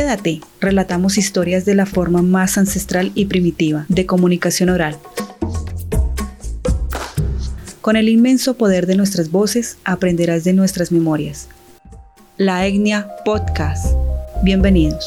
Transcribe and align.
Quédate, 0.00 0.40
relatamos 0.62 1.18
historias 1.18 1.66
de 1.66 1.74
la 1.74 1.84
forma 1.84 2.22
más 2.22 2.56
ancestral 2.56 3.12
y 3.14 3.26
primitiva 3.26 3.84
de 3.90 4.06
comunicación 4.06 4.70
oral. 4.70 4.96
Con 7.82 7.96
el 7.96 8.08
inmenso 8.08 8.56
poder 8.56 8.86
de 8.86 8.96
nuestras 8.96 9.30
voces 9.30 9.76
aprenderás 9.84 10.42
de 10.42 10.54
nuestras 10.54 10.90
memorias. 10.90 11.50
La 12.38 12.66
Etnia 12.66 13.10
Podcast. 13.26 13.94
Bienvenidos. 14.42 15.06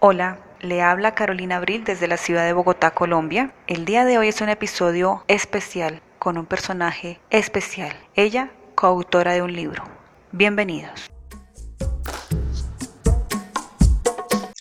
Hola, 0.00 0.40
le 0.60 0.82
habla 0.82 1.14
Carolina 1.14 1.58
Abril 1.58 1.84
desde 1.84 2.08
la 2.08 2.16
ciudad 2.16 2.44
de 2.46 2.52
Bogotá, 2.52 2.90
Colombia. 2.90 3.52
El 3.68 3.84
día 3.84 4.04
de 4.04 4.18
hoy 4.18 4.26
es 4.26 4.40
un 4.40 4.48
episodio 4.48 5.22
especial 5.28 6.02
con 6.24 6.38
un 6.38 6.46
personaje 6.46 7.20
especial. 7.28 7.94
Ella, 8.14 8.50
coautora 8.74 9.34
de 9.34 9.42
un 9.42 9.52
libro. 9.52 9.84
Bienvenidos. 10.32 11.10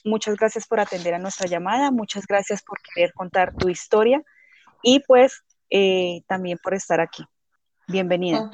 Muchas 0.03 0.35
gracias 0.35 0.67
por 0.67 0.81
atender 0.81 1.13
a 1.13 1.19
nuestra 1.19 1.47
llamada, 1.47 1.89
muchas 1.89 2.27
gracias 2.27 2.61
por 2.63 2.79
querer 2.81 3.13
contar 3.13 3.55
tu 3.55 3.69
historia 3.69 4.21
y 4.81 4.99
pues 5.07 5.41
eh, 5.69 6.23
también 6.27 6.59
por 6.61 6.73
estar 6.73 6.99
aquí. 6.99 7.23
Bienvenida. 7.87 8.51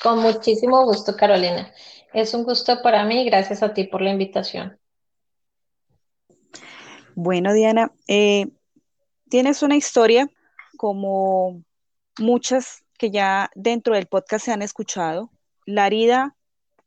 Con 0.00 0.20
muchísimo 0.20 0.84
gusto, 0.84 1.16
Carolina. 1.16 1.74
Es 2.12 2.32
un 2.32 2.44
gusto 2.44 2.80
para 2.80 3.04
mí 3.04 3.22
y 3.22 3.24
gracias 3.24 3.60
a 3.64 3.74
ti 3.74 3.88
por 3.88 4.00
la 4.00 4.10
invitación. 4.10 4.78
Bueno, 7.16 7.52
Diana, 7.52 7.90
eh, 8.06 8.46
tienes 9.28 9.64
una 9.64 9.74
historia 9.74 10.30
como 10.76 11.64
muchas 12.18 12.84
que 12.98 13.10
ya 13.10 13.50
dentro 13.54 13.94
del 13.94 14.06
podcast 14.06 14.44
se 14.44 14.52
han 14.52 14.62
escuchado. 14.62 15.30
La 15.66 15.86
herida 15.86 16.36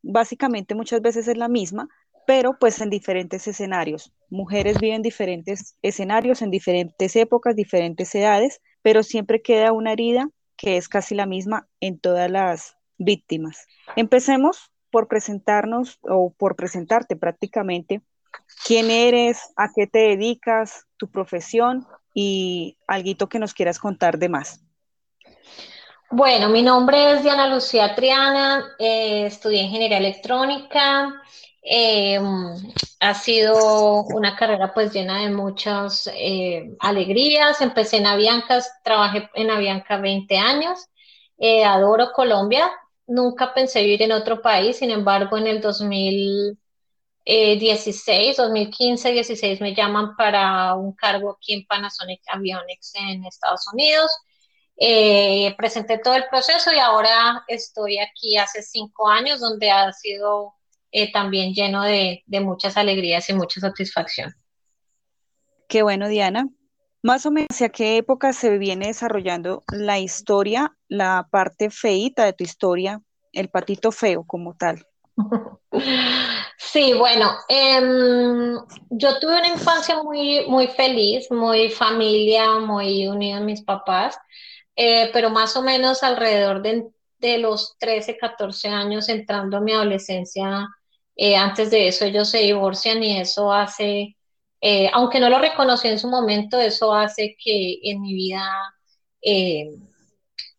básicamente 0.02 0.76
muchas 0.76 1.02
veces 1.02 1.28
es 1.28 1.38
la 1.38 1.48
misma, 1.48 1.90
pero 2.26 2.58
pues 2.60 2.82
en 2.82 2.90
diferentes 2.90 3.48
escenarios. 3.48 4.14
Mujeres 4.30 4.80
viven 4.80 5.02
diferentes 5.02 5.78
escenarios 5.82 6.42
en 6.42 6.52
diferentes 6.52 7.16
épocas, 7.16 7.56
diferentes 7.56 8.14
edades, 8.16 8.62
pero 8.82 9.04
siempre 9.04 9.42
queda 9.42 9.72
una 9.72 9.94
herida 9.94 10.30
que 10.58 10.78
es 10.78 10.90
casi 10.90 11.16
la 11.16 11.26
misma 11.26 11.68
en 11.80 12.00
todas 12.00 12.30
las 12.30 12.78
víctimas. 12.98 13.66
Empecemos 13.96 14.72
por 14.92 15.08
presentarnos 15.08 16.00
o 16.02 16.34
por 16.34 16.56
presentarte 16.56 17.16
prácticamente 17.16 18.02
quién 18.66 18.90
eres, 18.90 19.54
a 19.56 19.70
qué 19.74 19.88
te 19.88 20.00
dedicas, 20.00 20.86
tu 20.98 21.10
profesión 21.10 21.86
y 22.14 22.78
algo 22.88 23.30
que 23.30 23.40
nos 23.40 23.54
quieras 23.54 23.80
contar 23.80 24.18
de 24.18 24.30
más. 24.30 24.67
Bueno, 26.10 26.48
mi 26.48 26.62
nombre 26.62 27.12
es 27.14 27.24
Diana 27.24 27.48
Lucía 27.48 27.94
Triana, 27.94 28.76
eh, 28.80 29.26
estudié 29.26 29.64
ingeniería 29.64 29.98
electrónica, 29.98 31.22
eh, 31.62 32.18
ha 33.02 33.14
sido 33.14 34.04
una 34.04 34.38
carrera 34.38 34.74
pues 34.74 34.94
llena 34.94 35.22
de 35.22 35.30
muchas 35.32 36.10
eh, 36.14 36.72
alegrías. 36.80 37.60
Empecé 37.60 37.98
en 37.98 38.08
Avianca, 38.08 38.64
trabajé 38.84 39.30
en 39.34 39.52
Avianca 39.52 39.98
20 39.98 40.38
años. 40.38 40.88
Adoro 41.66 42.12
Colombia. 42.14 42.72
Nunca 43.08 43.54
pensé 43.54 43.82
vivir 43.82 44.04
en 44.04 44.14
otro 44.14 44.42
país. 44.42 44.78
Sin 44.78 44.92
embargo, 44.92 45.38
en 45.38 45.48
el 45.48 45.62
2016, 45.62 48.38
2015, 48.38 49.12
16 49.12 49.62
me 49.62 49.76
llaman 49.76 50.16
para 50.16 50.74
un 50.76 50.94
cargo 50.94 51.32
aquí 51.32 51.54
en 51.54 51.66
Panasonic 51.68 52.22
Avionics 52.28 52.94
en 52.96 53.26
Estados 53.26 53.68
Unidos. 53.74 54.10
Presenté 55.58 55.98
todo 55.98 56.16
el 56.16 56.26
proceso 56.30 56.72
y 56.74 56.80
ahora 56.80 57.44
estoy 57.48 57.98
aquí 58.00 58.38
hace 58.38 58.62
cinco 58.62 59.10
años 59.10 59.40
donde 59.40 59.72
ha 59.72 59.92
sido 59.92 60.54
eh, 60.92 61.12
también 61.12 61.54
lleno 61.54 61.84
de, 61.84 62.24
muchas 62.42 62.78
alegrías 62.78 63.30
y 63.30 63.34
mucha 63.34 63.60
satisfacción. 63.60 64.34
Qué 65.68 65.84
bueno, 65.84 66.08
Diana. 66.08 66.48
Más 67.04 67.26
o 67.26 67.32
menos, 67.32 67.50
¿hacia 67.52 67.70
qué 67.70 67.98
época 67.98 68.34
se 68.34 68.58
viene 68.58 68.88
desarrollando 68.88 69.64
la 69.72 70.00
historia, 70.00 70.76
la 70.88 71.28
parte 71.30 71.70
feita 71.70 72.26
de 72.26 72.34
tu 72.34 72.44
historia, 72.44 73.02
el 73.34 73.50
patito 73.50 73.92
feo 73.92 74.24
como 74.26 74.56
tal? 74.56 74.86
Sí, 76.60 76.94
bueno, 76.94 77.32
em, 77.48 78.56
yo 78.90 79.20
tuve 79.20 79.38
una 79.38 79.48
infancia 79.48 80.02
muy, 80.02 80.46
muy 80.48 80.68
feliz, 80.68 81.30
muy 81.32 81.70
familia, 81.70 82.60
muy 82.60 83.08
unida 83.08 83.38
a 83.38 83.42
mis 83.42 83.62
papás, 83.62 84.18
eh, 84.78 85.10
pero 85.12 85.30
más 85.30 85.58
o 85.58 85.62
menos 85.62 86.04
alrededor 86.04 86.62
de, 86.62 86.86
de, 87.20 87.38
los 87.40 87.78
13, 87.80 88.18
14 88.18 88.70
años, 88.70 89.10
entrando 89.10 89.58
a 89.58 89.62
mi 89.62 89.74
adolescencia, 89.74 90.68
eh, 91.18 91.36
antes 91.36 91.72
de 91.72 91.88
eso 91.88 92.06
ellos 92.06 92.30
se 92.30 92.40
divorcian 92.40 93.04
y 93.04 93.20
eso 93.20 93.52
hace, 93.52 94.16
eh, 94.62 94.90
aunque 94.94 95.20
no 95.20 95.30
lo 95.30 95.40
reconocí 95.40 95.88
en 95.88 96.00
su 96.00 96.08
momento, 96.10 96.60
eso 96.60 96.94
hace 96.94 97.36
que 97.44 97.80
en 97.84 98.02
mi 98.02 98.14
vida 98.14 98.44
eh, 99.22 99.66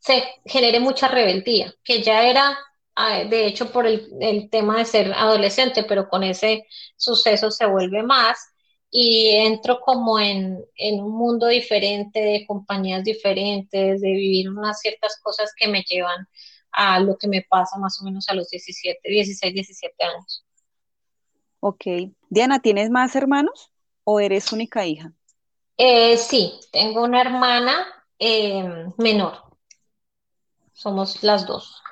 se 0.01 0.25
genere 0.45 0.81
mucha 0.81 1.09
rebeldía, 1.09 1.73
que 1.85 2.03
ya 2.03 2.25
era, 2.29 2.59
ah, 2.97 3.25
de 3.25 3.47
hecho, 3.47 3.71
por 3.73 3.87
el, 3.87 4.49
tema 4.51 4.79
de 4.79 4.85
ser 4.85 5.13
adolescente, 5.15 5.85
pero 5.85 6.09
con 6.09 6.25
ese 6.25 6.67
suceso 6.97 7.51
se 7.51 7.67
vuelve 7.67 8.03
más 8.03 8.39
y 8.91 9.31
entro 9.31 9.81
como 9.81 10.19
en, 10.19 10.65
en, 10.77 11.01
un 11.01 11.13
mundo 11.13 11.47
diferente, 11.47 12.21
de 12.21 12.47
compañías 12.47 13.05
diferentes, 13.05 14.01
de 14.01 14.09
vivir 14.09 14.49
unas 14.51 14.81
ciertas 14.81 15.21
cosas 15.23 15.53
que 15.57 15.69
me 15.69 15.83
llevan 15.83 16.27
a 16.73 17.01
lo 17.01 17.17
que 17.17 17.29
me 17.29 17.45
pasa 17.49 17.79
más 17.79 18.01
o 18.01 18.05
menos 18.05 18.29
a 18.29 18.35
los 18.35 18.49
17, 18.51 19.01
16, 19.09 19.55
17 19.55 20.05
años. 20.05 20.45
Ok. 21.61 21.85
Diana, 22.29 22.61
¿tienes 22.61 22.91
más 22.91 23.17
hermanos 23.17 23.73
o 24.05 24.21
eres 24.21 24.53
única 24.53 24.87
hija? 24.87 25.13
Eh, 25.77 26.17
sí, 26.17 26.59
tengo 26.73 27.03
una 27.03 27.21
hermana 27.21 27.87
eh, 28.19 28.65
menor. 28.97 29.35
Somos 30.73 31.23
las 31.23 31.47
dos. 31.47 31.83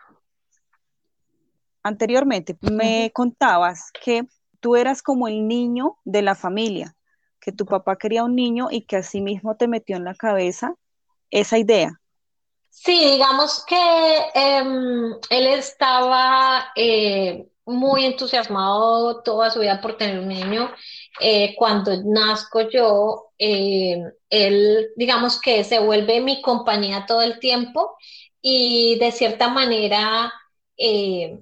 Anteriormente 1.83 2.57
me 2.61 3.11
contabas 3.13 3.93
que 3.93 4.27
tú 4.61 4.77
eras 4.77 5.03
como 5.03 5.29
el 5.29 5.49
niño 5.49 5.99
de 6.05 6.23
la 6.23 6.35
familia, 6.35 6.97
que 7.41 7.53
tu 7.53 7.67
papá 7.67 7.97
quería 7.97 8.25
un 8.25 8.35
niño 8.35 8.69
y 8.71 8.83
que 8.83 8.97
así 8.97 9.21
mismo 9.21 9.57
te 9.57 9.69
metió 9.69 9.97
en 9.97 10.05
la 10.05 10.15
cabeza 10.15 10.75
esa 11.31 11.59
idea. 11.59 12.01
Sí, 12.71 13.13
digamos 13.13 13.65
que 13.67 13.77
em, 14.35 15.15
él 15.31 15.47
estaba 15.47 16.67
eh, 16.77 17.49
muy 17.65 18.05
entusiasmado 18.05 19.23
toda 19.23 19.51
su 19.51 19.61
vida 19.61 19.81
por 19.81 19.97
tener 19.97 20.19
un 20.19 20.29
niño. 20.29 20.71
Eh, 21.21 21.55
cuando 21.57 21.93
nazco 22.05 22.69
yo, 22.69 23.31
eh, 23.39 24.03
él, 24.31 24.89
digamos 24.97 25.41
que 25.41 25.65
se 25.65 25.79
vuelve 25.81 26.21
mi 26.21 26.43
compañía 26.43 27.07
todo 27.07 27.23
el 27.23 27.39
tiempo 27.41 27.97
y 28.41 28.99
de 28.99 29.11
cierta 29.11 29.49
manera 29.49 30.33
eh, 30.77 31.41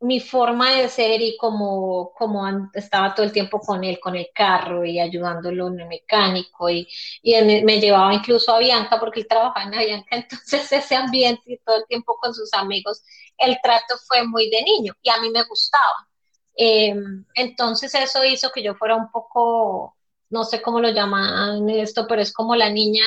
mi 0.00 0.20
forma 0.20 0.72
de 0.72 0.88
ser 0.88 1.22
y 1.22 1.36
como, 1.38 2.12
como 2.12 2.46
estaba 2.74 3.14
todo 3.14 3.24
el 3.24 3.32
tiempo 3.32 3.60
con 3.60 3.82
él, 3.82 3.98
con 3.98 4.14
el 4.14 4.28
carro 4.34 4.84
y 4.84 5.00
ayudándolo 5.00 5.68
en 5.68 5.80
el 5.80 5.88
mecánico 5.88 6.68
y, 6.68 6.86
me 7.24 7.80
llevaba 7.80 8.12
incluso 8.14 8.54
a 8.54 8.58
Bianca 8.58 9.00
porque 9.00 9.20
él 9.20 9.28
trabajaba 9.28 9.64
en 9.66 9.74
Avianca, 9.74 10.08
entonces 10.16 10.70
ese 10.70 10.96
ambiente 10.96 11.42
y 11.46 11.58
todo 11.58 11.78
el 11.78 11.86
tiempo 11.86 12.16
con 12.20 12.34
sus 12.34 12.52
amigos, 12.54 13.02
el 13.38 13.58
trato 13.62 13.96
fue 14.06 14.24
muy 14.26 14.50
de 14.50 14.62
niño 14.62 14.94
y 15.02 15.10
a 15.10 15.20
mí 15.20 15.30
me 15.30 15.44
gustaba. 15.44 16.08
Em, 16.54 17.24
entonces 17.34 17.94
eso 17.94 18.24
hizo 18.24 18.50
que 18.50 18.62
yo 18.62 18.74
fuera 18.74 18.96
un 18.96 19.10
poco, 19.10 19.96
no 20.30 20.44
sé 20.44 20.62
cómo 20.62 20.80
lo 20.80 20.90
llaman 20.90 21.68
esto, 21.70 22.06
pero 22.08 22.22
es 22.22 22.32
como 22.32 22.56
la 22.56 22.70
niña 22.70 23.04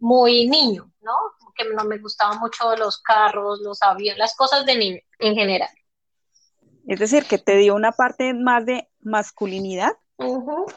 muy 0.00 0.46
niño, 0.48 0.90
¿no? 1.00 1.12
Que 1.54 1.64
no 1.64 1.84
me 1.84 1.98
gustaban 1.98 2.38
mucho 2.40 2.74
los 2.76 2.98
carros, 3.02 3.60
los 3.60 3.82
aviones, 3.82 4.18
las 4.18 4.36
cosas 4.36 4.64
de 4.66 4.76
niño 4.76 5.00
en 5.18 5.34
general. 5.34 5.68
Es 6.92 6.98
decir, 6.98 7.24
que 7.24 7.38
te 7.38 7.56
dio 7.56 7.74
una 7.74 7.92
parte 7.92 8.34
más 8.34 8.66
de 8.66 8.86
masculinidad. 9.00 9.92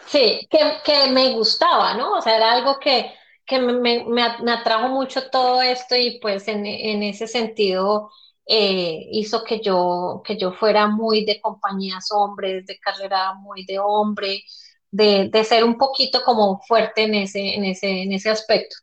Sí, 0.07 0.47
que, 0.49 1.11
me 1.11 1.33
gustaba, 1.33 1.93
¿no? 1.95 2.13
O 2.13 2.21
sea, 2.21 2.37
era 2.37 2.53
algo 2.53 2.79
que, 2.79 3.11
me, 3.59 4.23
atrajo 4.49 4.87
mucho 4.87 5.29
todo 5.29 5.61
esto 5.61 5.93
y 5.93 6.17
pues 6.21 6.47
en, 6.47 6.65
ese 7.03 7.27
sentido 7.27 8.11
eh, 8.47 9.07
hizo 9.11 9.43
que 9.43 9.59
yo, 9.59 10.21
que 10.25 10.37
yo 10.37 10.53
fuera 10.53 10.87
muy 10.87 11.25
de 11.25 11.41
compañías 11.41 12.07
hombres, 12.11 12.65
de 12.65 12.79
carrera 12.79 13.33
muy 13.33 13.65
de 13.65 13.79
hombre, 13.79 14.41
de, 14.91 15.43
ser 15.43 15.65
un 15.65 15.77
poquito 15.77 16.23
como 16.23 16.61
fuerte 16.61 17.03
en 17.03 17.15
ese, 17.15 17.55
en 17.55 17.65
ese, 17.65 18.03
en 18.03 18.13
ese 18.13 18.29
aspecto. 18.29 18.77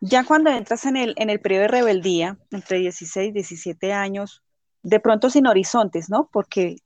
Ya 0.00 0.24
cuando 0.24 0.48
entras 0.48 0.86
en 0.86 0.96
el, 0.96 1.12
en 1.18 1.28
el 1.28 1.42
periodo 1.42 1.64
de 1.64 1.68
rebeldía, 1.68 2.38
entre 2.50 2.78
16 2.78 3.28
y 3.28 3.32
17 3.32 3.92
años, 3.92 4.42
de 4.82 5.00
pronto 5.00 5.30
sin 5.30 5.46
horizontes, 5.46 6.08
¿no? 6.08 6.28
Porque 6.32 6.76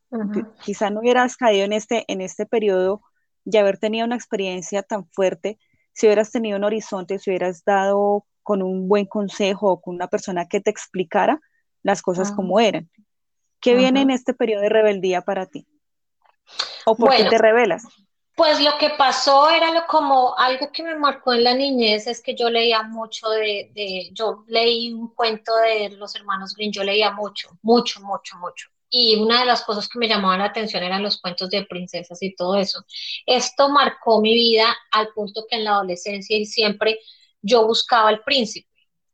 quizá 0.63 0.91
no 0.91 1.01
hubieras 1.01 1.37
caído 1.37 1.65
en 1.65 1.73
este, 1.73 2.05
en 2.09 2.21
este 2.21 2.47
periodo 2.47 3.03
y 3.45 3.57
haber 3.57 3.79
tenido 3.79 4.07
una 4.07 4.17
experiencia 4.17 4.83
tan 4.83 5.07
fuerte, 5.07 5.59
si 5.93 6.07
hubieras 6.07 6.31
tenido 6.31 6.57
un 6.57 6.65
horizonte, 6.65 7.19
si 7.19 7.31
hubieras 7.31 7.65
dado 7.65 8.27
con 8.43 8.63
un 8.63 8.89
buen 8.89 9.07
consejo 9.07 9.73
o 9.73 9.81
con 9.81 9.95
una 9.95 10.09
persona 10.09 10.47
que 10.47 10.61
te 10.61 10.71
explicara 10.71 11.41
las 11.83 12.03
cosas 12.03 12.33
como 12.33 12.61
eran. 12.61 12.91
¿Qué 13.61 13.75
viene 13.75 14.03
en 14.03 14.11
este 14.11 14.35
periodo 14.35 14.63
de 14.63 14.69
rebeldía 14.69 15.23
para 15.23 15.47
ti? 15.47 15.67
¿O 16.85 16.97
por 16.97 17.15
qué 17.15 17.25
te 17.25 17.39
rebelas? 17.39 17.85
Pues 18.35 18.61
lo 18.61 18.77
que 18.79 18.91
pasó 18.91 19.49
era 19.49 19.71
lo 19.73 19.87
como 19.87 20.37
algo 20.37 20.73
que 20.73 20.83
me 20.83 20.97
marcó 20.97 21.33
en 21.33 21.45
la 21.45 21.55
niñez 21.55 22.09
es 22.09 22.21
que 22.21 22.35
yo 22.35 22.51
leía 22.51 22.83
mucho 22.83 23.29
de, 23.31 23.71
de, 23.75 24.11
yo 24.13 24.45
leí 24.49 24.93
un 24.93 25.15
cuento 25.15 25.55
de 25.57 25.91
los 25.91 26.17
hermanos 26.17 26.55
Green, 26.57 26.73
yo 26.73 26.83
leía 26.83 27.13
mucho, 27.13 27.51
mucho, 27.63 28.01
mucho, 28.01 28.37
mucho. 28.39 28.69
Y 28.91 29.17
una 29.17 29.41
de 29.41 29.47
las 29.47 29.63
cosas 29.63 29.89
que 29.89 29.99
me 30.01 30.09
llamaban 30.09 30.41
la 30.41 30.47
atención 30.47 30.83
eran 30.83 31.03
los 31.03 31.21
cuentos 31.21 31.49
de 31.51 31.65
princesas 31.65 32.21
y 32.23 32.35
todo 32.35 32.57
eso. 32.57 32.85
Esto 33.27 33.69
marcó 33.69 34.21
mi 34.21 34.35
vida 34.35 34.67
al 34.91 35.09
punto 35.15 35.47
que 35.49 35.57
en 35.57 35.65
la 35.65 35.73
adolescencia 35.73 36.37
y 36.37 36.47
siempre 36.47 36.99
yo 37.41 37.67
buscaba 37.67 38.11
el 38.11 38.21
príncipe. 38.23 38.69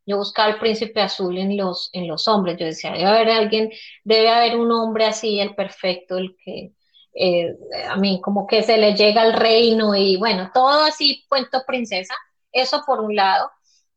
Yo 0.07 0.17
buscaba 0.19 0.51
el 0.51 0.59
príncipe 0.59 1.01
azul 1.01 1.37
en 1.39 1.57
los, 1.57 1.91
en 1.93 2.09
los 2.09 2.27
hombres. 2.29 2.57
Yo 2.59 2.67
decía, 2.67 2.93
debe 2.93 3.07
haber 3.07 3.31
alguien, 3.31 3.71
debe 4.05 4.31
haber 4.31 4.57
un 4.59 4.73
hombre 4.73 5.07
así, 5.07 5.41
el 5.41 5.55
perfecto, 5.55 6.17
el 6.19 6.37
que, 6.45 6.73
eh, 7.15 7.57
a 7.89 7.97
mí 7.97 8.21
como 8.23 8.47
que 8.47 8.63
se 8.63 8.79
le 8.79 8.95
llega 8.95 9.23
al 9.23 9.33
reino 9.35 9.95
y 9.95 10.17
bueno, 10.17 10.51
todo 10.55 10.85
así, 10.85 11.25
cuento 11.29 11.63
princesa, 11.67 12.15
eso 12.53 12.83
por 12.87 13.01
un 13.01 13.15
lado. 13.17 13.51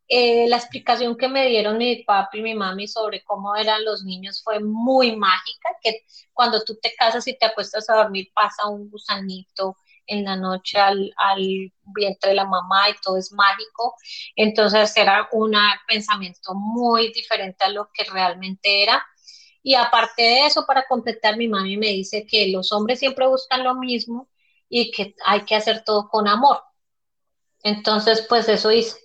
Eh, 0.07 0.47
la 0.49 0.57
explicación 0.57 1.17
que 1.17 1.27
me 1.29 1.47
dieron 1.47 1.77
mi 1.77 2.03
papi 2.03 2.39
y 2.39 2.41
mi 2.43 2.53
mami 2.53 2.87
sobre 2.87 3.23
cómo 3.23 3.55
eran 3.55 3.83
los 3.85 4.03
niños 4.03 4.41
fue 4.43 4.59
muy 4.59 5.15
mágica, 5.15 5.69
que 5.81 6.01
cuando 6.33 6.63
tú 6.63 6.77
te 6.81 6.93
casas 6.95 7.27
y 7.27 7.37
te 7.37 7.45
acuestas 7.45 7.89
a 7.89 7.95
dormir 7.95 8.29
pasa 8.33 8.67
un 8.67 8.89
gusanito 8.89 9.77
en 10.05 10.25
la 10.25 10.35
noche 10.35 10.77
al, 10.79 11.13
al 11.17 11.71
vientre 11.95 12.29
de 12.31 12.35
la 12.35 12.45
mamá 12.45 12.89
y 12.89 12.93
todo 13.01 13.17
es 13.17 13.31
mágico. 13.31 13.95
Entonces 14.35 14.95
era 14.97 15.27
un 15.31 15.53
pensamiento 15.87 16.53
muy 16.53 17.11
diferente 17.13 17.63
a 17.63 17.69
lo 17.69 17.89
que 17.93 18.03
realmente 18.03 18.83
era. 18.83 19.03
Y 19.63 19.75
aparte 19.75 20.21
de 20.21 20.45
eso, 20.45 20.65
para 20.65 20.85
completar, 20.87 21.37
mi 21.37 21.47
mami 21.47 21.77
me 21.77 21.87
dice 21.87 22.27
que 22.27 22.47
los 22.49 22.71
hombres 22.71 22.99
siempre 22.99 23.27
buscan 23.27 23.63
lo 23.63 23.75
mismo 23.75 24.29
y 24.69 24.91
que 24.91 25.15
hay 25.25 25.45
que 25.45 25.55
hacer 25.55 25.83
todo 25.85 26.09
con 26.09 26.27
amor. 26.27 26.61
Entonces, 27.63 28.25
pues 28.27 28.47
eso 28.49 28.71
hice. 28.71 28.97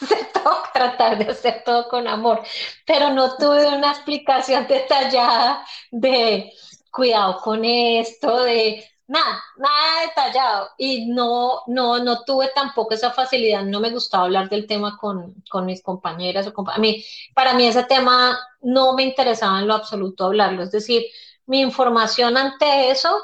tratar 0.72 1.18
de 1.18 1.30
hacer 1.30 1.62
todo 1.64 1.88
con 1.88 2.08
amor, 2.08 2.42
pero 2.86 3.10
no 3.10 3.36
tuve 3.36 3.66
una 3.68 3.92
explicación 3.92 4.66
detallada 4.66 5.64
de 5.90 6.52
cuidado 6.90 7.40
con 7.40 7.64
esto, 7.64 8.42
de 8.42 8.84
nada, 9.12 9.44
nada 9.56 10.00
detallado. 10.06 10.70
Y 10.78 11.06
no, 11.06 11.62
no, 11.66 12.02
no 12.02 12.24
tuve 12.24 12.50
tampoco 12.54 12.94
esa 12.94 13.10
facilidad, 13.10 13.62
no 13.62 13.78
me 13.78 13.90
gustaba 13.90 14.24
hablar 14.24 14.48
del 14.48 14.66
tema 14.66 14.96
con, 14.96 15.34
mis 15.64 15.82
compañeras 15.82 16.46
o 16.46 16.70
a 16.70 16.78
mí, 16.78 17.04
para 17.34 17.52
mí 17.52 17.66
ese 17.66 17.84
tema 17.84 18.38
no 18.62 18.94
me 18.94 19.04
interesaba 19.04 19.60
en 19.60 19.68
lo 19.68 19.74
absoluto 19.74 20.24
hablarlo, 20.24 20.62
es 20.62 20.72
decir, 20.72 21.04
mi 21.46 21.60
información 21.60 22.36
ante 22.36 22.90
eso 22.90 23.20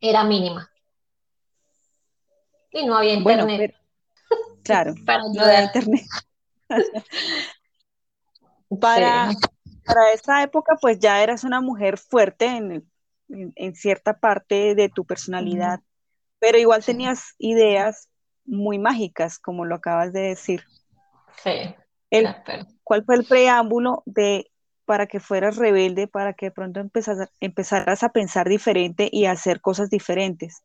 era 0.00 0.24
mínima. 0.24 0.70
Y 2.72 2.86
no 2.86 2.96
había 2.96 3.14
internet. 3.14 3.74
claro, 4.64 4.94
para 5.04 5.24
no 5.24 5.42
había 5.42 5.64
internet. 5.64 6.06
para, 8.80 9.32
para 9.84 10.12
esa 10.14 10.42
época, 10.42 10.76
pues 10.80 10.98
ya 10.98 11.22
eras 11.22 11.44
una 11.44 11.60
mujer 11.60 11.98
fuerte 11.98 12.46
en 12.46 12.72
el 12.72 12.89
en, 13.30 13.74
cierta 13.74 14.18
parte 14.18 14.74
de 14.74 14.88
tu 14.88 15.04
personalidad, 15.04 15.80
pero 16.38 16.58
igual 16.58 16.84
tenías 16.84 17.34
ideas 17.38 18.08
muy 18.44 18.78
mágicas, 18.78 19.38
como 19.38 19.64
lo 19.64 19.76
acabas 19.76 20.12
de 20.12 20.20
decir. 20.20 20.62
Sí. 21.42 21.74
¿Cuál 22.82 23.04
fue 23.04 23.16
el 23.16 23.24
preámbulo 23.24 24.02
de 24.06 24.50
para 24.84 25.06
que 25.06 25.20
fueras 25.20 25.56
rebelde, 25.56 26.08
para 26.08 26.32
que 26.32 26.46
de 26.46 26.50
pronto 26.50 26.80
empezaras 26.80 28.02
a 28.02 28.08
pensar 28.08 28.48
diferente 28.48 29.08
y 29.12 29.26
a 29.26 29.32
hacer 29.32 29.60
cosas 29.60 29.88
diferentes? 29.88 30.64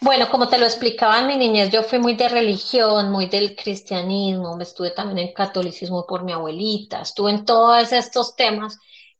Bueno, 0.00 0.28
como 0.30 0.48
te 0.48 0.58
lo 0.58 0.66
explicaba 0.66 1.20
en 1.20 1.26
mi 1.26 1.36
niñez, 1.36 1.70
yo 1.70 1.82
fui 1.82 1.98
muy 1.98 2.14
de 2.14 2.28
religión, 2.28 3.10
muy 3.10 3.26
del 3.26 3.56
cristianismo, 3.56 4.56
estuve 4.60 4.90
también 4.90 5.26
en 5.26 5.34
catolicismo 5.34 6.06
por 6.06 6.22
mi 6.22 6.32
abuelita, 6.32 7.00
estuve 7.00 7.30
en 7.30 7.44
todos 7.44 7.92
estos 7.92 8.36
temas 8.36 8.78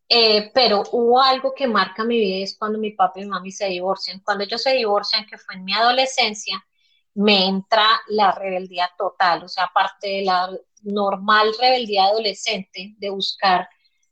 eh, 0.09 0.51
pero 0.55 0.85
hubo 0.93 1.21
algo 1.21 1.53
que 1.55 1.67
marca 1.67 2.05
mi 2.05 2.19
vida 2.19 2.45
es 2.45 2.57
cuando 2.57 2.79
mi 2.79 2.93
papá 2.93 3.21
y 3.21 3.23
mi 3.25 3.29
mami 3.29 3.51
se 3.51 3.67
divorcian. 3.67 4.21
Cuando 4.21 4.45
ellos 4.45 4.63
se 4.63 4.73
divorcian, 4.73 5.27
que 5.27 5.39
fue 5.39 5.57
en 5.57 5.65
mi 5.65 5.75
adolescencia, 5.75 6.65
me 7.15 7.47
entra 7.47 7.85
la 8.09 8.33
rebeldía 8.33 8.91
total, 8.97 9.45
o 9.45 9.49
sea, 9.49 9.65
aparte 9.65 10.09
de 10.09 10.23
la 10.23 10.51
normal 10.83 11.55
rebeldía 11.59 12.05
adolescente 12.05 12.95
de 12.99 13.11
buscar 13.11 13.69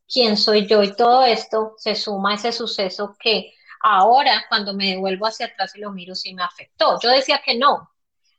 quién 0.08 0.36
soy 0.36 0.66
yo 0.66 0.82
y 0.82 0.94
todo 0.96 1.24
esto, 1.24 1.74
se 1.76 1.94
suma 1.94 2.34
ese 2.34 2.52
suceso 2.52 3.16
que 3.20 3.52
ahora 3.80 4.46
cuando 4.48 4.74
me 4.74 4.90
devuelvo 4.92 5.26
hacia 5.26 5.46
atrás 5.46 5.76
y 5.76 5.80
lo 5.80 5.92
miro 5.92 6.14
sí 6.14 6.34
me 6.34 6.42
afectó. 6.42 6.98
Yo 7.02 7.10
decía 7.10 7.42
que 7.44 7.56
no, 7.56 7.90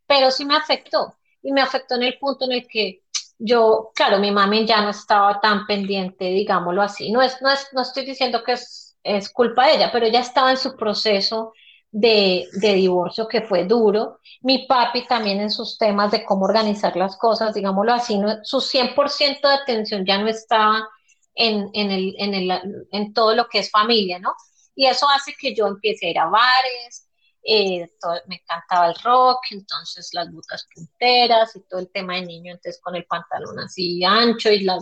pero 0.08 0.32
sí 0.32 0.46
me 0.46 0.56
afectó 0.56 1.16
y 1.42 1.52
me 1.52 1.62
afectó 1.62 1.96
en 1.96 2.04
el 2.04 2.18
punto 2.18 2.46
en 2.46 2.54
el 2.54 2.68
que 2.68 3.04
yo, 3.38 3.92
claro, 3.96 4.20
mi 4.20 4.32
mami 4.32 4.66
ya 4.66 4.82
no 4.82 4.90
estaba 4.90 5.40
tan 5.40 5.66
pendiente, 5.66 6.26
digámoslo 6.26 6.82
así. 6.82 7.12
No, 7.12 7.22
es, 7.22 7.42
no, 7.42 7.52
es, 7.52 7.68
no 7.74 7.82
estoy 7.82 8.06
diciendo 8.06 8.44
que 8.44 8.54
es, 8.54 8.98
es 9.04 9.30
culpa 9.30 9.68
de 9.68 9.76
ella, 9.76 9.90
pero 9.92 10.06
ella 10.06 10.20
estaba 10.22 10.52
en 10.52 10.58
su 10.58 10.76
proceso 10.76 11.54
de, 11.92 12.48
de, 12.54 12.74
divorcio 12.74 13.28
que 13.28 13.42
fue 13.42 13.66
duro. 13.66 14.20
Mi 14.42 14.66
papi 14.68 15.06
también 15.08 15.40
en 15.40 15.50
sus 15.50 15.78
temas 15.78 16.12
de 16.12 16.26
cómo 16.26 16.46
organizar 16.46 16.96
las 16.96 17.18
cosas, 17.18 17.54
digámoslo 17.54 17.94
así, 17.94 18.18
no, 18.18 18.38
su 18.44 18.60
100% 18.62 19.48
de 19.48 19.54
atención 19.54 20.06
ya 20.06 20.18
no 20.18 20.28
estaba 20.28 20.88
en, 21.36 21.70
en, 21.74 21.92
el, 21.92 22.16
en, 22.18 22.34
el, 22.34 22.88
en 22.92 23.14
todo 23.14 23.36
lo 23.36 23.48
que 23.48 23.60
es 23.60 23.70
familia, 23.72 24.20
¿no? 24.20 24.34
Y 24.76 24.88
eso 24.88 25.08
hace 25.10 25.34
que 25.40 25.56
yo 25.56 25.68
empiece 25.68 26.08
a 26.08 26.10
ir 26.10 26.20
a 26.20 26.26
bares, 26.28 27.05
eh, 27.48 27.88
me 28.28 28.36
encantaba 28.36 28.88
el 28.88 28.96
rock, 29.04 29.40
entonces 29.52 30.10
las 30.14 30.32
botas 30.32 30.68
punteras 30.74 31.56
y 31.56 31.62
todo 31.62 31.80
el 31.80 31.92
tema 31.92 32.16
de 32.16 32.26
niño, 32.26 32.54
entonces 32.54 32.82
con 32.82 32.96
el 32.96 33.06
pantalón 33.06 33.60
así 33.60 34.04
ancho 34.04 34.50
y 34.50 34.64
la, 34.64 34.80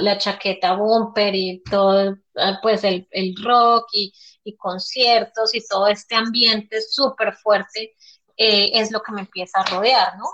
la 0.00 0.18
chaqueta 0.18 0.74
bumper 0.74 1.34
y 1.34 1.62
todo, 1.62 2.16
ah, 2.36 2.58
pues 2.62 2.84
el, 2.84 3.06
el 3.10 3.34
rock 3.42 3.88
y, 3.92 4.12
y, 4.44 4.56
conciertos 4.56 5.54
y 5.54 5.66
todo 5.66 5.86
este 5.88 6.14
ambiente 6.14 6.80
súper 6.80 7.34
fuerte 7.34 7.94
eh, 8.36 8.70
es 8.74 8.90
lo 8.90 9.02
que 9.02 9.12
me 9.12 9.20
empieza 9.20 9.60
a 9.60 9.64
rodear, 9.66 10.16
¿no? 10.16 10.26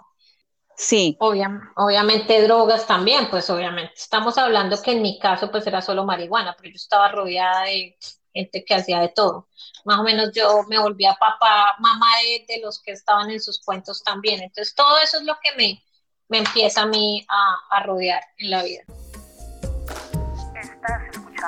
Sí. 0.76 1.18
obviamente 1.20 2.42
drogas 2.42 2.86
también, 2.86 3.28
pues 3.28 3.50
obviamente. 3.50 3.92
Estamos 3.96 4.38
hablando 4.38 4.80
que 4.80 4.92
en 4.92 5.02
mi 5.02 5.18
caso 5.18 5.50
pues 5.50 5.66
era 5.66 5.82
solo 5.82 6.06
marihuana, 6.06 6.56
pero 6.56 6.70
yo 6.70 6.76
estaba 6.76 7.12
rodeada 7.12 7.64
de 7.64 7.98
gente 8.32 8.64
que 8.64 8.74
hacía 8.74 9.00
de 9.00 9.08
todo. 9.08 9.48
Más 9.84 9.98
o 9.98 10.02
menos 10.02 10.32
yo 10.34 10.64
me 10.68 10.78
volvía 10.78 11.16
papá, 11.18 11.74
mamá 11.78 12.06
de, 12.46 12.60
los 12.62 12.80
que 12.80 12.92
estaban 12.92 13.30
en 13.30 13.40
sus 13.40 13.60
cuentos 13.60 14.02
también. 14.02 14.42
Entonces 14.42 14.74
todo 14.74 14.98
eso 15.02 15.18
es 15.18 15.24
lo 15.24 15.34
que 15.42 15.56
me, 15.56 15.82
me 16.28 16.38
empieza 16.38 16.82
a 16.82 16.86
mí 16.86 17.26
a, 17.28 17.82
rodear 17.82 18.22
en 18.38 18.50
la 18.50 18.62
vida. 18.62 18.82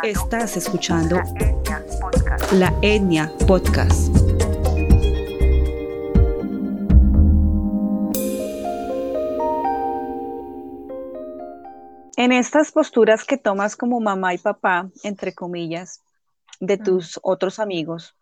Estás 0.02 0.56
escuchando, 0.56 1.16
La 2.52 2.72
Etnia 2.80 3.30
Podcast. 3.46 4.08
En 12.16 12.30
estas 12.30 12.70
posturas 12.70 13.24
que 13.24 13.36
tomas 13.36 13.74
como 13.74 13.98
mamá 13.98 14.32
y 14.32 14.38
papá, 14.38 14.88
entre 15.02 15.34
comillas, 15.34 16.02
de 16.62 16.78
tus 16.78 17.18
otros 17.24 17.58
amigos, 17.58 18.14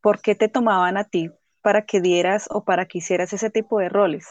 ¿por 0.00 0.22
qué 0.22 0.36
te 0.36 0.48
tomaban 0.48 0.96
a 0.96 1.02
ti 1.02 1.30
para 1.62 1.84
que 1.84 2.00
dieras 2.00 2.46
o 2.48 2.64
para 2.64 2.86
que 2.86 2.98
hicieras 2.98 3.32
ese 3.32 3.50
tipo 3.50 3.80
de 3.80 3.88
roles? 3.88 4.28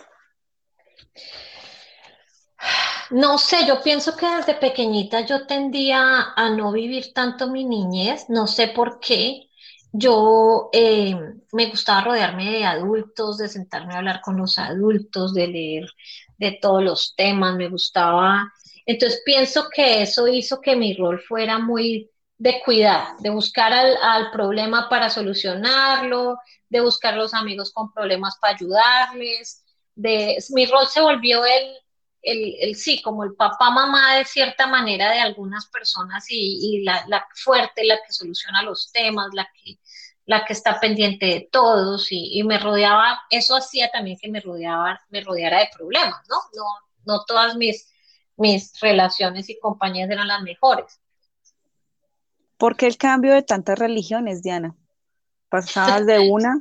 No 3.12 3.38
sé, 3.38 3.67
yo 3.67 3.83
pienso 3.83 4.15
que 4.15 4.25
desde 4.25 4.55
pequeñita 4.55 5.25
yo 5.25 5.45
tendía 5.45 6.31
a 6.33 6.50
no 6.51 6.72
vivir 6.72 7.12
tanto 7.13 7.50
mi 7.50 7.65
niñez, 7.65 8.29
no 8.29 8.48
sé 8.48 8.69
por 8.69 9.01
qué. 9.01 9.50
Yo 9.91 10.69
eh, 10.72 11.13
me 11.51 11.65
gustaba 11.65 12.05
rodearme 12.05 12.51
de 12.51 12.63
adultos, 12.63 13.38
de 13.38 13.50
sentarme 13.50 13.93
a 13.93 13.98
hablar 13.98 14.22
con 14.22 14.38
los 14.38 14.57
adultos, 14.57 15.33
de 15.33 15.48
leer 15.48 15.89
de 16.38 16.57
todos 16.62 16.81
los 16.81 17.15
temas, 17.17 17.55
me 17.57 17.67
gustaba. 17.67 18.50
Entonces 18.86 19.22
pienso 19.25 19.67
que 19.69 20.01
eso 20.01 20.25
hizo 20.27 20.62
que 20.62 20.77
mi 20.77 20.95
rol 20.95 21.19
fuera 21.19 21.60
muy 21.60 22.10
de 22.44 22.62
cuidar, 22.62 23.16
de 23.20 23.30
buscar 23.30 23.72
al, 23.72 24.30
problema 24.32 24.90
para 24.90 25.10
solucionarlo, 25.10 26.38
de 26.68 26.82
buscar 26.82 27.16
los 27.16 27.34
amigos 27.34 27.72
con 27.72 27.94
problemas 27.94 28.38
para 28.38 28.56
ayudarles. 28.56 29.64
De, 29.96 30.38
mi 30.50 30.66
rol 30.66 30.86
se 30.88 31.00
volvió 31.00 31.46
el, 31.46 31.74
el, 32.22 32.76
sí, 32.76 33.02
como 33.02 33.24
el 33.24 33.34
papá, 33.36 33.70
mamá 33.70 34.18
de 34.18 34.26
cierta 34.26 34.68
manera 34.68 35.10
de 35.12 35.22
algunas 35.22 35.68
personas 35.68 36.26
y, 36.28 36.82
la, 36.84 37.06
la, 37.08 37.26
fuerte, 37.34 37.86
la 37.86 37.96
que 38.06 38.12
soluciona 38.12 38.62
los 38.62 38.92
temas, 38.92 39.30
la 39.32 39.48
que, 39.54 39.80
la 40.26 40.44
que 40.44 40.52
está 40.52 40.82
pendiente 40.82 41.26
de 41.28 41.48
todos 41.50 42.08
y, 42.10 42.44
me 42.44 42.60
rodeaba, 42.60 43.22
eso 43.30 43.56
hacía 43.56 43.90
también 43.90 44.18
que 44.22 44.30
me 44.30 44.42
rodeaba, 44.42 45.00
me 45.08 45.22
rodeara 45.22 45.60
de 45.60 45.70
problemas, 45.74 46.20
¿no? 46.28 46.36
No, 46.54 46.66
no 47.06 47.24
todas 47.26 47.56
mis, 47.56 47.90
mis 48.36 48.78
relaciones 48.82 49.50
y 49.50 49.58
compañías 49.60 50.10
eran 50.10 50.28
las 50.28 50.42
mejores. 50.42 51.00
¿Por 52.63 52.77
qué 52.77 52.88
el 52.88 52.96
cambio 52.96 53.34
de 53.34 53.43
tantas 53.43 53.77
religiones, 53.77 54.41
Diana? 54.41 54.74
Pasabas 55.50 56.05
de 56.05 56.20
una 56.20 56.58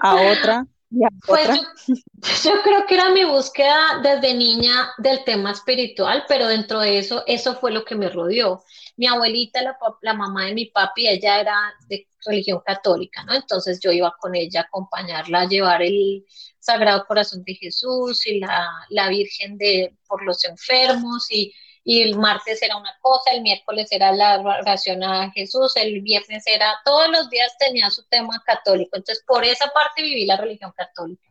a 0.00 0.14
otra 0.14 0.66
y 0.90 1.04
a 1.04 1.08
Pues 1.26 1.42
otra. 1.42 1.56
yo, 1.88 1.94
yo 2.42 2.62
creo 2.62 2.86
que 2.86 2.94
era 2.94 3.10
mi 3.10 3.24
búsqueda 3.24 4.00
desde 4.02 4.32
niña 4.32 4.94
del 4.96 5.24
tema 5.24 5.50
espiritual, 5.50 6.24
pero 6.26 6.46
dentro 6.46 6.80
de 6.80 6.96
eso, 6.96 7.22
eso 7.26 7.56
fue 7.56 7.70
lo 7.70 7.84
que 7.84 7.94
me 7.94 8.08
rodeó. 8.08 8.64
Mi 8.96 9.06
abuelita, 9.06 9.60
la 10.00 10.14
mamá 10.14 10.46
de 10.46 10.54
mi 10.54 10.64
papi, 10.70 11.06
ella 11.06 11.38
era 11.38 11.54
de 11.86 12.08
religión 12.24 12.62
católica, 12.64 13.22
¿no? 13.24 13.34
Entonces 13.34 13.78
yo 13.78 13.92
iba 13.92 14.16
con 14.18 14.34
ella 14.34 14.60
a 14.60 14.64
acompañarla 14.64 15.42
a 15.42 15.48
llevar 15.48 15.82
el 15.82 16.24
Sagrado 16.60 17.04
Corazón 17.04 17.44
de 17.44 17.56
Jesús 17.56 18.26
y 18.26 18.40
la, 18.40 18.70
la 18.88 19.10
Virgen 19.10 19.58
de, 19.58 19.98
por 20.08 20.24
los 20.24 20.46
enfermos 20.46 21.30
y, 21.30 21.52
y 21.84 22.02
el 22.02 22.16
martes 22.16 22.62
era 22.62 22.76
una 22.76 22.96
cosa, 23.00 23.32
el 23.32 23.42
miércoles 23.42 23.88
era 23.90 24.12
la 24.12 24.40
oración 24.40 25.02
a 25.02 25.30
Jesús, 25.32 25.76
el 25.76 26.00
viernes 26.00 26.44
era, 26.46 26.74
todos 26.84 27.08
los 27.08 27.28
días 27.28 27.52
tenía 27.58 27.90
su 27.90 28.04
tema 28.04 28.40
católico. 28.46 28.96
Entonces 28.96 29.24
por 29.26 29.44
esa 29.44 29.66
parte 29.72 30.02
viví 30.02 30.26
la 30.26 30.36
religión 30.36 30.72
católica. 30.76 31.28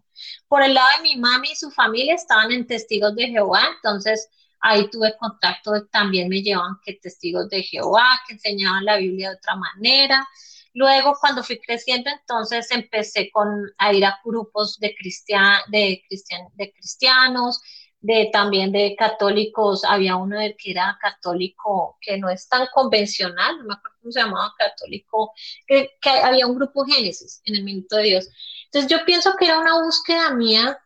Por 0.48 0.62
el 0.63 0.74
lado 0.74 0.89
de 0.98 1.03
mi 1.03 1.15
mami 1.15 1.51
y 1.51 1.55
su 1.55 1.72
familia 1.72 2.15
estaban 2.15 2.51
en 2.51 2.67
Testigos 2.67 3.15
de 3.15 3.27
Jehová, 3.27 3.62
entonces 3.75 4.29
ahí 4.60 4.89
tuve 4.89 5.15
contacto, 5.17 5.86
también 5.88 6.29
me 6.29 6.41
llevaban 6.41 6.79
que 6.84 6.93
Testigos 6.93 7.50
de 7.50 7.63
Jehová, 7.63 8.05
que 8.27 8.34
enseñaban 8.34 8.86
la 8.86 8.98
Biblia 8.98 9.29
de 9.29 9.36
otra 9.38 9.55
manera. 9.55 10.27
Luego, 10.74 11.17
cuando 11.20 11.43
fui 11.43 11.60
creciendo, 11.60 12.10
entonces 12.10 12.72
empecé 12.72 13.29
con, 13.31 13.72
a 13.77 13.93
ir 13.93 14.05
a 14.05 14.20
grupos 14.24 14.79
de, 14.79 14.96
cristian, 14.96 15.60
de, 15.67 16.03
cristian, 16.08 16.48
de 16.53 16.72
cristianos, 16.72 17.62
de 18.01 18.29
también 18.31 18.72
de 18.72 18.96
católicos. 18.98 19.84
Había 19.86 20.15
uno 20.17 20.39
del 20.39 20.55
que 20.58 20.72
era 20.72 20.98
católico 21.01 21.98
que 22.01 22.17
no 22.17 22.29
es 22.29 22.48
tan 22.50 22.67
convencional, 22.74 23.58
no 23.60 23.65
me 23.65 23.74
acuerdo 23.75 23.98
cómo 24.01 24.12
se 24.12 24.20
llamaba, 24.22 24.53
católico, 24.58 25.34
que, 25.67 25.91
que 26.01 26.10
había 26.10 26.48
un 26.48 26.55
grupo 26.55 26.86
Génesis 26.86 27.41
en 27.46 27.55
el 27.55 27.63
Minuto 27.63 27.98
de 27.98 28.03
Dios. 28.03 28.29
Entonces 28.65 28.89
yo 28.91 29.05
pienso 29.05 29.36
que 29.38 29.46
era 29.46 29.60
una 29.60 29.81
búsqueda 29.81 30.31
mía 30.34 30.79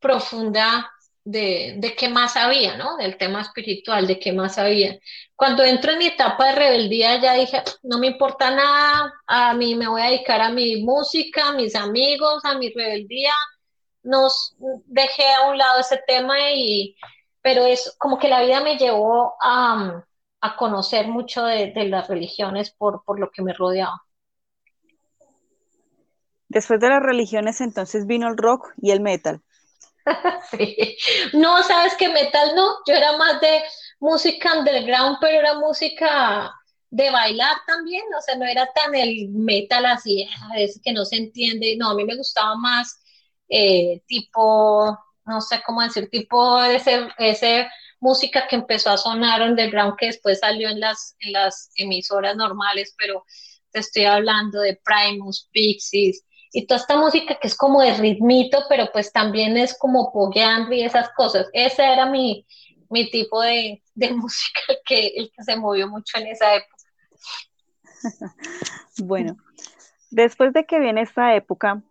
profunda 0.00 0.90
de, 1.24 1.76
de 1.78 1.94
qué 1.94 2.08
más 2.08 2.36
había, 2.36 2.76
¿no? 2.76 2.96
Del 2.96 3.16
tema 3.16 3.42
espiritual, 3.42 4.06
de 4.06 4.18
qué 4.18 4.32
más 4.32 4.58
había. 4.58 4.98
Cuando 5.36 5.62
entro 5.64 5.92
en 5.92 5.98
mi 5.98 6.06
etapa 6.06 6.46
de 6.48 6.54
rebeldía, 6.56 7.20
ya 7.20 7.34
dije, 7.34 7.62
no 7.82 7.98
me 7.98 8.08
importa 8.08 8.50
nada, 8.50 9.12
a 9.26 9.54
mí 9.54 9.74
me 9.74 9.88
voy 9.88 10.02
a 10.02 10.06
dedicar 10.06 10.40
a 10.40 10.50
mi 10.50 10.82
música, 10.82 11.48
a 11.48 11.52
mis 11.52 11.74
amigos, 11.76 12.44
a 12.44 12.56
mi 12.56 12.70
rebeldía. 12.72 13.32
Nos 14.02 14.56
dejé 14.86 15.24
a 15.32 15.48
un 15.50 15.58
lado 15.58 15.80
ese 15.80 15.98
tema 16.06 16.34
y, 16.54 16.96
pero 17.42 17.64
es 17.64 17.94
como 17.98 18.18
que 18.18 18.28
la 18.28 18.42
vida 18.42 18.60
me 18.62 18.76
llevó 18.78 19.34
a, 19.42 20.04
a 20.40 20.56
conocer 20.56 21.08
mucho 21.08 21.44
de, 21.44 21.72
de 21.72 21.84
las 21.88 22.08
religiones 22.08 22.70
por, 22.72 23.04
por 23.04 23.20
lo 23.20 23.30
que 23.30 23.42
me 23.42 23.52
rodeaba. 23.54 24.02
Después 26.48 26.78
de 26.78 26.88
las 26.88 27.02
religiones, 27.02 27.60
entonces 27.60 28.06
vino 28.06 28.28
el 28.28 28.36
rock 28.36 28.68
y 28.80 28.92
el 28.92 29.00
metal. 29.00 29.42
Sí. 30.50 30.96
No, 31.32 31.62
sabes 31.62 31.94
que 31.96 32.08
metal 32.08 32.54
no, 32.54 32.76
yo 32.86 32.94
era 32.94 33.16
más 33.16 33.40
de 33.40 33.62
música 34.00 34.58
underground, 34.58 35.18
pero 35.20 35.38
era 35.38 35.54
música 35.58 36.52
de 36.90 37.10
bailar 37.10 37.56
también, 37.66 38.02
o 38.16 38.20
sea, 38.20 38.36
no 38.36 38.44
era 38.44 38.70
tan 38.74 38.94
el 38.94 39.28
metal 39.30 39.86
así, 39.86 40.28
a 40.50 40.54
veces 40.56 40.80
que 40.82 40.92
no 40.92 41.04
se 41.04 41.16
entiende, 41.16 41.76
no, 41.78 41.90
a 41.90 41.94
mí 41.94 42.04
me 42.04 42.16
gustaba 42.16 42.54
más 42.56 43.01
eh, 43.48 44.02
tipo, 44.06 44.98
no 45.24 45.40
sé 45.40 45.62
cómo 45.64 45.82
decir, 45.82 46.08
tipo 46.10 46.62
ese, 46.62 47.08
ese 47.18 47.68
música 48.00 48.46
que 48.48 48.56
empezó 48.56 48.90
a 48.90 48.96
sonar 48.96 49.42
underground 49.42 49.94
que 49.96 50.06
después 50.06 50.40
salió 50.40 50.68
en 50.68 50.80
las, 50.80 51.16
en 51.20 51.32
las 51.32 51.70
emisoras 51.76 52.36
normales, 52.36 52.94
pero 52.98 53.24
te 53.70 53.80
estoy 53.80 54.04
hablando 54.04 54.60
de 54.60 54.80
Primus, 54.84 55.48
Pixies, 55.52 56.24
y 56.52 56.66
toda 56.66 56.80
esta 56.80 56.96
música 56.96 57.38
que 57.40 57.48
es 57.48 57.56
como 57.56 57.80
de 57.80 57.94
ritmito, 57.94 58.64
pero 58.68 58.90
pues 58.92 59.10
también 59.12 59.56
es 59.56 59.76
como 59.78 60.12
pogueando 60.12 60.74
y 60.74 60.82
esas 60.82 61.08
cosas. 61.16 61.48
Ese 61.54 61.82
era 61.82 62.06
mi, 62.06 62.46
mi 62.90 63.10
tipo 63.10 63.40
de, 63.40 63.82
de 63.94 64.10
música 64.14 64.60
que, 64.84 65.12
el 65.16 65.32
que 65.34 65.42
se 65.42 65.56
movió 65.56 65.88
mucho 65.88 66.18
en 66.18 66.26
esa 66.28 66.56
época. 66.56 66.76
Bueno, 68.98 69.36
después 70.10 70.52
de 70.52 70.66
que 70.66 70.78
viene 70.78 71.00
esta 71.00 71.34
época, 71.34 71.82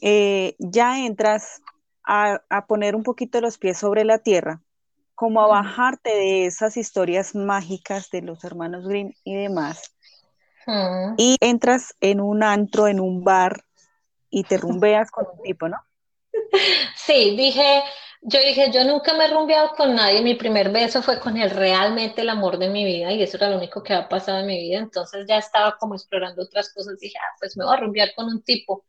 eh, 0.00 0.56
ya 0.58 1.04
entras 1.04 1.62
a, 2.04 2.42
a, 2.48 2.66
poner 2.66 2.94
un 2.96 3.02
poquito 3.02 3.40
los 3.40 3.58
pies 3.58 3.78
sobre 3.78 4.04
la 4.04 4.18
tierra, 4.18 4.62
como 5.14 5.40
a 5.40 5.46
bajarte 5.46 6.10
de 6.10 6.46
esas 6.46 6.76
historias 6.76 7.34
mágicas 7.34 8.10
de 8.10 8.22
los 8.22 8.44
hermanos 8.44 8.86
Grimm 8.86 9.12
y 9.24 9.34
demás. 9.34 9.94
Mm. 10.66 11.14
Y 11.16 11.36
entras 11.40 11.94
en 12.00 12.20
un 12.20 12.42
antro, 12.42 12.88
en 12.88 13.00
un 13.00 13.24
bar, 13.24 13.64
y 14.34 14.42
te 14.42 14.56
rumbeas 14.56 15.10
con 15.10 15.26
un 15.32 15.42
tipo, 15.42 15.68
¿no? 15.68 15.76
Sí, 16.96 17.36
dije, 17.36 17.82
yo 18.22 18.40
dije, 18.40 18.70
yo 18.72 18.84
nunca 18.84 19.14
me 19.14 19.26
he 19.26 19.28
rumbeado 19.28 19.74
con 19.76 19.94
nadie, 19.94 20.22
mi 20.22 20.34
primer 20.34 20.70
beso 20.70 21.02
fue 21.02 21.20
con 21.20 21.36
el 21.36 21.50
realmente 21.50 22.22
el 22.22 22.30
amor 22.30 22.58
de 22.58 22.68
mi 22.68 22.84
vida 22.84 23.12
y 23.12 23.22
eso 23.22 23.36
era 23.36 23.50
lo 23.50 23.58
único 23.58 23.82
que 23.82 23.92
había 23.92 24.08
pasado 24.08 24.40
en 24.40 24.46
mi 24.46 24.58
vida, 24.58 24.78
entonces 24.78 25.26
ya 25.28 25.38
estaba 25.38 25.76
como 25.78 25.94
explorando 25.94 26.42
otras 26.42 26.72
cosas, 26.72 26.98
dije, 26.98 27.16
ah, 27.18 27.36
pues 27.38 27.56
me 27.56 27.64
voy 27.64 27.74
a 27.74 27.80
rumbear 27.80 28.14
con 28.16 28.26
un 28.26 28.42
tipo. 28.42 28.84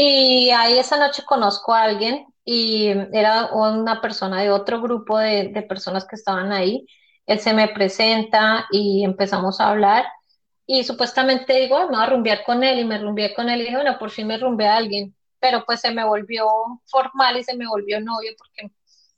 Y 0.00 0.50
ahí 0.50 0.78
esa 0.78 0.96
noche 0.96 1.24
conozco 1.24 1.74
a 1.74 1.82
alguien 1.82 2.28
y 2.44 2.86
era 3.12 3.50
una 3.52 4.00
persona 4.00 4.40
de 4.40 4.50
otro 4.50 4.80
grupo 4.80 5.18
de, 5.18 5.50
personas 5.68 6.06
que 6.06 6.14
estaban 6.14 6.52
ahí, 6.52 6.86
él 7.26 7.40
se 7.40 7.52
me 7.52 7.66
presenta 7.66 8.68
y 8.70 9.02
empezamos 9.04 9.58
a 9.60 9.70
hablar. 9.70 10.06
Y 10.66 10.84
supuestamente 10.84 11.52
digo, 11.54 11.80
me 11.88 11.96
voy 11.96 12.04
a 12.04 12.06
rumbear 12.10 12.44
con 12.44 12.62
él 12.62 12.78
y 12.78 12.84
me 12.84 12.98
rumbeé 12.98 13.34
con 13.34 13.48
él 13.48 13.60
y 13.60 13.64
dije, 13.64 13.74
bueno, 13.74 13.98
por 13.98 14.10
fin 14.10 14.28
me 14.28 14.38
rumbeé 14.38 14.68
a 14.68 14.76
alguien, 14.76 15.16
pero 15.40 15.64
pues 15.66 15.80
se 15.80 15.90
me 15.90 16.04
volvió 16.04 16.46
formal 16.86 17.36
y 17.38 17.42
se 17.42 17.56
me 17.56 17.66
volvió 17.66 18.00
novio 18.00 18.30
porque 18.38 18.72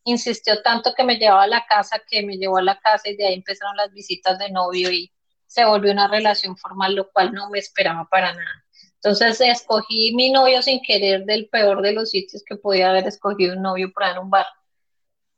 insistió 0.04 0.62
tanto 0.62 0.94
que 0.96 1.04
me 1.04 1.18
llevaba 1.18 1.42
a 1.42 1.46
la 1.46 1.66
casa, 1.66 2.00
que 2.08 2.22
me 2.24 2.38
llevó 2.38 2.56
a 2.56 2.62
la 2.62 2.80
casa 2.80 3.10
y 3.10 3.16
de 3.16 3.26
ahí 3.26 3.34
empezaron 3.34 3.76
las 3.76 3.92
visitas 3.92 4.38
de 4.38 4.50
novio 4.50 4.90
y 4.90 5.12
se 5.46 5.66
volvió 5.66 5.92
una 5.92 6.08
relación 6.08 6.56
formal, 6.56 6.94
lo 6.94 7.10
cual 7.10 7.34
no 7.34 7.50
me 7.50 7.58
esperaba 7.58 8.08
para 8.10 8.32
nada. 8.32 8.64
Entonces 9.02 9.40
escogí 9.40 10.14
mi 10.14 10.30
novio 10.30 10.60
sin 10.60 10.82
querer 10.82 11.24
del 11.24 11.48
peor 11.48 11.80
de 11.80 11.92
los 11.92 12.10
sitios 12.10 12.42
que 12.44 12.56
podía 12.56 12.90
haber 12.90 13.06
escogido 13.06 13.56
un 13.56 13.62
novio 13.62 13.90
para 13.92 14.12
en 14.12 14.18
un 14.18 14.28
bar, 14.28 14.46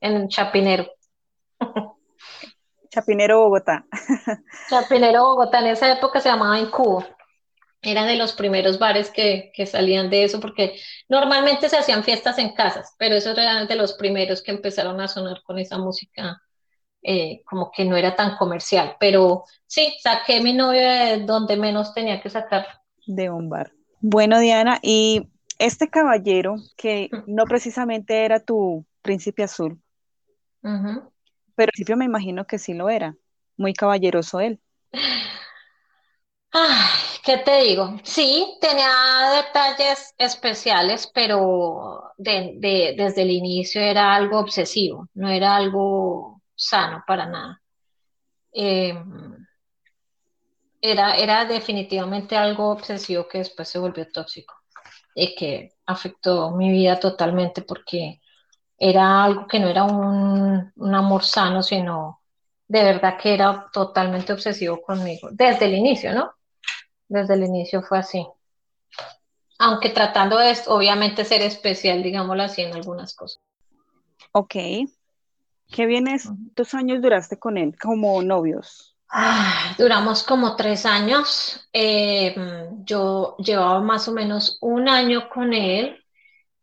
en 0.00 0.28
Chapinero. 0.28 0.90
Chapinero, 2.90 3.38
Bogotá. 3.38 3.86
Chapinero, 4.68 5.22
Bogotá, 5.22 5.60
en 5.60 5.68
esa 5.68 5.92
época 5.92 6.20
se 6.20 6.28
llamaba 6.28 6.58
Incubo. 6.58 7.06
Era 7.80 8.04
de 8.04 8.16
los 8.16 8.32
primeros 8.32 8.80
bares 8.80 9.10
que, 9.10 9.52
que, 9.54 9.66
salían 9.66 10.10
de 10.10 10.24
eso, 10.24 10.40
porque 10.40 10.80
normalmente 11.08 11.68
se 11.68 11.76
hacían 11.76 12.04
fiestas 12.04 12.38
en 12.38 12.54
casas, 12.54 12.94
pero 12.98 13.14
esos 13.14 13.38
eran 13.38 13.66
de 13.68 13.76
los 13.76 13.94
primeros 13.94 14.42
que 14.42 14.50
empezaron 14.50 15.00
a 15.00 15.08
sonar 15.08 15.42
con 15.44 15.58
esa 15.58 15.78
música, 15.78 16.42
eh, 17.00 17.42
como 17.44 17.70
que 17.70 17.84
no 17.84 17.96
era 17.96 18.14
tan 18.16 18.36
comercial. 18.36 18.96
Pero 18.98 19.44
sí, 19.66 19.96
saqué 20.02 20.40
mi 20.40 20.52
novio 20.52 20.80
de 20.80 21.24
donde 21.24 21.56
menos 21.56 21.94
tenía 21.94 22.20
que 22.20 22.30
sacar. 22.30 22.81
De 23.06 23.30
un 23.30 23.48
bar. 23.48 23.72
Bueno, 24.00 24.40
Diana, 24.40 24.78
y 24.82 25.28
este 25.58 25.88
caballero, 25.88 26.56
que 26.76 27.08
no 27.26 27.44
precisamente 27.44 28.24
era 28.24 28.40
tu 28.40 28.84
príncipe 29.02 29.42
azul, 29.42 29.80
uh 30.62 30.68
-huh. 30.68 31.10
pero 31.54 31.66
al 31.68 31.72
principio 31.72 31.96
me 31.96 32.04
imagino 32.04 32.46
que 32.46 32.58
sí 32.58 32.74
lo 32.74 32.88
era. 32.88 33.16
Muy 33.56 33.74
caballeroso 33.74 34.40
él. 34.40 34.60
Ay, 36.50 36.90
¿qué 37.24 37.38
te 37.38 37.62
digo? 37.62 37.98
Sí, 38.02 38.58
tenía 38.60 38.90
detalles 39.42 40.14
especiales, 40.18 41.10
pero 41.14 42.12
de, 42.18 42.54
de, 42.58 42.94
desde 42.96 43.22
el 43.22 43.30
inicio 43.30 43.80
era 43.80 44.14
algo 44.14 44.38
obsesivo, 44.38 45.08
no 45.14 45.28
era 45.28 45.56
algo 45.56 46.42
sano 46.54 47.02
para 47.06 47.26
nada. 47.26 47.62
Eh, 48.52 48.94
era, 50.82 51.14
era 51.14 51.44
definitivamente 51.44 52.36
algo 52.36 52.70
obsesivo 52.70 53.28
que 53.28 53.38
después 53.38 53.68
se 53.68 53.78
volvió 53.78 54.10
tóxico 54.10 54.54
y 55.14 55.34
que 55.36 55.74
afectó 55.86 56.50
mi 56.50 56.70
vida 56.70 56.98
totalmente 56.98 57.62
porque 57.62 58.20
era 58.76 59.22
algo 59.22 59.46
que 59.46 59.60
no 59.60 59.68
era 59.68 59.84
un, 59.84 60.72
un 60.74 60.94
amor 60.94 61.22
sano, 61.22 61.62
sino 61.62 62.20
de 62.66 62.82
verdad 62.82 63.16
que 63.16 63.32
era 63.32 63.68
totalmente 63.72 64.32
obsesivo 64.32 64.82
conmigo, 64.82 65.28
desde 65.30 65.66
el 65.66 65.74
inicio, 65.74 66.12
¿no? 66.12 66.32
Desde 67.06 67.34
el 67.34 67.44
inicio 67.44 67.82
fue 67.82 67.98
así. 67.98 68.26
Aunque 69.58 69.90
tratando 69.90 70.38
de, 70.38 70.56
obviamente, 70.66 71.24
ser 71.24 71.42
especial, 71.42 72.02
digámoslo 72.02 72.42
así, 72.42 72.62
en 72.62 72.72
algunas 72.74 73.14
cosas. 73.14 73.40
Ok. 74.32 74.54
¿Qué 75.70 75.86
vienes? 75.86 76.24
¿Cuántos 76.24 76.74
años 76.74 77.00
duraste 77.00 77.38
con 77.38 77.58
él 77.58 77.76
como 77.78 78.20
novios? 78.22 78.91
Ah, 79.14 79.74
duramos 79.78 80.22
como 80.22 80.56
tres 80.56 80.86
años. 80.86 81.60
Eh, 81.72 82.34
yo 82.84 83.36
llevaba 83.38 83.80
más 83.80 84.08
o 84.08 84.12
menos 84.12 84.58
un 84.60 84.88
año 84.88 85.28
con 85.28 85.52
él 85.52 85.98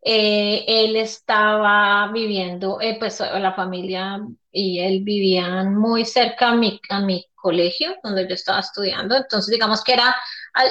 Eh, 0.08 0.64
él 0.68 0.96
estaba 0.96 2.10
viviendo, 2.12 2.80
eh, 2.80 2.96
pues 3.00 3.20
la 3.20 3.54
familia 3.54 4.20
y 4.52 4.80
él 4.80 5.02
vivían 5.04 5.76
muy 5.76 6.06
cerca 6.06 6.50
a 6.50 6.56
mi, 6.56 6.80
a 6.90 7.00
mi 7.00 7.26
colegio, 7.36 7.96
donde 8.04 8.28
yo 8.28 8.34
estaba 8.36 8.60
estudiando, 8.60 9.16
entonces 9.16 9.52
digamos 9.52 9.84
que 9.84 9.94
era 9.94 10.16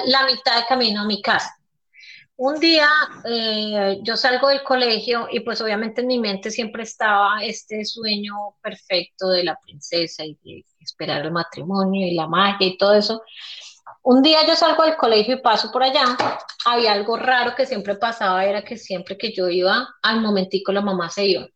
la 0.06 0.26
mitad 0.26 0.56
de 0.58 0.66
camino 0.68 1.02
a 1.02 1.06
mi 1.06 1.22
casa. 1.22 1.59
Un 2.42 2.58
día 2.58 2.88
eh, 3.26 3.98
yo 4.02 4.16
salgo 4.16 4.48
del 4.48 4.62
colegio 4.62 5.28
y 5.30 5.40
pues 5.40 5.60
obviamente 5.60 6.00
en 6.00 6.06
mi 6.06 6.18
mente 6.18 6.50
siempre 6.50 6.84
estaba 6.84 7.44
este 7.44 7.84
sueño 7.84 8.32
perfecto 8.62 9.28
de 9.28 9.44
la 9.44 9.58
princesa 9.62 10.24
y 10.24 10.38
de 10.42 10.64
esperar 10.80 11.20
el 11.26 11.32
matrimonio 11.32 12.06
y 12.06 12.14
la 12.14 12.26
magia 12.26 12.66
y 12.66 12.78
todo 12.78 12.94
eso. 12.94 13.22
Un 14.04 14.22
día 14.22 14.46
yo 14.46 14.56
salgo 14.56 14.84
del 14.84 14.96
colegio 14.96 15.34
y 15.34 15.42
paso 15.42 15.70
por 15.70 15.82
allá, 15.82 16.16
había 16.64 16.92
algo 16.92 17.18
raro 17.18 17.54
que 17.54 17.66
siempre 17.66 17.96
pasaba, 17.96 18.42
era 18.46 18.64
que 18.64 18.78
siempre 18.78 19.18
que 19.18 19.34
yo 19.34 19.50
iba, 19.50 19.96
al 20.00 20.22
momentico 20.22 20.72
la 20.72 20.80
mamá 20.80 21.10
se 21.10 21.26
iba. 21.26 21.46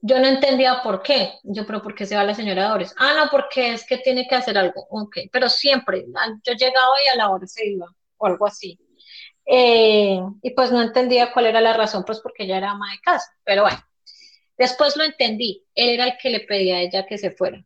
Yo 0.00 0.18
no 0.18 0.26
entendía 0.26 0.80
por 0.82 1.02
qué. 1.02 1.34
Yo, 1.42 1.66
pero 1.66 1.82
¿por 1.82 1.94
qué 1.94 2.06
se 2.06 2.16
va 2.16 2.24
la 2.24 2.34
señora 2.34 2.70
Dores? 2.70 2.94
Ah, 2.96 3.12
no, 3.14 3.28
porque 3.30 3.74
es 3.74 3.84
que 3.86 3.98
tiene 3.98 4.26
que 4.26 4.36
hacer 4.36 4.56
algo. 4.56 4.86
Ok, 4.88 5.18
pero 5.30 5.50
siempre, 5.50 6.06
yo 6.44 6.54
llegaba 6.54 6.94
y 7.04 7.08
a 7.10 7.16
la 7.16 7.28
hora 7.28 7.46
se 7.46 7.66
iba, 7.66 7.86
o 8.16 8.26
algo 8.26 8.46
así. 8.46 8.78
Eh, 9.46 10.20
y 10.42 10.50
pues 10.50 10.72
no 10.72 10.82
entendía 10.82 11.32
cuál 11.32 11.46
era 11.46 11.60
la 11.60 11.72
razón, 11.72 12.04
pues 12.04 12.20
porque 12.20 12.44
ella 12.44 12.58
era 12.58 12.70
ama 12.72 12.90
de 12.92 13.00
casa. 13.00 13.30
Pero 13.44 13.62
bueno, 13.62 13.78
después 14.58 14.96
lo 14.96 15.04
entendí. 15.04 15.64
Él 15.74 15.90
era 15.90 16.06
el 16.06 16.18
que 16.20 16.30
le 16.30 16.40
pedía 16.40 16.76
a 16.76 16.80
ella 16.80 17.06
que 17.06 17.18
se 17.18 17.30
fuera. 17.30 17.64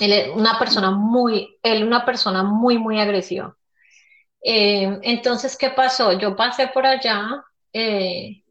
Él 0.00 0.12
es 0.12 0.28
una 0.28 0.58
persona 0.58 0.90
muy, 0.90 1.58
él 1.62 1.84
una 1.84 2.04
persona 2.04 2.42
muy, 2.42 2.78
muy 2.78 3.00
agresiva. 3.00 3.56
Eh, 4.42 4.98
entonces, 5.02 5.56
¿qué 5.56 5.70
pasó? 5.70 6.18
Yo 6.18 6.36
pasé 6.36 6.68
por 6.68 6.86
allá, 6.86 7.44
eh, 7.72 8.44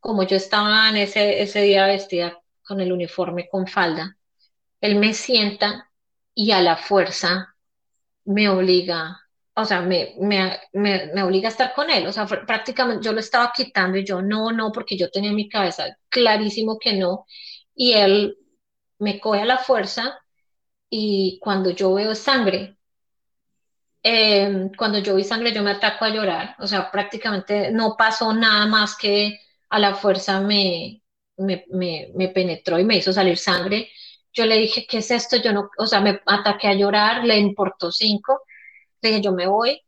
como 0.00 0.24
yo 0.24 0.36
estaba 0.36 0.88
en 0.90 0.98
ese, 0.98 1.42
ese 1.42 1.62
día 1.62 1.86
vestida 1.86 2.38
con 2.62 2.80
el 2.80 2.92
uniforme 2.92 3.48
con 3.48 3.66
falda, 3.66 4.16
él 4.80 4.96
me 4.96 5.14
sienta 5.14 5.90
y 6.34 6.52
a 6.52 6.60
la 6.60 6.76
fuerza 6.76 7.54
me 8.24 8.48
obliga, 8.48 9.21
o 9.54 9.64
sea, 9.64 9.82
me, 9.82 10.14
me, 10.18 10.60
me, 10.72 11.22
obliga 11.22 11.48
a 11.48 11.52
estar 11.52 11.74
con 11.74 11.90
él. 11.90 12.06
O 12.06 12.12
sea, 12.12 12.26
prácticamente 12.26 13.04
yo 13.04 13.12
lo 13.12 13.20
estaba 13.20 13.52
quitando 13.54 13.98
y 13.98 14.04
yo 14.04 14.22
no, 14.22 14.50
no, 14.52 14.72
porque 14.72 14.96
yo 14.96 15.10
tenía 15.10 15.30
en 15.30 15.36
mi 15.36 15.48
cabeza 15.48 15.96
clarísimo 16.08 16.78
que 16.78 16.94
no. 16.94 17.26
Y 17.74 17.92
él 17.92 18.36
me 18.98 19.20
coge 19.20 19.42
a 19.42 19.44
la 19.46 19.58
fuerza 19.58 20.18
y 20.90 21.38
cuando 21.40 21.70
yo 21.70 21.94
veo 21.94 22.14
sangre, 22.14 22.78
em, 24.02 24.70
cuando 24.76 24.98
yo 24.98 25.14
vi 25.14 25.24
sangre 25.24 25.52
yo 25.52 25.62
me 25.62 25.70
ataco 25.72 26.04
a 26.04 26.10
llorar, 26.10 26.56
o 26.58 26.66
sea, 26.66 26.90
prácticamente 26.90 27.70
no 27.72 27.96
pasó 27.96 28.32
nada 28.34 28.66
más 28.66 28.96
que 28.96 29.38
a 29.70 29.78
la 29.78 29.94
fuerza 29.94 30.40
me, 30.40 31.02
me, 31.36 31.64
me, 32.14 32.28
penetró 32.28 32.78
y 32.78 32.84
me 32.84 32.96
hizo 32.96 33.12
salir 33.12 33.38
sangre. 33.38 33.90
Yo 34.32 34.46
le 34.46 34.56
dije, 34.56 34.86
¿qué 34.88 34.98
es 34.98 35.10
esto? 35.10 35.36
Yo 35.36 35.52
no, 35.52 35.70
o 35.78 35.86
sea, 35.86 36.00
me 36.00 36.20
ataqué 36.26 36.68
a 36.68 36.74
llorar, 36.74 37.24
le 37.24 37.38
importó 37.38 37.90
cinco, 37.92 38.42
le 39.02 39.08
dije, 39.10 39.22
yo 39.22 39.32
me 39.32 39.46
voy 39.46 39.82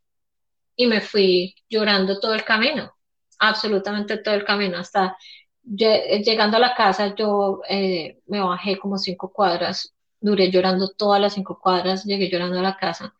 y 0.75 0.87
me 0.87 1.01
fui 1.01 1.55
llorando 1.69 2.19
todo 2.19 2.33
el 2.33 2.43
camino, 2.43 2.93
absolutamente 3.39 4.17
todo 4.17 4.35
el 4.35 4.45
camino, 4.45 4.77
hasta 4.77 5.17
llegando 5.63 6.57
a 6.57 6.59
la 6.59 6.75
casa 6.75 7.15
yo 7.15 7.61
eh, 7.67 8.19
me 8.27 8.39
bajé 8.39 8.77
como 8.77 8.99
cinco 8.99 9.31
cuadras 9.33 9.95
duré 10.25 10.51
llorando 10.51 10.89
todas 10.89 11.21
las 11.21 11.33
cinco 11.33 11.59
cuadras, 11.61 12.03
llegué 12.05 12.29
llorando 12.29 12.59
a 12.59 12.63
la 12.63 12.77
casa. 12.77 13.13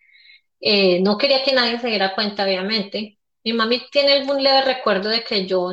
Eh, 0.60 1.02
no 1.02 1.18
quería 1.18 1.44
que 1.44 1.54
nadie 1.54 1.80
se 1.80 1.88
diera 1.88 2.16
cuenta, 2.16 2.44
obviamente. 2.44 3.20
Mi 3.44 3.54
mami 3.54 3.82
tiene 3.92 4.14
algún 4.14 4.44
leve 4.44 4.64
recuerdo 4.64 5.10
de 5.10 5.24
que 5.24 5.46
yo, 5.46 5.72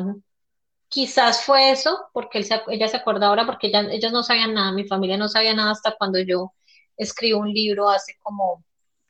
quizás 0.89 1.43
fue 1.43 1.71
eso, 1.71 2.09
porque 2.13 2.45
ella 2.67 2.87
se 2.87 2.97
acuerda 2.97 3.27
ahora, 3.27 3.45
porque 3.45 3.67
ella, 3.67 3.87
ellos 3.91 4.11
no 4.11 4.23
sabían 4.23 4.53
nada, 4.53 4.71
mi 4.71 4.85
familia 4.87 5.17
no 5.17 5.29
sabía 5.29 5.53
nada 5.55 5.71
hasta 5.71 5.95
cuando 5.97 6.19
yo 6.19 6.53
escribí 6.97 7.33
un 7.33 7.51
libro 7.51 7.89
hace 7.89 8.15
como 8.21 8.63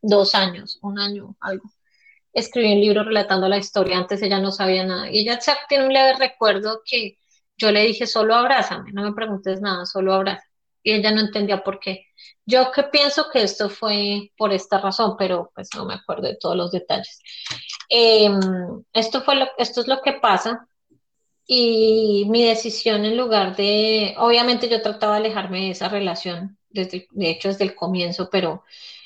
dos 0.04 0.36
años, 0.36 0.78
un 0.84 1.00
año, 1.00 1.36
algo. 1.40 1.72
Escribí 2.34 2.74
un 2.74 2.82
libro 2.82 3.04
relatando 3.04 3.50
la 3.50 3.58
historia, 3.58 3.98
antes 3.98 4.22
ella 4.22 4.40
no 4.40 4.52
sabía 4.52 4.84
nada. 4.86 5.10
Y 5.12 5.20
ella 5.22 5.40
tiene 5.68 5.86
un 5.88 5.94
leve 5.94 6.16
recuerdo 6.20 6.82
que 6.86 7.18
yo 7.58 7.72
le 7.72 7.86
dije, 7.88 8.06
solo 8.08 8.36
abrázame, 8.36 8.92
no 8.92 9.04
me 9.04 9.14
preguntes 9.14 9.62
nada, 9.62 9.86
solo 9.86 10.14
abrázame 10.14 10.54
y 10.84 10.92
ella 10.94 11.12
no 11.12 11.22
entendía 11.22 11.64
por 11.64 11.80
qué. 11.80 12.08
Yo 12.46 12.72
que 12.72 12.84
pienso 12.84 13.30
que 13.32 13.44
esto 13.44 13.70
fue 13.70 14.32
por 14.38 14.54
esta 14.54 14.80
razón, 14.80 15.16
pero 15.18 15.52
pues 15.56 15.70
no 15.76 15.86
me 15.86 15.94
acuerdo 15.96 16.28
de 16.28 16.36
todos 16.36 16.58
los 16.58 16.72
detalles. 16.72 17.20
Em, 17.90 18.40
esto, 18.94 19.22
fue 19.22 19.36
lo, 19.36 19.48
esto 19.58 19.82
es 19.82 19.88
lo 19.88 20.02
que 20.02 20.14
pasa 20.14 20.68
y 21.46 22.26
mi 22.30 22.44
decisión 22.44 23.06
en 23.06 23.18
lugar 23.18 23.56
de, 23.56 24.16
obviamente 24.18 24.70
yo 24.70 24.82
trataba 24.82 25.14
de 25.14 25.28
alejarme 25.28 25.62
de 25.62 25.70
esa 25.72 25.90
relación, 25.90 26.58
desde, 26.70 27.08
de 27.12 27.30
hecho 27.30 27.50
desde 27.50 27.66
el 27.66 27.76
comienzo, 27.76 28.30
pero 28.30 28.64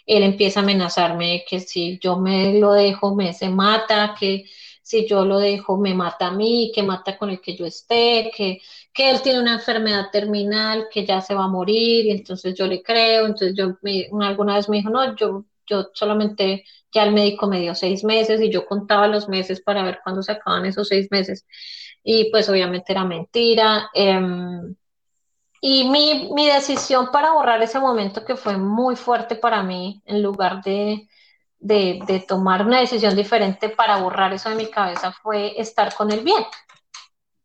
él 0.07 0.23
empieza 0.23 0.61
a 0.61 0.63
amenazarme 0.63 1.45
que 1.47 1.59
si 1.59 1.99
yo 1.99 2.17
me 2.17 2.59
lo 2.59 2.73
dejo 2.73 3.15
me 3.15 3.33
se 3.33 3.49
mata, 3.49 4.15
que 4.19 4.45
si 4.81 5.05
yo 5.07 5.25
lo 5.25 5.39
dejo 5.39 5.77
me 5.77 5.93
mata 5.93 6.27
a 6.27 6.31
mí, 6.31 6.71
que 6.73 6.81
mata 6.83 7.17
con 7.17 7.29
el 7.29 7.41
que 7.41 7.55
yo 7.57 7.65
esté, 7.65 8.31
que, 8.35 8.61
que 8.93 9.11
él 9.11 9.21
tiene 9.21 9.41
una 9.41 9.55
enfermedad 9.55 10.07
terminal, 10.11 10.87
que 10.91 11.05
ya 11.05 11.21
se 11.21 11.35
va 11.35 11.45
a 11.45 11.47
morir, 11.49 12.05
y 12.05 12.11
entonces 12.11 12.55
yo 12.55 12.67
le 12.67 12.81
creo, 12.81 13.25
entonces 13.25 13.53
yo 13.55 13.77
me, 13.81 14.07
alguna 14.21 14.55
vez 14.55 14.69
me 14.69 14.77
dijo, 14.77 14.89
no, 14.89 15.15
yo, 15.15 15.45
yo 15.67 15.89
solamente, 15.93 16.63
ya 16.93 17.03
el 17.03 17.13
médico 17.13 17.47
me 17.47 17.59
dio 17.59 17.75
seis 17.75 18.03
meses 18.05 18.41
y 18.41 18.49
yo 18.49 18.65
contaba 18.65 19.07
los 19.07 19.27
meses 19.27 19.61
para 19.61 19.83
ver 19.83 19.99
cuándo 20.03 20.23
se 20.23 20.31
acaban 20.31 20.65
esos 20.65 20.87
seis 20.87 21.09
meses, 21.11 21.45
y 22.03 22.31
pues 22.31 22.47
obviamente 22.49 22.93
era 22.93 23.03
mentira. 23.05 23.89
Em, 23.93 24.75
y 25.69 25.89
mi, 25.89 26.30
mi 26.34 26.47
decisión 26.47 27.12
para 27.12 27.34
borrar 27.34 27.62
ese 27.62 27.80
momento 27.80 28.23
que 28.23 28.36
fue 28.36 28.58
muy 28.58 28.95
fuerte 28.95 29.36
para 29.36 29.63
mí, 29.63 30.01
en 30.06 30.21
lugar 30.21 30.63
de 30.63 31.08
de, 31.60 32.25
tomar 32.27 32.65
una 32.65 32.80
decisión 32.80 33.15
diferente 33.15 33.69
para 33.69 33.97
borrar 33.97 34.34
eso 34.34 34.49
de 34.49 34.56
mi 34.56 34.69
cabeza 34.69 35.12
fue 35.12 35.60
estar 35.60 35.93
con 35.95 36.12
el 36.12 36.21
bien, 36.23 36.43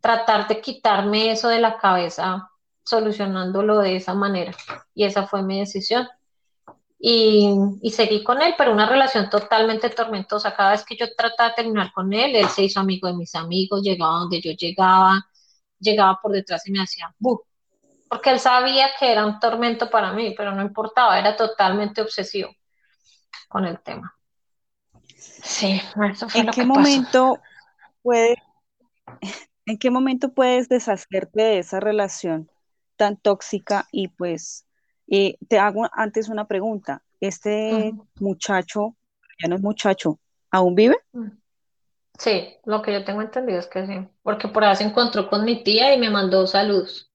tratar 0.01 0.49
de 0.49 0.61
quitarme 0.61 1.31
eso 1.33 1.49
de 1.49 1.61
la 1.61 1.79
cabeza 1.79 2.51
solucionándolo 2.85 3.79
de 3.79 3.97
esa 3.97 4.15
manera. 4.15 4.53
Y 4.95 5.05
esa 5.05 5.27
fue 5.27 5.43
mi 5.43 5.61
decisión. 5.61 6.09
Y, 6.99 7.53
y, 7.83 7.91
seguí 7.91 8.23
con 8.23 8.41
él, 8.43 8.55
pero 8.57 8.73
una 8.73 8.89
relación 8.89 9.29
totalmente 9.29 9.91
tormentosa. 9.91 10.55
Cada 10.55 10.73
vez 10.73 10.85
que 10.85 10.97
yo 10.97 11.07
trataba 11.17 11.51
de 11.51 11.57
terminar 11.57 11.93
con 11.93 12.13
él, 12.13 12.37
él 12.37 12.49
se 12.49 12.63
hizo 12.63 12.79
amigo 12.79 13.09
de 13.09 13.15
mis 13.15 13.35
amigos, 13.35 13.83
llegaba 13.83 14.21
donde 14.21 14.41
yo 14.41 14.53
llegaba, 14.53 15.27
llegaba 15.81 16.21
por 16.23 16.33
detrás 16.33 16.67
y 16.69 16.73
me 16.73 16.81
hacía 16.81 17.13
¡bu! 17.19 17.43
Porque 18.13 18.29
él 18.29 18.39
sabía 18.41 18.89
que 19.01 19.11
era 19.11 19.25
un 19.25 19.41
tormento 19.41 19.89
para 19.89 20.13
mí, 20.13 20.35
pero 20.37 20.53
no 20.55 20.61
importaba, 20.61 21.19
era 21.19 21.35
totalmente 21.35 22.03
obsesivo 22.03 22.51
con 23.49 23.65
el 23.65 23.81
tema. 23.81 24.15
Sí, 25.09 25.81
eso 26.11 26.29
fue 26.29 26.43
¿En 26.43 26.47
lo 26.47 26.53
qué 26.53 26.61
que 26.61 26.67
momento 26.67 27.39
puedes, 28.03 28.37
en 29.65 29.79
qué 29.79 29.91
momento 29.91 30.35
puedes 30.35 30.69
deshacerte 30.69 31.41
de 31.43 31.59
esa 31.61 31.81
relación 31.81 32.51
tan 32.97 33.17
tóxica 33.17 33.89
y 33.93 34.09
pues 34.09 34.67
eh, 35.09 35.39
te 35.49 35.59
hago 35.59 35.89
antes 35.95 36.29
una 36.29 36.47
pregunta. 36.47 37.03
¿Este 37.19 37.95
muchacho, 38.21 38.95
ya 39.43 39.49
no 39.49 39.57
es 39.57 39.63
muchacho, 39.63 40.21
aún 40.51 40.75
vive? 40.75 40.99
Sí, 42.19 42.57
lo 42.65 42.83
que 42.83 42.93
yo 42.93 43.05
tengo 43.05 43.23
entendido 43.23 43.59
es 43.59 43.67
que 43.69 43.87
sí, 43.87 44.09
porque 44.23 44.49
por 44.49 44.65
ahí 44.65 44.77
se 44.77 44.85
encontró 44.85 45.29
con 45.31 45.45
mi 45.45 45.65
tía 45.65 45.95
y 45.95 45.99
me 45.99 46.11
mandó 46.11 46.47
saludos. 46.47 47.12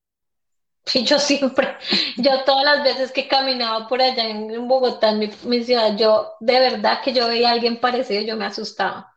Yo 1.06 1.20
siempre, 1.20 1.78
yo 2.18 2.44
todas 2.46 2.64
las 2.64 2.84
veces 2.84 3.12
que 3.12 3.28
caminaba 3.28 3.88
por 3.88 4.02
allá 4.02 4.28
en, 4.30 4.68
Bogotá, 4.68 5.10
en 5.10 5.32
mi, 5.44 5.64
ciudad, 5.64 5.98
yo 5.98 6.34
de 6.40 6.60
verdad 6.60 7.02
que 7.04 7.14
yo 7.14 7.28
veía 7.28 7.50
a 7.50 7.54
alguien 7.54 7.80
parecido, 7.80 8.22
yo 8.22 8.38
me 8.38 8.46
asustaba. 8.46 9.14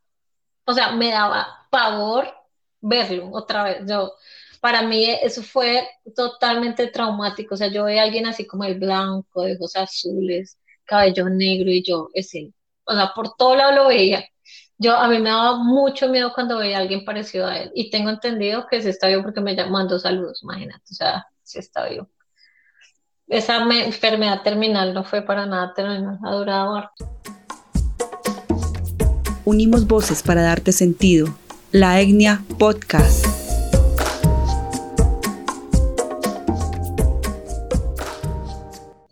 O 0.64 0.72
sea, 0.72 0.92
me 0.92 1.11
daba 1.11 1.66
pavor 1.70 2.33
verlo 2.80 3.30
otra 3.33 3.64
vez. 3.64 3.83
Yo, 3.87 4.14
para 4.61 4.83
mí 4.83 5.04
eso 5.22 5.42
fue 5.42 5.88
totalmente 6.14 6.88
traumático. 6.88 7.54
O 7.54 7.59
sea, 7.59 7.68
yo 7.68 7.85
veía 7.85 8.02
a 8.02 8.04
alguien 8.04 8.26
así 8.26 8.46
como 8.46 8.64
el 8.64 8.78
blanco, 8.78 9.42
de 9.42 9.54
ojos 9.56 9.76
azules, 9.76 10.59
cabello 10.85 11.28
negro 11.28 11.70
y 11.70 11.83
yo, 11.83 12.11
ese, 12.14 12.52
o 12.85 12.92
sea, 12.94 13.12
por 13.14 13.37
todo 13.37 13.56
lado 13.56 13.72
lo 13.72 13.88
veía. 13.88 14.24
Yo, 14.78 14.96
a 14.96 15.09
mí 15.09 15.18
me 15.18 15.30
daba 15.30 15.56
mucho 15.62 16.09
miedo 16.09 16.33
cuando 16.35 16.59
veía 16.59 16.78
a 16.78 16.80
alguien 16.80 17.04
parecido 17.04 17.46
a 17.46 17.59
él. 17.59 17.70
Y 17.74 17.90
tengo 17.90 18.11
entendido 18.11 18.66
que 18.66 18.80
se 18.83 18.90
está 18.90 19.09
vivo 19.09 19.22
porque 19.22 19.40
me 19.40 19.54
mandó 19.66 19.98
saludos, 19.98 20.42
imagínate. 20.42 20.85
O 20.90 20.94
sea, 20.94 21.26
sí 21.50 21.58
está 21.58 21.88
vivo. 21.88 22.08
Esa 23.26 23.58
enfermedad 23.84 24.42
terminal 24.42 24.94
no 24.94 25.04
fue 25.04 25.22
para 25.22 25.46
nada 25.46 25.74
terminal, 25.74 26.18
ha 26.24 26.32
durado 26.32 26.90
Unimos 29.44 29.86
voces 29.86 30.22
para 30.22 30.42
darte 30.42 30.72
sentido. 30.72 31.28
La 31.72 32.00
Etnia 32.00 32.42
Podcast. 32.58 33.26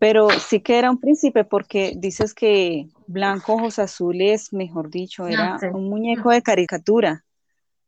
Pero 0.01 0.31
sí 0.31 0.61
que 0.61 0.79
era 0.79 0.91
un 0.91 1.01
príncipe 1.01 1.45
porque 1.45 1.95
dices 1.97 2.35
que 2.35 2.89
blanco, 3.09 3.55
ojos 3.55 3.81
azules, 3.81 4.53
mejor 4.53 4.91
dicho, 4.91 5.27
era 5.27 5.59
un 5.73 5.89
muñeco 5.89 6.31
de 6.31 6.43
caricatura. 6.43 7.25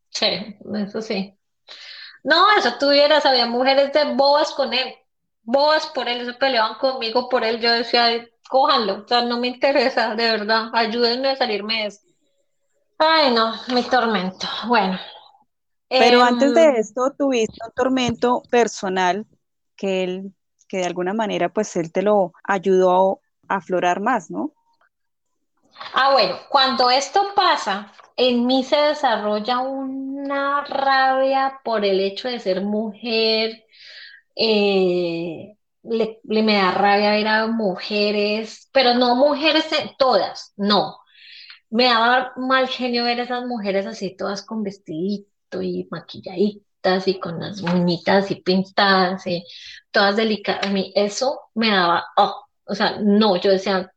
Sí, 0.08 0.56
eso 0.74 1.00
sí. 1.02 1.36
No, 2.22 2.46
eso 2.56 2.74
tuvieras, 2.78 3.24
había 3.24 3.46
mujeres 3.46 3.92
de 3.92 4.14
bobas 4.14 4.52
con 4.52 4.72
él, 4.72 4.94
bobas 5.42 5.86
por 5.86 6.08
él, 6.08 6.26
se 6.26 6.34
peleaban 6.34 6.78
conmigo 6.78 7.28
por 7.28 7.44
él. 7.44 7.60
Yo 7.60 7.72
decía, 7.72 8.26
cójanlo, 8.48 9.04
o 9.04 9.08
sea, 9.08 9.22
no 9.22 9.38
me 9.38 9.48
interesa, 9.48 10.14
de 10.14 10.30
verdad, 10.30 10.70
ayúdenme 10.72 11.30
a 11.30 11.36
salirme 11.36 11.82
de 11.82 11.86
eso. 11.86 12.00
Ay, 12.98 13.32
no, 13.32 13.54
mi 13.72 13.82
tormento. 13.84 14.46
Bueno. 14.66 14.98
Pero 15.88 16.22
antes 16.22 16.54
de 16.54 16.64
em, 16.64 16.76
esto 16.76 17.12
tuviste 17.18 17.58
un 17.66 17.72
tormento 17.72 18.42
personal 18.50 19.26
que 19.76 20.04
él, 20.04 20.34
que 20.68 20.78
de 20.78 20.86
alguna 20.86 21.14
manera, 21.14 21.48
pues 21.48 21.74
él 21.76 21.90
te 21.90 22.02
lo 22.02 22.32
ayudó 22.44 23.20
a 23.48 23.56
aflorar 23.56 24.00
más, 24.00 24.30
¿no? 24.30 24.52
Ah, 25.94 26.12
bueno, 26.12 26.38
cuando 26.48 26.90
esto 26.90 27.32
pasa, 27.34 27.92
en 28.16 28.46
mí 28.46 28.64
se 28.64 28.76
desarrolla 28.76 29.58
una 29.60 30.64
rabia 30.64 31.60
por 31.64 31.84
el 31.84 32.00
hecho 32.00 32.28
de 32.28 32.38
ser 32.40 32.62
mujer. 32.62 33.64
Eh, 34.36 35.56
le, 35.82 36.20
me 36.24 36.54
da 36.54 36.72
rabia 36.72 37.10
ver 37.12 37.28
a 37.28 37.46
mujeres, 37.48 38.68
pero 38.72 38.94
no 38.94 39.16
mujeres 39.16 39.66
todas, 39.98 40.52
no. 40.56 40.98
Me 41.70 41.84
da 41.86 42.32
mal 42.36 42.68
genio 42.68 43.04
ver 43.04 43.20
a 43.20 43.24
esas 43.24 43.46
mujeres 43.46 43.86
así 43.86 44.16
todas 44.16 44.42
con 44.44 44.62
vestidito 44.62 45.62
y 45.62 45.88
maquilladitas 45.90 47.08
y 47.08 47.20
con 47.20 47.40
las 47.40 47.62
muñitas 47.62 48.30
y 48.30 48.36
pintadas 48.36 49.26
y 49.26 49.44
todas 49.90 50.16
delicadas. 50.16 50.66
A 50.66 50.70
mí 50.70 50.92
eso 50.96 51.40
me 51.54 51.70
daba, 51.70 52.06
oh, 52.16 52.44
o 52.64 52.74
sea, 52.74 52.98
no, 53.00 53.36
yo 53.36 53.50
decía, 53.50 53.92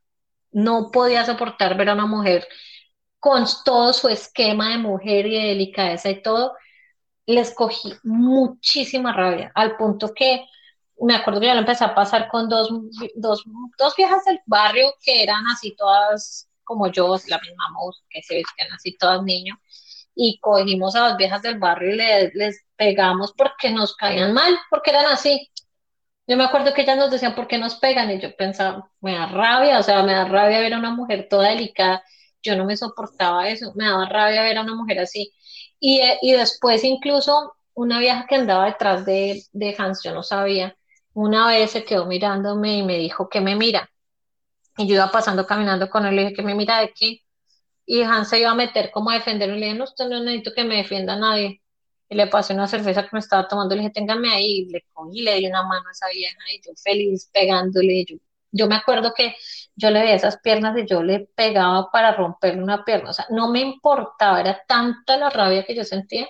no 0.54 0.90
podía 0.90 1.26
soportar 1.26 1.76
ver 1.76 1.90
a 1.90 1.94
una 1.94 2.06
mujer 2.06 2.48
con 3.20 3.44
todo 3.64 3.92
su 3.92 4.08
esquema 4.08 4.70
de 4.70 4.78
mujer 4.78 5.26
y 5.26 5.38
de 5.38 5.48
delicadeza 5.48 6.10
y 6.10 6.22
todo, 6.22 6.54
les 7.26 7.54
cogí 7.54 7.92
muchísima 8.02 9.12
rabia, 9.12 9.52
al 9.54 9.76
punto 9.76 10.12
que 10.14 10.46
me 11.00 11.14
acuerdo 11.14 11.40
que 11.40 11.46
ya 11.46 11.54
lo 11.54 11.60
empecé 11.60 11.84
a 11.84 11.94
pasar 11.94 12.28
con 12.28 12.48
dos, 12.48 12.70
dos, 13.16 13.44
dos 13.78 13.96
viejas 13.96 14.24
del 14.24 14.40
barrio 14.46 14.94
que 15.02 15.22
eran 15.22 15.44
así 15.48 15.74
todas 15.76 16.48
como 16.64 16.88
yo, 16.88 17.16
la 17.28 17.38
misma 17.40 17.64
voz, 17.74 18.02
que 18.08 18.22
se 18.22 18.36
vestían 18.36 18.72
así 18.72 18.96
todas 18.96 19.22
niños, 19.22 19.58
y 20.14 20.38
cogimos 20.40 20.94
a 20.96 21.08
las 21.08 21.16
viejas 21.16 21.42
del 21.42 21.58
barrio 21.58 21.94
y 21.94 22.38
les 22.38 22.64
pegamos 22.76 23.32
porque 23.36 23.70
nos 23.70 23.94
caían 23.96 24.32
mal, 24.32 24.56
porque 24.70 24.90
eran 24.90 25.06
así. 25.06 25.50
Yo 26.26 26.36
me 26.36 26.44
acuerdo 26.44 26.72
que 26.72 26.82
ellas 26.82 26.96
nos 26.96 27.10
decían, 27.10 27.34
¿por 27.34 27.46
qué 27.46 27.58
nos 27.58 27.76
pegan? 27.76 28.10
Y 28.10 28.20
yo 28.20 28.34
pensaba, 28.36 28.90
me 29.00 29.12
da 29.14 29.26
rabia, 29.26 29.78
o 29.78 29.82
sea, 29.82 30.02
me 30.02 30.12
da 30.12 30.24
rabia 30.24 30.60
ver 30.60 30.72
a 30.74 30.78
una 30.78 30.90
mujer 30.90 31.26
toda 31.28 31.50
delicada. 31.50 32.02
Yo 32.42 32.56
no 32.56 32.64
me 32.64 32.76
soportaba 32.76 33.48
eso, 33.48 33.72
me 33.74 33.84
daba 33.86 34.06
rabia 34.08 34.42
ver 34.42 34.56
a 34.58 34.62
una 34.62 34.74
mujer 34.74 35.00
así. 35.00 35.32
Y, 35.80 36.00
y 36.22 36.32
después 36.32 36.82
incluso 36.84 37.54
una 37.74 37.98
vieja 37.98 38.26
que 38.28 38.36
andaba 38.36 38.66
detrás 38.66 39.04
de, 39.04 39.42
de 39.52 39.74
Hans, 39.78 40.02
yo 40.02 40.14
no 40.14 40.22
sabía, 40.22 40.76
una 41.12 41.46
vez 41.48 41.72
se 41.72 41.84
quedó 41.84 42.06
mirándome 42.06 42.78
y 42.78 42.82
me 42.82 42.96
dijo 42.98 43.28
que 43.28 43.40
me 43.40 43.54
mira. 43.56 43.90
Y 44.76 44.86
yo 44.88 44.94
iba 44.96 45.10
pasando 45.10 45.46
caminando 45.46 45.90
con 45.90 46.06
él, 46.06 46.16
le 46.16 46.22
dije 46.24 46.34
que 46.36 46.42
me 46.42 46.54
mira 46.54 46.78
de 46.80 46.84
aquí. 46.86 47.24
Y 47.86 48.02
Hans 48.02 48.30
se 48.30 48.40
iba 48.40 48.50
a 48.52 48.56
meter 48.56 48.90
como 48.92 49.10
a 49.10 49.14
defenderme. 49.16 49.58
Le 49.58 49.66
dije, 49.66 49.78
no, 49.78 49.84
usted 49.84 50.06
no 50.08 50.20
necesito 50.22 50.52
que 50.54 50.64
me 50.64 50.76
defienda 50.78 51.16
nadie. 51.16 51.62
Y 52.08 52.14
le 52.16 52.26
pasé 52.28 52.54
una 52.54 52.68
cerveza 52.68 53.02
que 53.02 53.10
me 53.12 53.20
estaba 53.20 53.48
tomando. 53.48 53.74
Le 53.74 53.82
dije, 53.82 53.92
téngame 53.92 54.32
ahí. 54.32 54.60
Y 54.60 54.70
le 54.70 54.84
cogí, 54.92 55.22
le 55.22 55.36
di 55.36 55.46
una 55.46 55.62
mano 55.62 55.88
a 55.88 55.92
esa 55.92 56.08
vieja. 56.08 56.38
Y 56.54 56.60
yo 56.66 56.72
feliz 56.82 57.30
pegándole. 57.32 58.04
Yo, 58.08 58.16
yo 58.52 58.66
me 58.68 58.76
acuerdo 58.76 59.12
que 59.14 59.34
yo 59.76 59.90
le 59.90 60.00
veía 60.00 60.14
esas 60.14 60.38
piernas 60.38 60.76
y 60.78 60.86
yo 60.86 61.02
le 61.02 61.20
pegaba 61.34 61.90
para 61.90 62.12
romperle 62.14 62.62
una 62.62 62.84
pierna. 62.84 63.10
O 63.10 63.12
sea, 63.12 63.26
no 63.30 63.50
me 63.50 63.60
importaba. 63.60 64.40
Era 64.40 64.62
tanta 64.66 65.16
la 65.16 65.30
rabia 65.30 65.64
que 65.64 65.74
yo 65.74 65.84
sentía. 65.84 66.28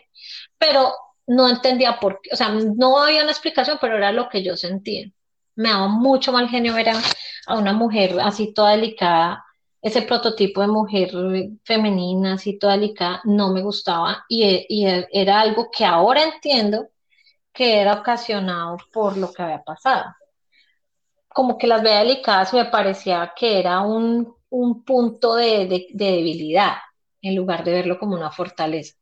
Pero 0.59 0.95
no 1.27 1.49
entendía 1.49 1.99
por 2.01 2.21
qué, 2.23 2.31
o 2.33 2.37
sea, 2.37 2.51
no 2.51 2.99
había 3.03 3.23
una 3.23 3.33
explicación, 3.33 3.79
pero 3.81 3.97
era 3.97 4.13
lo 4.13 4.29
que 4.29 4.43
yo 4.43 4.57
sentía. 4.57 5.11
Me 5.57 5.71
daba 5.71 5.89
mucho 5.89 6.33
mal 6.33 6.49
genio 6.49 6.75
ver 6.75 6.91
a, 6.91 7.03
una 7.57 7.73
mujer 7.73 8.19
así 8.21 8.53
toda 8.55 8.73
delicada, 8.73 9.44
ese 9.85 10.03
prototipo 10.03 10.63
de 10.63 10.67
mujer 10.69 11.11
femenina, 11.63 12.35
así 12.35 12.59
toda 12.59 12.73
delicada, 12.73 13.21
no 13.25 13.53
me 13.53 13.63
gustaba 13.63 14.25
y, 14.29 14.67
y 14.69 14.87
era 15.13 15.41
algo 15.41 15.69
que 15.71 15.85
ahora 15.85 16.23
entiendo 16.25 16.89
que 17.53 17.81
era 17.81 17.95
ocasionado 18.01 18.79
por 18.93 19.19
lo 19.19 19.33
que 19.33 19.43
había 19.43 19.63
pasado. 19.63 20.07
Como 21.29 21.59
que 21.59 21.67
las 21.67 21.83
veía 21.83 21.99
delicadas 21.99 22.55
me 22.55 22.65
parecía 22.65 23.35
que 23.37 23.59
era 23.61 23.81
un, 23.83 24.35
un 24.49 24.85
punto 24.85 25.35
de, 25.35 25.67
de 25.93 26.05
debilidad 26.13 26.77
en 27.21 27.37
lugar 27.37 27.63
de 27.63 27.73
verlo 27.73 27.99
como 27.99 28.15
una 28.17 28.31
fortaleza. 28.31 28.95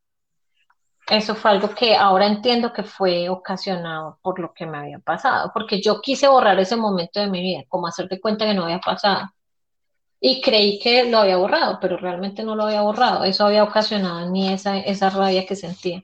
Eso 1.09 1.37
fue 1.37 1.53
algo 1.53 1.69
que 1.77 1.95
ahora 1.97 2.27
entiendo 2.27 2.73
que 2.73 2.83
fue 2.83 3.29
ocasionado 3.29 4.19
por 4.21 4.41
lo 4.41 4.53
que 4.53 4.67
me 4.67 4.79
había 4.79 4.99
pasado, 4.99 5.53
porque 5.55 5.81
yo 5.81 6.01
quise 6.01 6.27
borrar 6.27 6.59
ese 6.59 6.75
momento 6.75 7.21
de 7.21 7.29
mi 7.29 7.41
vida, 7.41 7.63
como 7.69 7.87
hacerte 7.87 8.21
cuenta 8.21 8.47
que 8.47 8.55
no 8.55 8.65
había 8.65 8.81
pasado. 8.81 9.29
Y 10.25 10.41
creí 10.41 10.79
que 10.79 11.03
lo 11.11 11.19
había 11.19 11.37
borrado, 11.37 11.79
pero 11.81 11.97
realmente 11.97 12.45
no 12.45 12.55
lo 12.55 12.63
había 12.63 12.83
borrado. 12.83 13.25
Eso 13.25 13.45
había 13.45 13.65
ocasionado 13.65 14.21
en 14.21 14.31
mí 14.31 14.53
esa, 14.53 14.79
esa 14.79 15.11
rabia 15.11 15.45
que 15.45 15.57
sentía. 15.57 16.01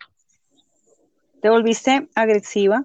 Te 1.40 1.48
volviste 1.48 2.08
agresiva 2.16 2.84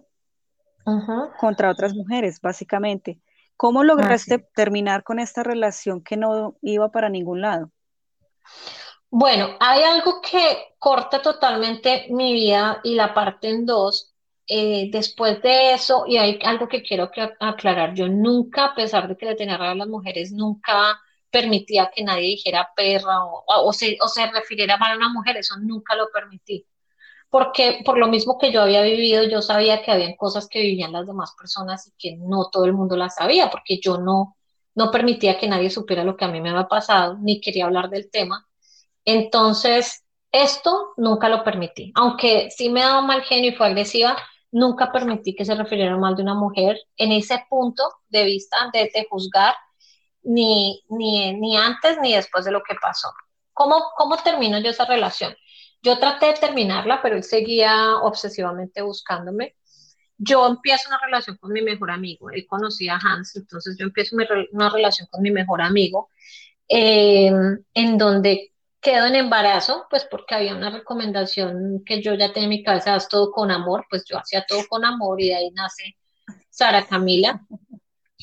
contra 1.39 1.72
otras 1.72 1.96
mujeres, 1.96 2.39
básicamente. 2.39 3.19
¿Cómo 3.58 3.84
lograste 3.84 4.38
terminar 4.54 5.04
con 5.04 5.17
esta 5.17 5.41
relación 5.41 6.04
que 6.04 6.17
no 6.17 6.56
iba 6.62 6.91
para 6.91 7.10
ningún 7.10 7.41
lado? 7.41 7.72
Bueno, 9.10 9.56
hay 9.60 9.82
algo 9.82 10.22
que 10.22 10.76
corta 10.78 11.19
totalmente 11.19 12.06
mi 12.12 12.34
vida 12.34 12.80
y 12.84 12.93
la 12.93 13.12
parte 13.12 13.50
en 13.50 13.65
dos. 13.65 14.13
Eh, 14.46 14.89
después 14.91 15.41
de 15.41 15.74
eso, 15.74 16.04
y 16.06 16.17
hay 16.17 16.38
algo 16.43 16.67
que 16.67 16.84
quiero 16.84 17.10
aclarar, 17.39 17.96
yo 17.96 18.08
nunca, 18.08 18.65
a 18.65 18.76
pesar 18.76 19.08
de 19.08 19.17
que 19.17 19.26
le 19.26 19.36
tenía 19.36 19.58
rabia 19.58 19.72
a 19.72 19.76
las 19.76 19.88
mujeres, 19.88 20.32
nunca 20.32 21.00
permitía 21.34 21.91
que 21.93 22.04
nadie 22.04 22.28
dijera 22.28 22.69
perra 22.76 23.26
o, 23.26 23.74
se, 23.74 23.98
o 24.02 24.08
se 24.08 24.26
refiriera 24.32 24.78
mal 24.78 24.93
a 24.93 24.98
una 24.98 25.10
mujer, 25.10 25.36
eso 25.38 25.56
nunca 25.60 25.96
lo 25.96 26.10
permití. 26.13 26.65
Porque 27.30 27.82
por 27.84 27.98
lo 27.98 28.08
mismo 28.08 28.38
que 28.38 28.52
yo 28.52 28.62
había 28.62 28.84
vivido, 28.84 29.24
yo 29.24 29.41
sabía 29.41 29.82
que 29.84 29.91
había 29.91 30.15
cosas 30.15 30.48
que 30.48 30.62
vivían 30.62 30.93
las 30.93 31.08
demás 31.08 31.34
personas 31.38 31.88
y 31.88 31.91
que 31.98 32.15
no 32.17 32.50
todo 32.52 32.65
el 32.65 32.74
mundo 32.74 32.96
las 32.96 33.15
sabía, 33.15 33.50
porque 33.50 33.80
yo 33.82 33.98
no, 33.98 34.38
no 34.76 34.91
permitía 34.91 35.39
que 35.39 35.48
nadie 35.48 35.69
supiera 35.72 36.04
lo 36.04 36.15
que 36.15 36.26
a 36.26 36.30
mí 36.30 36.39
me 36.41 36.52
había 36.52 36.67
pasado, 36.67 37.17
ni 37.19 37.41
quería 37.41 37.65
hablar 37.65 37.89
del 37.89 38.12
tema 38.12 38.48
entonces, 39.06 40.04
esto 40.32 40.93
nunca 40.98 41.30
lo 41.30 41.43
permití. 41.43 41.91
Aunque 41.96 42.50
sí 42.52 42.69
me 42.69 42.82
daba 42.82 43.02
mal 43.02 43.22
genio 43.24 43.52
y 43.52 43.56
fue 43.56 43.67
agresiva, 43.67 44.17
nunca 44.52 44.91
permití 44.91 45.36
que 45.36 45.46
se 45.46 45.56
refiriera 45.56 45.98
mal 45.98 46.15
de 46.15 46.24
una 46.24 46.36
mujer 46.36 46.78
en 46.98 47.12
ese 47.12 47.43
punto 47.50 47.84
de 48.10 48.24
vista 48.26 48.69
de, 48.74 48.89
juzgar, 49.10 49.56
ni, 50.24 50.84
ni, 50.90 51.34
ni, 51.34 51.58
antes 51.58 51.98
ni 52.02 52.16
después 52.16 52.46
de 52.46 52.52
lo 52.52 52.64
que 52.64 52.76
pasó. 52.82 53.10
¿Cómo, 53.54 53.84
¿Cómo 53.98 54.18
termino 54.18 54.60
yo 54.60 54.70
esa 54.72 54.86
relación? 54.86 55.36
Yo 55.82 56.00
traté 56.00 56.28
de 56.28 56.34
terminarla, 56.34 57.02
pero 57.02 57.16
él 57.16 57.24
seguía 57.24 57.98
obsesivamente 57.98 58.82
buscándome. 58.82 59.56
Yo 60.18 60.48
empiezo 60.48 60.90
una 60.90 61.00
relación 61.04 61.38
con 61.38 61.52
mi 61.52 61.62
mejor 61.62 61.92
amigo. 61.92 62.30
Él 62.30 62.46
conocía 62.48 62.96
a 62.96 63.00
Hans, 63.00 63.36
entonces 63.36 63.76
yo 63.78 63.86
empiezo 63.86 64.16
una 64.52 64.70
relación 64.70 65.08
con 65.12 65.22
mi 65.22 65.32
mejor 65.32 65.62
amigo, 65.62 66.10
eh, 66.70 67.32
en 67.74 67.98
donde 67.98 68.54
quedo 68.84 69.08
en 69.08 69.16
embarazo, 69.16 69.88
pues 69.90 70.06
porque 70.06 70.36
había 70.36 70.56
una 70.56 70.70
recomendación 70.70 71.84
que 71.86 72.02
yo 72.02 72.14
ya 72.14 72.34
tenía 72.34 72.44
en 72.44 72.50
mi 72.50 72.64
cabeza, 72.64 72.94
haz 72.94 73.08
todo 73.08 73.32
con 73.32 73.50
amor, 73.50 73.86
pues 73.90 74.04
yo 74.06 74.18
hacía 74.18 74.46
todo 74.48 74.62
con 74.68 74.86
amor 74.86 75.22
y 75.22 75.30
de 75.30 75.36
ahí 75.36 75.52
nace 75.52 75.96
Sara 76.50 76.86
Camila. 76.86 77.42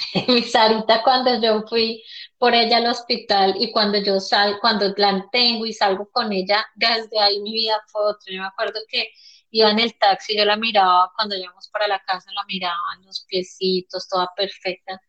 mi 0.29 0.43
Sarita 0.43 1.03
cuando 1.03 1.41
yo 1.41 1.63
fui 1.69 2.03
por 2.39 2.55
ella 2.55 2.79
al 2.79 2.87
hospital 2.87 3.55
y 3.59 3.71
cuando 3.73 3.99
yo 3.99 4.21
sal, 4.21 4.59
cuando 4.61 4.93
la 4.97 5.27
tengo 5.31 5.67
y 5.67 5.73
salgo 5.73 6.09
con 6.11 6.33
ella, 6.33 6.67
desde 6.75 7.19
ahí 7.21 7.41
mi 7.41 7.53
vida 7.53 7.83
fue 7.89 8.03
otra. 8.03 8.33
Yo 8.33 8.41
me 8.41 8.47
acuerdo 8.47 8.81
que 8.89 9.09
iba 9.51 9.71
en 9.71 9.79
el 9.81 9.99
taxi, 9.99 10.37
yo 10.37 10.45
la 10.45 10.57
miraba, 10.57 11.11
cuando 11.17 11.37
íbamos 11.37 11.69
para 11.69 11.89
la 11.89 11.99
casa 12.01 12.31
la 12.35 12.45
miraba, 12.47 12.77
los 13.05 13.25
piecitos, 13.29 14.09
toda 14.09 14.29
perfecta. 14.37 15.01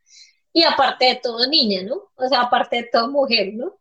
Y 0.53 0.63
aparte 0.63 1.05
de 1.05 1.15
todo, 1.15 1.47
niña, 1.47 1.83
¿no? 1.83 2.11
O 2.15 2.27
sea, 2.27 2.41
aparte 2.41 2.77
de 2.77 2.89
todo, 2.91 3.09
mujer, 3.09 3.51
¿no? 3.53 3.79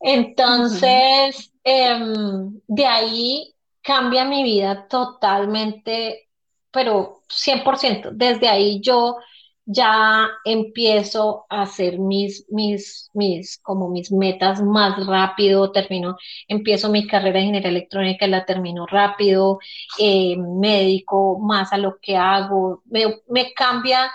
Entonces, 0.00 1.52
em, 1.62 2.60
de 2.66 2.86
ahí 2.86 3.54
cambia 3.82 4.24
mi 4.24 4.42
vida 4.42 4.88
totalmente, 4.88 6.28
pero 6.70 7.22
100%. 7.28 8.10
Desde 8.12 8.48
ahí 8.48 8.80
yo 8.80 9.18
ya 9.64 10.28
empiezo 10.44 11.46
a 11.48 11.62
hacer 11.62 11.98
mis, 11.98 12.46
mis, 12.50 13.10
mis, 13.14 13.58
como 13.62 13.88
mis 13.88 14.10
metas 14.12 14.62
más 14.62 15.06
rápido, 15.06 15.72
termino, 15.72 16.16
empiezo 16.48 16.88
mi 16.90 17.06
carrera 17.06 17.34
de 17.34 17.40
ingeniería 17.40 17.70
electrónica 17.70 18.26
y 18.26 18.30
la 18.30 18.44
termino 18.44 18.86
rápido, 18.86 19.58
eh, 19.98 20.36
médico 20.36 21.38
más 21.40 21.72
a 21.72 21.78
lo 21.78 21.98
que 22.00 22.16
hago, 22.16 22.82
me, 22.86 23.20
me 23.28 23.52
cambia, 23.54 24.10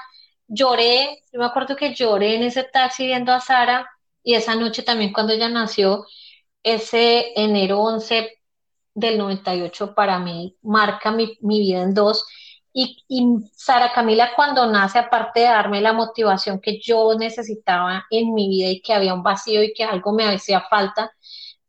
lloré, 0.47 1.23
yo 1.31 1.39
me 1.39 1.45
acuerdo 1.45 1.75
que 1.75 1.93
lloré 1.93 2.35
en 2.35 2.43
ese 2.43 2.63
taxi 2.63 3.05
viendo 3.05 3.31
a 3.33 3.39
Sara 3.41 3.89
y 4.23 4.35
esa 4.35 4.55
noche 4.55 4.83
también 4.83 5.13
cuando 5.13 5.33
ella 5.33 5.49
nació, 5.49 6.05
ese 6.63 7.33
enero 7.35 7.79
11, 7.81 8.37
del 8.97 9.19
98 9.19 9.93
para 9.93 10.17
mí 10.19 10.57
marca 10.63 11.11
mi, 11.11 11.37
vida 11.39 11.83
en 11.83 11.93
dos. 11.93 12.25
Y, 12.79 13.03
y, 13.07 13.25
Sara 13.55 13.91
Camila 13.91 14.33
cuando 14.35 14.67
nace, 14.71 14.99
aparte 14.99 15.39
de 15.39 15.47
darme 15.47 15.81
la 15.81 15.93
motivación 15.93 16.61
que 16.61 16.79
yo 16.79 17.15
necesitaba 17.17 18.05
en 18.11 18.33
mi 18.35 18.49
vida 18.49 18.69
y 18.69 18.81
que 18.81 18.93
había 18.93 19.15
un 19.15 19.23
vacío 19.23 19.63
y 19.63 19.73
que 19.73 19.83
algo 19.83 20.13
me 20.13 20.25
hacía 20.25 20.61
falta, 20.69 21.11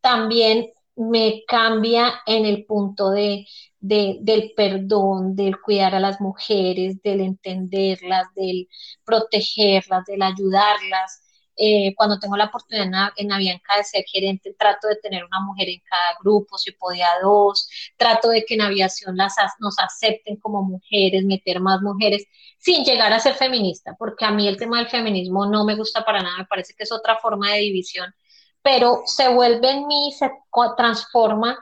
también 0.02 0.66
me 0.96 1.44
cambia 1.46 2.20
en 2.26 2.44
el 2.44 2.66
punto 2.66 3.10
de, 3.10 3.46
del 3.80 4.52
perdón, 4.56 5.34
del 5.36 5.60
cuidar 5.60 5.94
a 5.94 6.00
las 6.00 6.20
mujeres, 6.20 7.00
del 7.02 7.20
entenderlas, 7.20 8.26
del 8.34 8.68
protegerlas, 9.04 10.04
del 10.06 10.22
ayudarlas. 10.22 11.22
Eh, 11.58 11.94
cuando 11.96 12.18
tengo 12.20 12.36
la 12.36 12.46
oportunidad 12.46 13.10
en, 13.16 13.32
Avianca 13.32 13.76
de 13.76 13.84
ser 13.84 14.04
gerente, 14.06 14.54
trato 14.58 14.86
de 14.88 14.96
tener 14.96 15.24
una 15.24 15.40
mujer 15.40 15.68
en 15.68 15.80
cada 15.80 16.16
grupo, 16.22 16.56
si 16.56 16.72
podía 16.72 17.08
dos, 17.22 17.68
trato 17.96 18.28
de 18.28 18.44
que 18.44 18.54
en 18.54 18.62
aviación 18.62 19.16
las, 19.16 19.34
nos 19.58 19.78
acepten 19.78 20.36
como 20.36 20.62
mujeres, 20.62 21.24
meter 21.24 21.60
más 21.60 21.82
mujeres, 21.82 22.24
sin 22.58 22.84
llegar 22.84 23.12
a 23.12 23.20
ser 23.20 23.34
feminista, 23.34 23.96
porque 23.98 24.24
a 24.24 24.30
mí 24.30 24.46
el 24.46 24.56
tema 24.56 24.78
del 24.78 24.88
feminismo 24.88 25.46
no 25.46 25.64
me 25.64 25.74
gusta 25.74 26.04
para 26.04 26.22
nada, 26.22 26.38
me 26.38 26.46
parece 26.46 26.74
que 26.74 26.84
es 26.84 26.92
otra 26.92 27.18
forma 27.18 27.52
de 27.52 27.60
división 27.60 28.14
pero 28.62 29.02
se 29.06 29.28
vuelve 29.28 29.70
en 29.70 29.86
mí, 29.86 30.12
se 30.12 30.30
transforma 30.76 31.58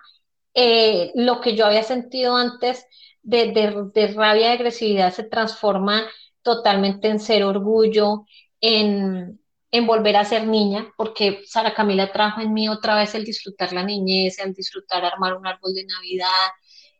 eh, 0.54 1.12
lo 1.14 1.40
que 1.40 1.54
yo 1.54 1.66
había 1.66 1.82
sentido 1.82 2.36
antes 2.36 2.86
de, 3.22 3.52
de, 3.92 4.08
rabia 4.08 4.48
y 4.48 4.52
agresividad, 4.52 5.12
se 5.12 5.24
transforma 5.24 6.02
totalmente 6.42 7.08
en 7.08 7.20
ser 7.20 7.44
orgullo, 7.44 8.24
en, 8.60 9.40
en 9.70 9.86
volver 9.86 10.16
a 10.16 10.24
ser 10.24 10.46
niña, 10.46 10.92
porque 10.96 11.42
Sara 11.46 11.74
Camila 11.74 12.12
trajo 12.12 12.40
en 12.40 12.52
mí 12.52 12.68
otra 12.68 12.96
vez 12.96 13.14
el 13.14 13.24
disfrutar 13.24 13.72
la 13.72 13.82
niñez, 13.82 14.38
el 14.38 14.54
disfrutar 14.54 15.04
armar 15.04 15.34
un 15.34 15.46
árbol 15.46 15.74
de 15.74 15.84
Navidad, 15.84 16.48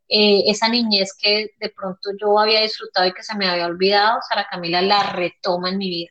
eh, 0.09 0.45
esa 0.47 0.69
niñez 0.69 1.17
que 1.21 1.51
de 1.59 1.71
pronto 1.71 2.11
yo 2.21 2.39
había 2.39 2.61
disfrutado 2.61 3.09
y 3.09 3.13
que 3.13 3.23
se 3.23 3.37
me 3.37 3.49
había 3.49 3.67
olvidado, 3.67 4.19
Sara 4.29 4.47
Camila 4.51 4.83
la 4.83 5.03
retoma 5.13 5.71
en 5.71 5.79
mi 5.79 5.89
vida. 5.89 6.11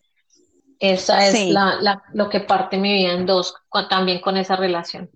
Esa 0.80 1.28
es 1.28 1.50
la, 1.50 2.04
lo 2.13 2.30
que 2.30 2.41
parte 2.41 2.78
mi 2.78 2.94
vida 2.94 3.13
en 3.13 3.26
dos, 3.26 3.56
también 3.89 4.20
con 4.20 4.36
esa 4.38 4.56
relación. 4.56 5.10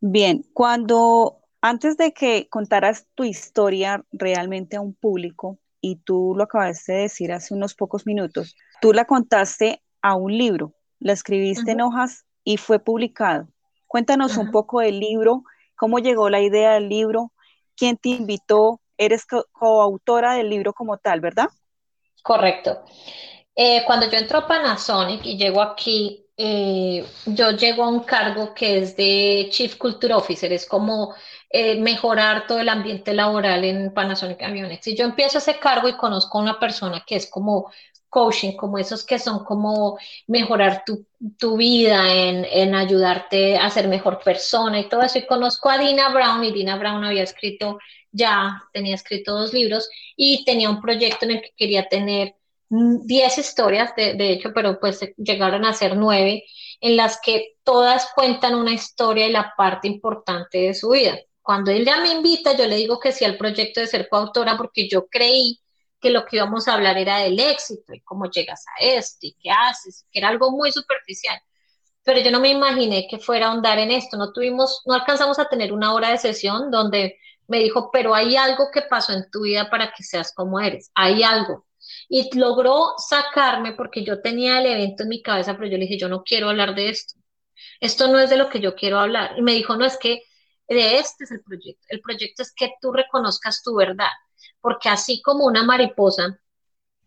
Bien, 0.00 0.44
cuando 0.52 1.38
antes 1.62 1.96
de 1.96 2.12
que 2.12 2.48
contaras 2.50 3.06
tu 3.14 3.24
historia 3.24 4.04
realmente 4.12 4.76
a 4.76 4.82
un 4.82 4.94
público, 4.94 5.58
y 5.84 5.96
tú 5.96 6.32
lo 6.34 6.44
acabaste 6.44 6.92
de 6.92 6.98
decir 7.00 7.30
hace 7.30 7.52
unos 7.52 7.74
pocos 7.74 8.06
minutos, 8.06 8.56
tú 8.80 8.94
la 8.94 9.04
contaste 9.04 9.82
a 10.04 10.14
un 10.16 10.36
libro, 10.36 10.74
la 11.00 11.14
escribiste 11.14 11.70
en 11.70 11.80
hojas 11.80 12.26
y 12.44 12.58
fue 12.58 12.78
publicado. 12.78 13.48
Cuéntanos 13.86 14.36
un 14.36 14.50
poco 14.50 14.80
del 14.80 15.00
libro, 15.00 15.44
cómo 15.76 15.98
llegó 15.98 16.28
la 16.28 16.42
idea 16.42 16.74
del 16.74 16.90
libro, 16.90 17.32
quién 17.74 17.96
te 17.96 18.10
invitó, 18.10 18.82
eres 18.98 19.24
coautora 19.24 20.34
del 20.34 20.50
libro 20.50 20.74
como 20.74 20.98
tal, 20.98 21.22
¿verdad? 21.22 21.48
Correcto. 22.22 22.84
Eh, 23.56 23.82
cuando 23.86 24.10
yo 24.10 24.18
entro 24.18 24.40
a 24.40 24.46
Panasonic 24.46 25.24
y 25.24 25.38
llego 25.38 25.62
aquí, 25.62 26.26
eh, 26.36 27.06
yo 27.24 27.52
llego 27.52 27.84
a 27.84 27.88
un 27.88 28.00
cargo 28.00 28.52
que 28.52 28.80
es 28.80 28.96
de 28.98 29.48
Chief 29.50 29.74
Culture 29.76 30.12
Officer, 30.12 30.52
es 30.52 30.66
como 30.66 31.14
eh, 31.48 31.80
mejorar 31.80 32.46
todo 32.46 32.58
el 32.58 32.68
ambiente 32.68 33.14
laboral 33.14 33.64
en 33.64 33.94
Panasonic 33.94 34.42
Aviones. 34.42 34.86
Y 34.86 34.94
yo 34.94 35.06
empiezo 35.06 35.38
ese 35.38 35.58
cargo 35.58 35.88
y 35.88 35.96
conozco 35.96 36.38
a 36.38 36.42
una 36.42 36.58
persona 36.58 37.02
que 37.06 37.16
es 37.16 37.30
como 37.30 37.72
coaching, 38.14 38.52
como 38.52 38.78
esos 38.78 39.04
que 39.04 39.18
son 39.18 39.44
como 39.44 39.98
mejorar 40.28 40.84
tu, 40.86 41.04
tu 41.36 41.56
vida, 41.56 42.14
en, 42.14 42.44
en, 42.44 42.72
ayudarte 42.76 43.56
a 43.56 43.68
ser 43.70 43.88
mejor 43.88 44.20
persona 44.22 44.78
y 44.78 44.88
todo 44.88 45.02
eso. 45.02 45.18
Y 45.18 45.26
conozco 45.26 45.68
a 45.68 45.78
Dina 45.78 46.10
Brown 46.10 46.44
y 46.44 46.52
Dina 46.52 46.76
Brown 46.76 47.02
había 47.04 47.24
escrito, 47.24 47.78
ya 48.12 48.62
tenía 48.72 48.94
escrito 48.94 49.36
dos 49.36 49.52
libros 49.52 49.90
y 50.16 50.44
tenía 50.44 50.70
un 50.70 50.80
proyecto 50.80 51.24
en 51.24 51.32
el 51.32 51.42
que 51.42 51.50
quería 51.56 51.88
tener 51.88 52.36
10 52.68 53.38
historias, 53.38 53.94
de, 53.96 54.14
de, 54.14 54.32
hecho, 54.32 54.52
pero 54.54 54.78
pues 54.78 55.00
llegaron 55.16 55.64
a 55.64 55.72
ser 55.72 55.96
nueve, 55.96 56.44
en 56.80 56.96
las 56.96 57.20
que 57.20 57.56
todas 57.64 58.08
cuentan 58.14 58.54
una 58.54 58.72
historia 58.74 59.26
y 59.26 59.32
la 59.32 59.54
parte 59.56 59.88
importante 59.88 60.58
de 60.58 60.74
su 60.74 60.90
vida. 60.90 61.18
Cuando 61.42 61.72
él 61.72 61.84
ya 61.84 61.98
me 61.98 62.12
invita, 62.12 62.56
yo 62.56 62.66
le 62.66 62.76
digo 62.76 63.00
que 63.00 63.10
sí 63.10 63.24
al 63.24 63.36
proyecto 63.36 63.80
de 63.80 63.88
ser 63.88 64.08
coautora 64.08 64.56
porque 64.56 64.88
yo 64.88 65.08
creí 65.08 65.58
que 66.04 66.10
lo 66.10 66.26
que 66.26 66.36
íbamos 66.36 66.68
a 66.68 66.74
hablar 66.74 66.98
era 66.98 67.20
del 67.20 67.40
éxito 67.40 67.94
y 67.94 68.00
cómo 68.02 68.30
llegas 68.30 68.62
a 68.66 68.84
esto 68.84 69.20
y 69.22 69.34
qué 69.40 69.50
haces, 69.50 70.06
que 70.12 70.18
era 70.18 70.28
algo 70.28 70.50
muy 70.50 70.70
superficial. 70.70 71.40
Pero 72.02 72.20
yo 72.20 72.30
no 72.30 72.40
me 72.40 72.50
imaginé 72.50 73.06
que 73.08 73.18
fuera 73.18 73.46
a 73.46 73.50
ahondar 73.52 73.78
en 73.78 73.90
esto. 73.90 74.18
No 74.18 74.30
tuvimos, 74.30 74.82
no 74.84 74.92
alcanzamos 74.92 75.38
a 75.38 75.48
tener 75.48 75.72
una 75.72 75.94
hora 75.94 76.10
de 76.10 76.18
sesión 76.18 76.70
donde 76.70 77.16
me 77.48 77.58
dijo, 77.60 77.88
pero 77.90 78.14
hay 78.14 78.36
algo 78.36 78.70
que 78.70 78.82
pasó 78.82 79.14
en 79.14 79.30
tu 79.30 79.44
vida 79.44 79.70
para 79.70 79.94
que 79.94 80.02
seas 80.02 80.34
como 80.34 80.60
eres. 80.60 80.90
Hay 80.94 81.22
algo 81.22 81.64
y 82.10 82.28
logró 82.38 82.92
sacarme 82.98 83.72
porque 83.72 84.04
yo 84.04 84.20
tenía 84.20 84.60
el 84.60 84.66
evento 84.66 85.04
en 85.04 85.08
mi 85.08 85.22
cabeza, 85.22 85.54
pero 85.56 85.68
yo 85.70 85.78
le 85.78 85.84
dije, 85.84 85.98
yo 85.98 86.10
no 86.10 86.22
quiero 86.22 86.50
hablar 86.50 86.74
de 86.74 86.90
esto. 86.90 87.18
Esto 87.80 88.08
no 88.08 88.18
es 88.18 88.28
de 88.28 88.36
lo 88.36 88.50
que 88.50 88.60
yo 88.60 88.74
quiero 88.74 88.98
hablar. 88.98 89.36
Y 89.38 89.42
me 89.42 89.52
dijo, 89.52 89.74
no, 89.74 89.86
es 89.86 89.96
que 89.96 90.22
de 90.68 90.98
este 90.98 91.24
es 91.24 91.30
el 91.30 91.42
proyecto. 91.42 91.86
El 91.88 92.02
proyecto 92.02 92.42
es 92.42 92.52
que 92.54 92.74
tú 92.82 92.92
reconozcas 92.92 93.62
tu 93.62 93.74
verdad, 93.74 94.10
porque 94.64 94.88
así 94.88 95.20
como 95.20 95.44
una 95.44 95.62
mariposa, 95.62 96.40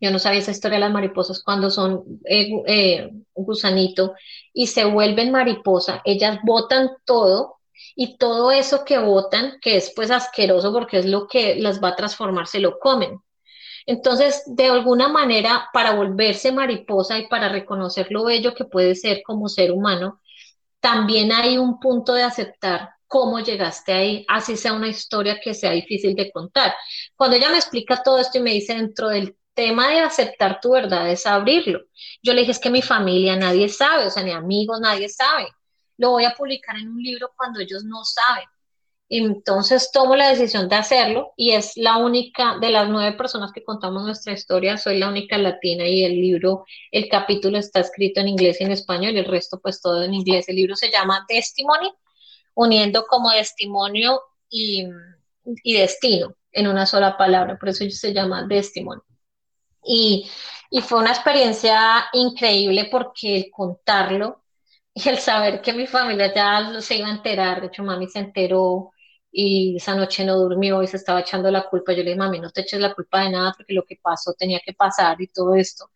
yo 0.00 0.12
no 0.12 0.20
sabía 0.20 0.38
esa 0.38 0.52
historia 0.52 0.76
de 0.76 0.84
las 0.84 0.92
mariposas 0.92 1.42
cuando 1.42 1.70
son 1.72 2.04
eh, 2.24 2.52
eh, 2.68 3.10
gusanito 3.34 4.14
y 4.52 4.68
se 4.68 4.84
vuelven 4.84 5.32
mariposa, 5.32 6.00
ellas 6.04 6.38
botan 6.44 6.90
todo 7.04 7.56
y 7.96 8.16
todo 8.16 8.52
eso 8.52 8.84
que 8.84 8.98
botan, 8.98 9.58
que 9.60 9.76
es 9.76 9.92
pues 9.96 10.12
asqueroso 10.12 10.72
porque 10.72 10.98
es 10.98 11.06
lo 11.06 11.26
que 11.26 11.56
las 11.56 11.82
va 11.82 11.88
a 11.88 11.96
transformar, 11.96 12.46
se 12.46 12.60
lo 12.60 12.78
comen. 12.78 13.18
Entonces, 13.86 14.44
de 14.46 14.66
alguna 14.66 15.08
manera, 15.08 15.68
para 15.72 15.94
volverse 15.96 16.52
mariposa 16.52 17.18
y 17.18 17.26
para 17.26 17.48
reconocer 17.48 18.06
lo 18.10 18.24
bello 18.24 18.54
que 18.54 18.66
puede 18.66 18.94
ser 18.94 19.22
como 19.24 19.48
ser 19.48 19.72
humano, 19.72 20.20
también 20.78 21.32
hay 21.32 21.58
un 21.58 21.80
punto 21.80 22.14
de 22.14 22.22
aceptar 22.22 22.90
cómo 23.08 23.40
llegaste 23.40 23.92
ahí, 23.92 24.24
así 24.28 24.56
sea 24.56 24.74
una 24.74 24.88
historia 24.88 25.40
que 25.42 25.54
sea 25.54 25.72
difícil 25.72 26.14
de 26.14 26.30
contar. 26.30 26.74
Cuando 27.16 27.36
ella 27.36 27.50
me 27.50 27.56
explica 27.56 28.02
todo 28.02 28.18
esto 28.18 28.38
y 28.38 28.42
me 28.42 28.52
dice 28.52 28.74
dentro 28.74 29.08
del 29.08 29.36
tema 29.54 29.88
de 29.88 30.00
aceptar 30.00 30.60
tu 30.60 30.70
verdad 30.72 31.10
es 31.10 31.26
abrirlo. 31.26 31.80
Yo 32.22 32.32
le 32.32 32.42
dije, 32.42 32.52
es 32.52 32.60
que 32.60 32.70
mi 32.70 32.82
familia 32.82 33.34
nadie 33.34 33.68
sabe, 33.68 34.06
o 34.06 34.10
sea, 34.10 34.22
ni 34.22 34.30
amigos, 34.30 34.80
nadie 34.80 35.08
sabe. 35.08 35.48
Lo 35.96 36.10
voy 36.10 36.24
a 36.26 36.34
publicar 36.34 36.76
en 36.76 36.88
un 36.88 37.02
libro 37.02 37.32
cuando 37.36 37.60
ellos 37.60 37.82
no 37.84 38.04
saben. 38.04 38.44
Entonces 39.10 39.90
tomo 39.90 40.16
la 40.16 40.28
decisión 40.28 40.68
de 40.68 40.76
hacerlo 40.76 41.32
y 41.36 41.52
es 41.52 41.72
la 41.76 41.96
única 41.96 42.58
de 42.60 42.70
las 42.70 42.88
nueve 42.90 43.16
personas 43.16 43.52
que 43.52 43.64
contamos 43.64 44.04
nuestra 44.04 44.34
historia, 44.34 44.76
soy 44.76 44.98
la 44.98 45.08
única 45.08 45.38
latina 45.38 45.86
y 45.86 46.04
el 46.04 46.12
libro, 46.12 46.64
el 46.92 47.08
capítulo 47.08 47.56
está 47.56 47.80
escrito 47.80 48.20
en 48.20 48.28
inglés 48.28 48.60
y 48.60 48.64
en 48.64 48.72
español 48.72 49.16
el 49.16 49.24
resto 49.24 49.60
pues 49.60 49.80
todo 49.80 50.04
en 50.04 50.12
inglés. 50.12 50.48
El 50.48 50.56
libro 50.56 50.76
se 50.76 50.90
llama 50.90 51.24
Testimony, 51.26 51.90
uniendo 52.58 53.06
como 53.06 53.30
testimonio 53.30 54.20
y, 54.50 54.84
destino 55.64 56.34
en 56.50 56.66
una 56.66 56.86
sola 56.86 57.16
palabra, 57.16 57.56
por 57.58 57.68
eso 57.68 57.88
se 57.88 58.12
llama 58.12 58.46
Testimony. 58.48 59.00
Y, 59.84 60.28
y 60.70 60.80
fue 60.82 60.98
una 60.98 61.10
experiencia 61.10 62.06
increíble 62.12 62.88
porque 62.90 63.36
el 63.36 63.50
contarlo 63.50 64.42
y 64.92 65.08
el 65.08 65.18
saber 65.18 65.62
que 65.62 65.72
mi 65.72 65.86
familia 65.86 66.34
ya 66.34 66.80
se 66.80 66.96
iba 66.96 67.06
a 67.06 67.12
enterar, 67.12 67.60
de 67.60 67.68
hecho 67.68 67.84
mami 67.84 68.08
se 68.08 68.18
enteró, 68.18 68.90
y 69.30 69.76
esa 69.76 69.94
noche 69.94 70.24
no 70.24 70.36
durmió 70.36 70.82
y 70.82 70.88
se 70.88 70.96
estaba 70.96 71.20
echando 71.20 71.50
la 71.50 71.68
culpa. 71.68 71.92
Yo 71.92 71.98
le 71.98 72.10
dije, 72.10 72.16
mami, 72.16 72.40
no 72.40 72.50
te 72.50 72.62
eches 72.62 72.80
la 72.80 72.94
culpa 72.94 73.22
de 73.22 73.30
nada 73.30 73.54
porque 73.56 73.74
lo 73.74 73.84
que 73.84 73.96
pasó 74.02 74.34
tenía 74.34 74.60
que 74.64 74.72
pasar 74.72 75.20
y 75.20 75.28
todo 75.28 75.54
esto. 75.54 75.90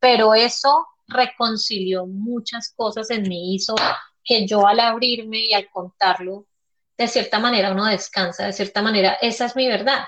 Pero 0.00 0.34
eso 0.34 0.86
reconcilió 1.06 2.06
muchas 2.06 2.72
cosas 2.74 3.10
en 3.10 3.22
mí, 3.28 3.54
hizo 3.54 3.74
que 4.24 4.46
yo 4.46 4.66
al 4.66 4.80
abrirme 4.80 5.38
y 5.38 5.52
al 5.52 5.68
contarlo, 5.70 6.46
de 6.96 7.08
cierta 7.08 7.38
manera 7.38 7.72
uno 7.72 7.86
descansa, 7.86 8.46
de 8.46 8.52
cierta 8.52 8.82
manera, 8.82 9.18
esa 9.20 9.46
es 9.46 9.56
mi 9.56 9.68
verdad 9.68 10.04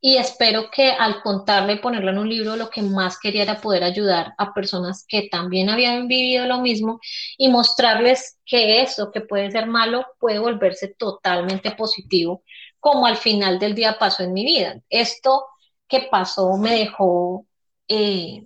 y 0.00 0.16
espero 0.16 0.70
que 0.70 0.90
al 0.90 1.22
contarle 1.22 1.74
y 1.74 1.78
ponerlo 1.78 2.10
en 2.10 2.18
un 2.18 2.28
libro, 2.28 2.56
lo 2.56 2.70
que 2.70 2.82
más 2.82 3.18
quería 3.18 3.42
era 3.42 3.60
poder 3.60 3.84
ayudar 3.84 4.34
a 4.38 4.52
personas 4.54 5.04
que 5.06 5.28
también 5.28 5.70
habían 5.70 6.08
vivido 6.08 6.46
lo 6.46 6.60
mismo 6.60 7.00
y 7.36 7.48
mostrarles 7.48 8.38
que 8.44 8.82
eso 8.82 9.10
que 9.10 9.20
puede 9.20 9.50
ser 9.50 9.66
malo 9.66 10.06
puede 10.20 10.38
volverse 10.38 10.88
totalmente 10.88 11.72
positivo, 11.72 12.44
como 12.80 13.06
al 13.06 13.16
final 13.16 13.58
del 13.58 13.74
día 13.74 13.98
pasó 13.98 14.22
en 14.22 14.32
mi 14.32 14.44
vida. 14.44 14.80
Esto 14.88 15.46
que 15.88 16.02
pasó 16.10 16.56
me 16.58 16.78
dejó 16.78 17.46
eh, 17.88 18.44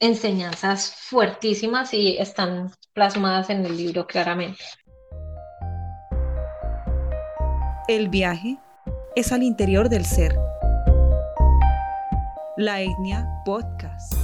enseñanzas 0.00 0.94
fuertísimas 0.94 1.94
y 1.94 2.18
están 2.18 2.72
plasmadas 2.92 3.50
en 3.50 3.64
el 3.64 3.76
libro 3.76 4.06
claramente. 4.06 4.62
El 7.88 8.08
viaje 8.08 8.58
es 9.14 9.32
al 9.32 9.42
interior 9.42 9.88
del 9.88 10.04
ser 10.04 10.36
la 12.56 12.80
Etnia 12.80 13.28
Podcast. 13.44 14.14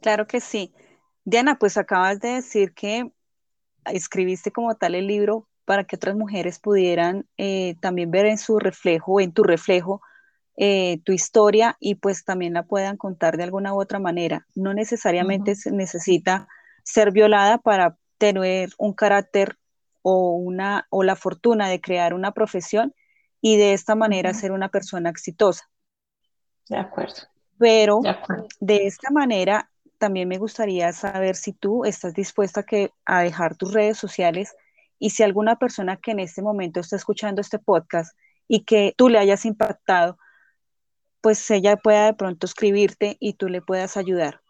Claro 0.00 0.26
que 0.26 0.40
sí. 0.40 0.72
Diana, 1.24 1.58
pues 1.58 1.76
acabas 1.76 2.20
de 2.20 2.28
decir 2.34 2.72
que 2.72 3.10
escribiste 3.84 4.52
como 4.52 4.74
tal 4.76 4.94
el 4.94 5.06
libro 5.06 5.48
para 5.64 5.84
que 5.84 5.96
otras 5.96 6.16
mujeres 6.16 6.58
pudieran 6.58 7.26
eh, 7.36 7.76
también 7.80 8.10
ver 8.10 8.26
en 8.26 8.38
su 8.38 8.58
reflejo, 8.58 9.20
en 9.20 9.32
tu 9.32 9.42
reflejo, 9.42 10.02
eh, 10.56 11.00
tu 11.04 11.12
historia 11.12 11.76
y 11.80 11.94
pues 11.94 12.24
también 12.24 12.54
la 12.54 12.64
puedan 12.64 12.96
contar 12.96 13.36
de 13.36 13.44
alguna 13.44 13.74
u 13.74 13.80
otra 13.80 13.98
manera. 13.98 14.46
No 14.54 14.74
necesariamente 14.74 15.54
se 15.54 15.70
necesita 15.70 16.48
ser 16.82 17.12
violada 17.12 17.58
para 17.58 17.96
tener 18.18 18.70
un 18.78 18.92
carácter 18.92 19.56
o, 20.02 20.34
una, 20.36 20.86
o 20.90 21.02
la 21.02 21.16
fortuna 21.16 21.68
de 21.68 21.80
crear 21.80 22.12
una 22.12 22.32
profesión 22.32 22.94
y 23.40 23.56
de 23.56 23.72
esta 23.72 23.94
manera 23.94 24.34
ser 24.34 24.52
una 24.52 24.68
persona 24.68 25.10
exitosa. 25.10 25.68
De 26.68 26.76
acuerdo. 26.76 27.14
Pero 27.58 28.00
de, 28.60 28.86
esta 28.86 29.10
manera 29.10 29.70
también 29.98 30.28
me 30.28 30.38
gustaría 30.38 30.92
saber 30.92 31.36
si 31.36 31.52
tú 31.52 31.84
estás 31.84 32.14
dispuesta 32.14 32.60
a, 32.60 32.62
que, 32.64 32.92
a 33.04 33.22
dejar 33.22 33.56
tus 33.56 33.72
redes 33.72 33.98
sociales 33.98 34.54
y 35.02 35.10
si 35.10 35.24
alguna 35.24 35.56
persona 35.56 35.96
que 35.96 36.12
en 36.12 36.20
este 36.20 36.42
momento 36.42 36.78
está 36.78 36.94
escuchando 36.94 37.40
este 37.40 37.58
podcast 37.58 38.16
y 38.46 38.62
que 38.62 38.94
tú 38.96 39.08
le 39.08 39.18
hayas 39.18 39.44
impactado, 39.44 40.16
pues 41.20 41.50
ella 41.50 41.76
pueda 41.76 42.06
de 42.06 42.14
pronto 42.14 42.46
escribirte 42.46 43.16
y 43.18 43.32
tú 43.32 43.48
le 43.48 43.62
puedas 43.62 43.96
ayudar. 43.96 44.42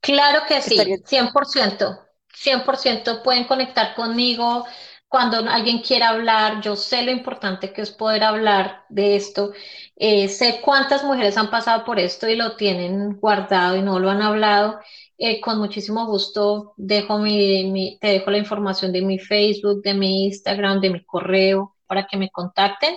Claro 0.00 0.40
que 0.48 0.60
sí, 0.62 0.76
100%. 0.76 2.00
100% 2.34 3.22
pueden 3.22 3.44
conectar 3.44 3.94
conmigo 3.94 4.66
cuando 5.06 5.38
alguien 5.48 5.80
quiera 5.82 6.08
hablar. 6.08 6.60
Yo 6.60 6.74
sé 6.74 7.02
lo 7.04 7.12
importante 7.12 7.72
que 7.72 7.82
es 7.82 7.92
poder 7.92 8.24
hablar 8.24 8.84
de 8.88 9.14
esto. 9.14 9.52
Eh, 9.94 10.26
sé 10.26 10.60
cuántas 10.60 11.04
mujeres 11.04 11.36
han 11.36 11.50
pasado 11.50 11.84
por 11.84 12.00
esto 12.00 12.26
y 12.28 12.34
lo 12.34 12.56
tienen 12.56 13.20
guardado 13.20 13.76
y 13.76 13.82
no 13.82 14.00
lo 14.00 14.10
han 14.10 14.22
hablado. 14.22 14.80
Eh, 15.24 15.40
con 15.40 15.58
muchísimo 15.58 16.04
gusto 16.06 16.74
dejo 16.76 17.16
mi, 17.20 17.96
te 18.00 18.08
dejo 18.08 18.32
la 18.32 18.38
información 18.38 18.90
de 18.90 19.02
mi 19.02 19.20
Facebook, 19.20 19.80
de 19.80 19.94
mi 19.94 20.24
Instagram, 20.24 20.80
de 20.80 20.90
mi 20.90 21.04
correo 21.04 21.76
para 21.86 22.08
que 22.08 22.16
me 22.16 22.28
contacten. 22.28 22.96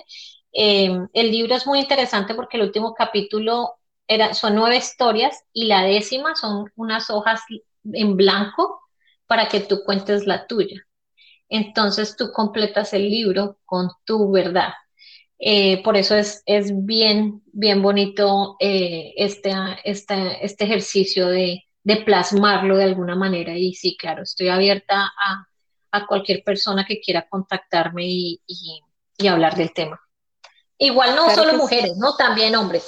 Eh, 0.52 0.90
el 1.14 1.32
libro 1.32 1.54
es 1.54 1.68
muy 1.68 1.78
interesante 1.80 2.34
porque 2.34 2.58
el 2.58 2.64
último 2.64 2.96
capítulo 2.96 3.76
era, 4.08 4.34
son 4.34 4.56
nueve 4.56 4.78
historias 4.78 5.44
y 5.54 5.66
la 5.66 5.84
décima 5.84 6.36
son 6.36 6.72
unas 6.76 7.12
hojas 7.12 7.42
en 7.94 8.18
blanco 8.18 8.82
para 9.28 9.48
que 9.48 9.60
tú 9.60 9.84
cuentes 9.86 10.26
la 10.26 10.48
tuya. 10.48 10.82
Entonces 11.48 12.16
tú 12.18 12.32
completas 12.32 12.94
el 12.94 13.08
libro 13.08 13.60
con 13.66 13.92
tu 14.04 14.32
verdad. 14.32 14.74
Eh, 15.38 15.84
por 15.84 15.96
eso 15.96 16.16
es, 16.16 16.42
es, 16.48 16.72
bien, 16.86 17.44
bien 17.54 17.84
bonito 17.84 18.56
eh, 18.60 19.14
este, 19.16 19.54
este, 19.84 20.44
este, 20.44 20.64
ejercicio 20.64 21.28
de, 21.28 21.66
plasmarlo 22.06 22.78
de 22.78 22.86
alguna 22.86 23.15
manera. 23.15 23.56
Y 23.58 23.74
sí, 23.74 23.95
claro, 23.98 24.24
estoy 24.24 24.50
abierta 24.50 25.12
a, 25.17 25.48
cualquier 26.08 26.43
persona 26.43 26.86
que 26.86 27.00
quiera 27.00 27.26
contactarme 27.30 28.04
y, 28.06 28.41
hablar 29.30 29.56
del 29.56 29.74
tema. 29.74 29.98
Igual 30.78 31.15
no 31.15 31.30
solo 31.30 31.54
mujeres, 31.54 31.95
¿no? 31.95 32.17
También 32.17 32.54
hombres. 32.56 32.84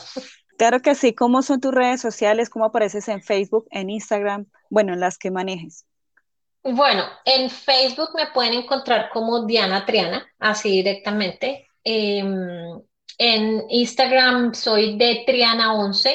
Claro 0.57 0.81
que 0.81 0.93
sí. 0.93 1.13
¿Cómo 1.13 1.41
son 1.41 1.61
tus 1.61 1.73
redes 1.73 2.01
sociales? 2.01 2.49
¿Cómo 2.49 2.65
apareces 2.65 3.07
en 3.07 3.21
Facebook, 3.21 3.67
en 3.71 3.89
Instagram? 3.89 4.47
Bueno, 4.69 4.93
en 4.93 4.99
las 4.99 5.17
que 5.17 5.31
manejes. 5.31 5.85
Bueno, 6.63 7.03
en 7.23 7.49
Facebook 7.49 8.09
me 8.13 8.27
pueden 8.33 8.53
encontrar 8.53 9.09
como 9.13 9.45
Diana 9.45 9.85
Triana, 9.85 10.27
así 10.39 10.69
directamente. 10.69 11.67
Em, 11.83 12.81
en 13.17 13.63
Instagram 13.69 14.53
soy 14.53 14.97
de 14.97 15.23
Triana11. 15.25 16.11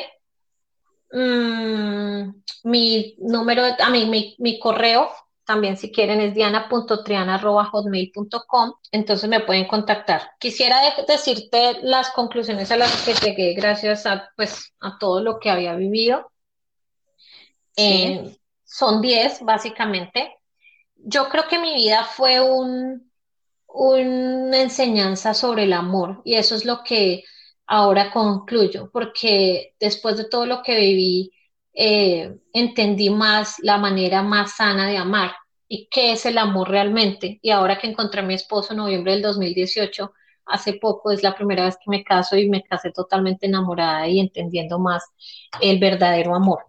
Mm, 1.13 2.43
mi 2.65 3.15
número, 3.19 3.63
a 3.79 3.91
mí, 3.91 4.07
mi, 4.07 4.35
mi 4.39 4.59
correo 4.59 5.09
también 5.45 5.77
si 5.77 5.93
quieren 5.93 6.21
es 6.21 6.35
diana.triana.hotmail.com, 6.35 8.73
entonces 8.93 9.29
me 9.29 9.41
pueden 9.41 9.67
contactar. 9.67 10.31
Quisiera 10.39 10.79
decirte 11.07 11.81
las 11.83 12.11
conclusiones 12.11 12.71
a 12.71 12.77
las 12.77 13.03
que 13.03 13.15
llegué 13.15 13.55
gracias 13.55 14.07
a, 14.07 14.31
pues, 14.37 14.73
a 14.81 14.99
todo 14.99 15.21
lo 15.21 15.41
que 15.41 15.51
había 15.51 15.75
vivido. 15.75 16.31
Eh, 17.77 18.37
son 18.65 19.03
10 19.03 19.43
básicamente. 19.43 20.37
Yo 20.97 21.29
creo 21.29 21.49
que 21.49 21.59
mi 21.59 21.75
vida 21.75 22.05
fue 22.05 22.41
un, 22.41 23.11
una 23.67 24.61
enseñanza 24.61 25.35
sobre 25.35 25.65
el 25.65 25.73
amor 25.73 26.23
y 26.25 26.37
eso 26.37 26.55
es 26.55 26.65
lo 26.65 26.85
que 26.85 27.25
ahora 27.73 28.11
concluyo, 28.11 28.91
porque 28.93 29.75
después 29.81 30.19
de 30.19 30.25
todo 30.29 30.45
lo 30.45 30.63
que 30.63 30.77
viví, 30.77 31.33
eh, 31.73 32.37
entendí 32.53 33.09
más 33.09 33.57
la 33.61 33.79
manera 33.79 34.23
más 34.23 34.57
sana 34.57 34.87
de 34.89 34.99
amar 34.99 35.33
y 35.69 35.89
qué 35.91 36.13
es 36.13 36.27
el 36.27 36.37
amor 36.37 36.69
realmente. 36.69 37.39
Y 37.41 37.49
ahora 37.51 37.79
que 37.79 37.87
encontré 37.87 38.21
a 38.21 38.25
mi 38.25 38.35
esposo 38.35 38.75
en 38.75 38.79
noviembre 38.81 39.13
del 39.13 39.23
2018, 39.23 40.13
hace 40.45 40.75
poco 40.75 41.13
es 41.13 41.23
la 41.23 41.35
primera 41.35 41.65
vez 41.65 41.77
que 41.77 41.91
me 41.91 42.05
caso 42.05 42.37
y 42.37 42.47
me 42.51 42.63
casé 42.63 42.93
totalmente 42.93 43.47
enamorada 43.47 44.07
y 44.07 44.21
entendiendo 44.21 44.79
más 44.79 45.05
el 45.63 45.79
verdadero 45.79 46.35
amor. 46.35 46.67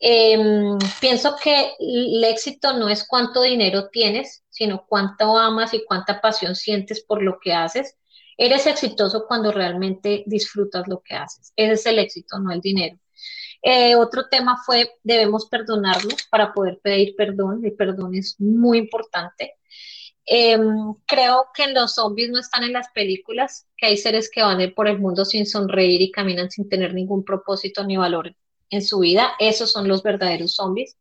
Em, 0.00 0.78
pienso 1.00 1.36
que 1.40 1.74
el 1.78 2.24
éxito 2.24 2.72
no 2.72 2.88
es 2.88 3.06
cuánto 3.06 3.42
dinero 3.42 3.88
tienes, 3.90 4.42
sino 4.48 4.84
cuánto 4.88 5.38
amas 5.38 5.74
y 5.74 5.84
cuánta 5.84 6.20
pasión 6.20 6.56
sientes 6.56 7.04
por 7.04 7.22
lo 7.22 7.38
que 7.40 7.52
haces. 7.52 7.99
Eres 8.42 8.66
exitoso 8.66 9.26
cuando 9.28 9.52
realmente 9.52 10.24
disfrutas 10.24 10.88
lo 10.88 11.02
que 11.02 11.14
haces. 11.14 11.52
Ese 11.56 11.72
es 11.74 11.84
el 11.84 11.98
éxito, 11.98 12.38
no 12.38 12.50
el 12.50 12.62
dinero. 12.62 12.98
Eh, 13.62 13.94
otro 13.96 14.28
tema 14.30 14.56
fue, 14.64 14.92
debemos 15.02 15.44
perdonarnos 15.44 16.26
para 16.30 16.54
poder 16.54 16.80
pedir 16.82 17.14
perdón. 17.16 17.60
El 17.62 17.74
perdón 17.74 18.14
es 18.14 18.40
muy 18.40 18.78
importante. 18.78 19.56
Em, 20.24 20.94
creo 21.06 21.48
que 21.54 21.66
los 21.68 21.96
zombies 21.96 22.30
no 22.30 22.38
están 22.40 22.64
en 22.64 22.72
las 22.72 22.88
películas, 22.92 23.66
que 23.76 23.88
hay 23.88 23.98
seres 23.98 24.30
que 24.30 24.40
van 24.42 24.72
por 24.74 24.88
el 24.88 24.98
mundo 24.98 25.26
sin 25.26 25.44
sonreír 25.44 26.00
y 26.00 26.10
caminan 26.10 26.50
sin 26.50 26.66
tener 26.66 26.94
ningún 26.94 27.22
propósito 27.26 27.84
ni 27.84 27.98
valor 27.98 28.34
en 28.70 28.80
su 28.80 29.00
vida. 29.00 29.32
Esos 29.38 29.70
son 29.70 29.86
los 29.86 30.02
verdaderos 30.02 30.54
zombies. 30.54 30.96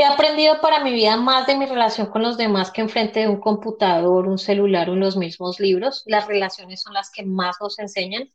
He 0.00 0.04
aprendido 0.04 0.60
para 0.60 0.78
mi 0.84 0.92
vida 0.92 1.16
más 1.16 1.48
de 1.48 1.56
mi 1.56 1.66
relación 1.66 2.06
con 2.06 2.22
los 2.22 2.36
demás 2.36 2.70
que 2.70 2.80
enfrente 2.82 3.18
de 3.18 3.26
un 3.26 3.40
computador, 3.40 4.28
un 4.28 4.38
celular 4.38 4.88
o 4.90 4.94
los 4.94 5.16
mismos 5.16 5.58
libros. 5.58 6.04
Las 6.06 6.28
relaciones 6.28 6.82
son 6.82 6.94
las 6.94 7.10
que 7.10 7.24
más 7.24 7.56
nos 7.60 7.80
enseñan. 7.80 8.32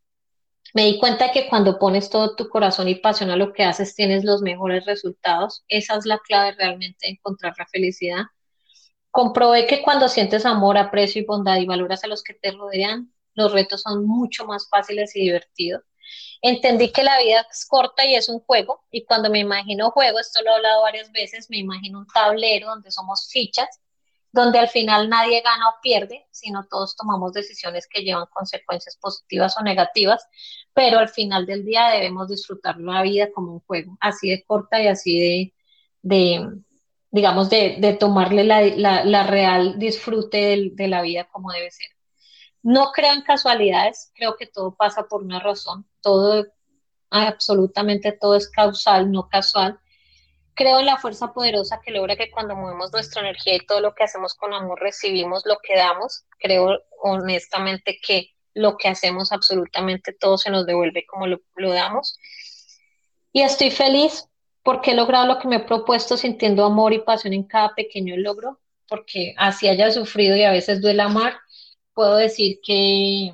Me 0.73 0.83
di 0.83 0.99
cuenta 0.99 1.31
que 1.31 1.47
cuando 1.47 1.79
pones 1.79 2.09
todo 2.09 2.35
tu 2.35 2.49
corazón 2.49 2.89
y 2.89 2.95
pasión 2.95 3.29
a 3.29 3.37
lo 3.37 3.53
que 3.53 3.63
haces, 3.63 3.95
tienes 3.95 4.25
los 4.25 4.41
mejores 4.41 4.85
resultados. 4.85 5.63
Esa 5.69 5.95
es 5.95 6.05
la 6.05 6.19
clave 6.19 6.51
realmente 6.51 7.07
de 7.07 7.13
encontrar 7.13 7.53
la 7.57 7.65
felicidad. 7.67 8.23
Comprobé 9.09 9.65
que 9.65 9.81
cuando 9.83 10.09
sientes 10.09 10.45
amor, 10.45 10.77
aprecio 10.77 11.21
y 11.21 11.25
bondad 11.25 11.59
y 11.59 11.65
valoras 11.65 12.03
a 12.03 12.07
los 12.07 12.23
que 12.23 12.33
te 12.33 12.51
rodean, 12.51 13.13
los 13.35 13.53
retos 13.53 13.83
son 13.83 14.05
mucho 14.05 14.45
más 14.45 14.67
fáciles 14.67 15.15
y 15.15 15.21
divertidos. 15.21 15.83
Entendí 16.41 16.91
que 16.91 17.03
la 17.03 17.19
vida 17.19 17.45
es 17.49 17.65
corta 17.65 18.05
y 18.05 18.15
es 18.15 18.29
un 18.29 18.39
juego, 18.39 18.83
y 18.91 19.05
cuando 19.05 19.29
me 19.29 19.39
imagino 19.39 19.91
juego, 19.91 20.19
esto 20.19 20.41
lo 20.43 20.51
he 20.51 20.55
hablado 20.55 20.81
varias 20.81 21.11
veces, 21.11 21.49
me 21.49 21.57
imagino 21.57 21.99
un 21.99 22.07
tablero 22.07 22.67
donde 22.67 22.91
somos 22.91 23.29
fichas 23.31 23.79
donde 24.33 24.57
al 24.57 24.67
final 24.67 25.09
nadie 25.09 25.41
gana 25.41 25.69
o 25.69 25.75
pierde, 25.81 26.25
sino 26.31 26.65
todos 26.65 26.95
tomamos 26.97 27.33
decisiones 27.33 27.87
que 27.87 28.01
llevan 28.01 28.25
consecuencias 28.33 28.97
positivas 28.97 29.55
o 29.59 29.63
negativas, 29.63 30.27
pero 30.73 30.97
al 30.97 31.07
final 31.09 31.45
del 31.45 31.63
día 31.63 31.89
debemos 31.89 32.27
disfrutar 32.27 32.79
la 32.79 33.03
vida 33.03 33.31
como 33.31 33.53
un 33.53 33.59
juego, 33.59 33.95
así 34.01 34.31
de 34.31 34.43
corta 34.43 34.81
y 34.81 34.87
así 34.87 35.53
de, 36.01 36.49
digamos, 37.11 37.51
de, 37.51 37.95
tomarle 37.99 38.43
la, 38.43 39.23
real 39.23 39.77
disfrute 39.77 40.71
de, 40.73 40.87
la 40.87 41.03
vida 41.03 41.25
como 41.31 41.51
debe 41.51 41.69
ser. 41.69 41.89
No 42.63 42.91
creo 42.91 43.13
en 43.13 43.21
casualidades, 43.21 44.11
creo 44.15 44.35
que 44.35 44.47
todo 44.47 44.73
pasa 44.73 45.03
por 45.03 45.21
una 45.21 45.39
razón, 45.41 45.85
todo, 46.03 46.45
absolutamente 47.09 48.11
todo 48.11 48.35
es 48.35 48.49
causal, 48.49 49.11
no 49.11 49.27
casual, 49.29 49.79
Creo 50.55 50.79
en 50.79 50.85
la 50.85 50.97
fuerza 50.97 51.33
poderosa 51.33 51.81
que 51.83 51.91
logra 51.91 52.15
que 52.15 52.29
cuando 52.29 52.55
movemos 52.55 52.91
nuestra 52.93 53.21
energía 53.21 53.55
y 53.55 53.65
todo 53.65 53.79
lo 53.79 53.95
que 53.95 54.03
hacemos 54.03 54.35
con 54.35 54.53
amor 54.53 54.79
recibimos 54.79 55.43
lo 55.45 55.57
que 55.63 55.75
damos. 55.75 56.25
Creo 56.37 56.79
honestamente 57.01 57.99
que 58.05 58.29
lo 58.53 58.77
que 58.77 58.87
hacemos 58.87 59.31
absolutamente 59.31 60.13
todo 60.13 60.37
se 60.37 60.51
nos 60.51 60.67
devuelve 60.67 61.07
como 61.07 61.25
lo, 61.25 61.39
damos. 61.55 62.19
Y 63.31 63.41
estoy 63.41 63.71
feliz 63.71 64.29
porque 64.61 64.91
he 64.91 64.95
logrado 64.95 65.25
lo 65.25 65.39
que 65.39 65.47
me 65.47 65.55
he 65.55 65.59
propuesto 65.59 66.17
sintiendo 66.17 66.65
amor 66.65 66.93
y 66.93 66.99
pasión 66.99 67.33
en 67.33 67.45
cada 67.45 67.73
pequeño 67.73 68.15
logro, 68.15 68.59
porque 68.87 69.33
así 69.37 69.67
haya 69.67 69.89
sufrido 69.89 70.35
y 70.35 70.43
a 70.43 70.51
veces 70.51 70.81
duele 70.81 71.01
amar, 71.01 71.39
puedo 71.95 72.15
decir 72.15 72.59
que 72.63 73.33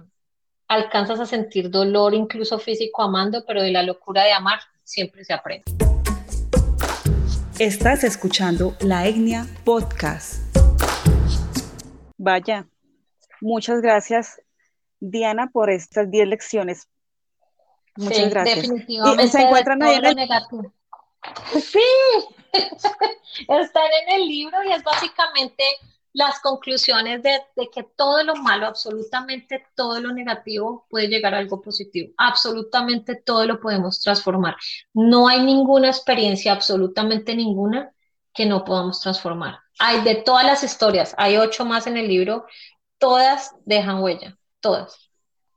alcanzas 0.70 1.20
a 1.20 1.26
sentir 1.26 1.72
dolor 1.72 2.13
incluso 2.13 2.59
físico 2.59 3.01
amando, 3.01 3.43
pero 3.45 3.61
de 3.61 3.72
la 3.72 3.84
locura 3.84 4.24
de 4.24 4.32
amar 4.32 4.59
siempre 4.84 5.26
se 5.26 5.34
aprende. 5.34 5.65
Estás 7.57 8.03
escuchando 8.03 8.76
La 8.80 9.05
Etnia 9.07 9.45
Podcast. 9.65 10.55
Vaya, 12.17 12.67
muchas 13.41 13.82
gracias, 13.82 14.39
Diana, 14.99 15.49
por 15.51 15.72
estas 15.72 16.09
10 16.09 16.28
lecciones. 16.28 16.88
Muchas 17.95 18.30
gracias. 18.30 18.61
Definitivamente. 18.61 19.28
se 19.28 19.41
encuentran 19.41 19.82
ahí 19.82 19.95
en 19.95 20.20
el, 20.20 20.30
Sí, 21.61 21.80
están 22.53 23.89
en 24.07 24.22
el 24.22 24.28
libro 24.28 24.63
y 24.63 24.72
es 24.72 24.84
básicamente 24.84 25.63
las 26.14 26.39
conclusiones 26.39 27.22
de, 27.22 27.41
que 27.74 27.84
todo 27.84 28.24
lo 28.24 28.36
malo, 28.36 28.66
absolutamente 28.66 29.66
todo 29.76 29.99
lo 29.99 30.12
negativo 30.12 30.86
puede 30.89 31.07
llegar 31.07 31.34
a 31.34 31.38
algo 31.38 31.62
positivo. 31.62 32.14
Absolutamente 32.18 33.16
todo 33.16 33.45
lo 33.45 33.60
podemos 33.60 33.99
transformar. 34.01 34.55
No 34.93 35.28
hay 35.28 35.43
ninguna 35.43 35.88
experiencia, 35.88 36.51
absolutamente 36.51 37.36
ninguna, 37.36 37.93
que 38.34 38.45
no 38.45 38.64
podamos 38.64 39.01
transformar. 39.01 39.60
Hay 39.80 40.01
de 40.01 40.16
todas 40.16 40.45
las 40.45 40.64
historias, 40.64 41.14
hay 41.18 41.38
ocho 41.38 41.66
más 41.66 41.88
en 41.88 41.97
el 41.97 42.07
libro, 42.07 42.45
todas 42.97 43.55
dejan 43.66 44.01
huella, 44.01 44.38
todas. 44.60 45.10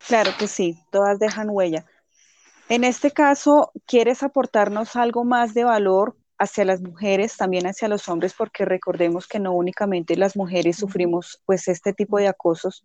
Claro 0.07 0.33
que 0.39 0.49
sí, 0.49 0.79
todas 0.91 1.19
dejan 1.19 1.49
huella. 1.51 1.87
En 2.69 2.85
este 2.85 3.11
caso, 3.11 3.73
¿quieres 3.87 4.23
aportarnos 4.23 4.97
algo 4.97 5.25
más 5.25 5.55
de 5.55 5.65
valor 5.65 6.17
hacia 6.43 6.65
las 6.65 6.81
mujeres, 6.81 7.37
también 7.37 7.67
hacia 7.67 7.89
los 7.89 8.09
hombres, 8.09 8.35
porque 8.37 8.65
recordemos 8.65 9.27
que 9.27 9.39
no 9.39 9.53
únicamente 9.53 10.17
las 10.17 10.37
mujeres 10.37 10.77
sufrimos 10.77 11.41
pues 11.47 11.69
este 11.69 11.93
tipo 11.93 12.19
de 12.19 12.29
acosos, 12.29 12.85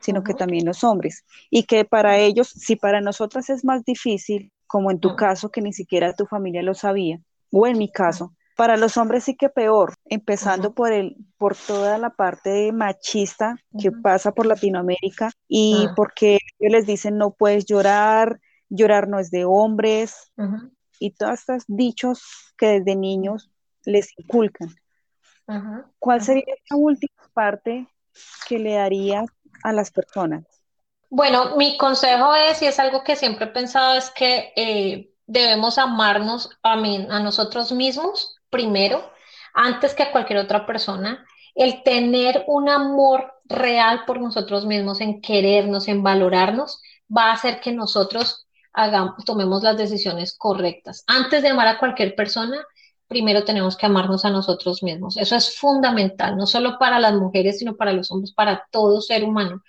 sino 0.00 0.22
que 0.22 0.34
también 0.34 0.64
los 0.64 0.82
hombres. 0.82 1.24
Y 1.50 1.64
que 1.64 1.84
para 1.84 2.18
ellos, 2.18 2.48
si 2.48 2.76
para 2.76 3.00
nosotras 3.00 3.50
es 3.50 3.64
más 3.64 3.84
difícil, 3.84 4.50
como 4.66 4.90
en 4.90 4.98
tu 4.98 5.14
caso, 5.14 5.50
que 5.50 5.60
ni 5.60 5.72
siquiera 5.72 6.14
tu 6.14 6.26
familia 6.26 6.62
lo 6.62 6.74
sabía, 6.74 7.20
o 7.52 7.66
en 7.66 7.78
mi 7.78 7.90
caso, 7.90 8.34
para 8.56 8.78
los 8.78 8.96
hombres 8.96 9.24
sí 9.24 9.36
que 9.36 9.50
peor, 9.50 9.94
empezando 10.06 10.72
por 10.72 10.92
el, 10.92 11.16
por 11.36 11.54
toda 11.54 11.98
la 11.98 12.10
parte 12.10 12.72
machista 12.72 13.56
que 13.78 13.92
pasa 13.92 14.32
por 14.32 14.46
Latinoamérica 14.46 15.30
y 15.46 15.86
porque 15.94 16.38
ellos 16.58 16.72
les 16.72 16.86
dicen 16.86 17.18
no 17.18 17.32
puedes 17.32 17.66
llorar, 17.66 18.40
llorar 18.70 19.08
no 19.08 19.18
es 19.18 19.30
de 19.30 19.44
hombres, 19.44 20.32
y 20.98 21.12
todos 21.12 21.40
estos 21.40 21.64
dichos 21.66 22.22
que 22.56 22.80
desde 22.80 22.96
niños 22.96 23.50
les 23.84 24.18
inculcan. 24.18 24.74
¿Cuál 25.98 26.22
sería 26.22 26.54
la 26.70 26.76
última 26.76 27.22
parte 27.32 27.86
que 28.48 28.58
le 28.58 28.74
darías 28.74 29.26
a 29.62 29.72
las 29.72 29.90
personas? 29.90 30.44
Bueno, 31.08 31.56
mi 31.56 31.78
consejo 31.78 32.34
es, 32.34 32.62
y 32.62 32.66
es 32.66 32.78
algo 32.80 33.04
que 33.04 33.16
siempre 33.16 33.46
he 33.46 33.48
pensado, 33.48 33.96
es 33.96 34.10
que 34.10 34.52
eh, 34.56 35.10
debemos 35.26 35.78
amarnos 35.78 36.50
a, 36.62 36.72
a 36.72 37.20
nosotros 37.20 37.70
mismos 37.72 38.36
primero, 38.50 39.08
antes 39.54 39.94
que 39.94 40.02
a 40.02 40.12
cualquier 40.12 40.40
otra 40.40 40.66
persona. 40.66 41.24
El 41.54 41.82
tener 41.84 42.44
un 42.48 42.68
amor 42.68 43.32
real 43.44 44.04
por 44.04 44.20
nosotros 44.20 44.66
mismos, 44.66 45.00
en 45.00 45.20
querernos, 45.20 45.88
en 45.88 46.02
valorarnos, 46.02 46.82
va 47.14 47.30
a 47.30 47.32
hacer 47.32 47.60
que 47.60 47.72
nosotros 47.72 48.45
hagamos, 48.76 49.24
tomemos 49.24 49.62
las 49.62 49.76
decisiones 49.76 50.36
correctas. 50.38 51.02
Antes 51.06 51.42
de 51.42 51.48
amar 51.48 51.66
a 51.66 51.78
cualquier 51.78 52.14
persona, 52.14 52.58
primero 53.08 53.44
tenemos 53.44 53.76
que 53.76 53.86
amarnos 53.86 54.24
a 54.24 54.30
nosotros 54.30 54.82
mismos. 54.82 55.16
Eso 55.16 55.34
es 55.34 55.56
fundamental, 55.58 56.36
no 56.36 56.46
solo 56.46 56.78
para 56.78 57.00
las 57.00 57.14
mujeres, 57.14 57.58
sino 57.58 57.76
para 57.76 57.92
los 57.92 58.10
hombres, 58.10 58.32
para 58.32 58.66
todo 58.70 59.00
ser 59.00 59.24
humano. 59.24 59.62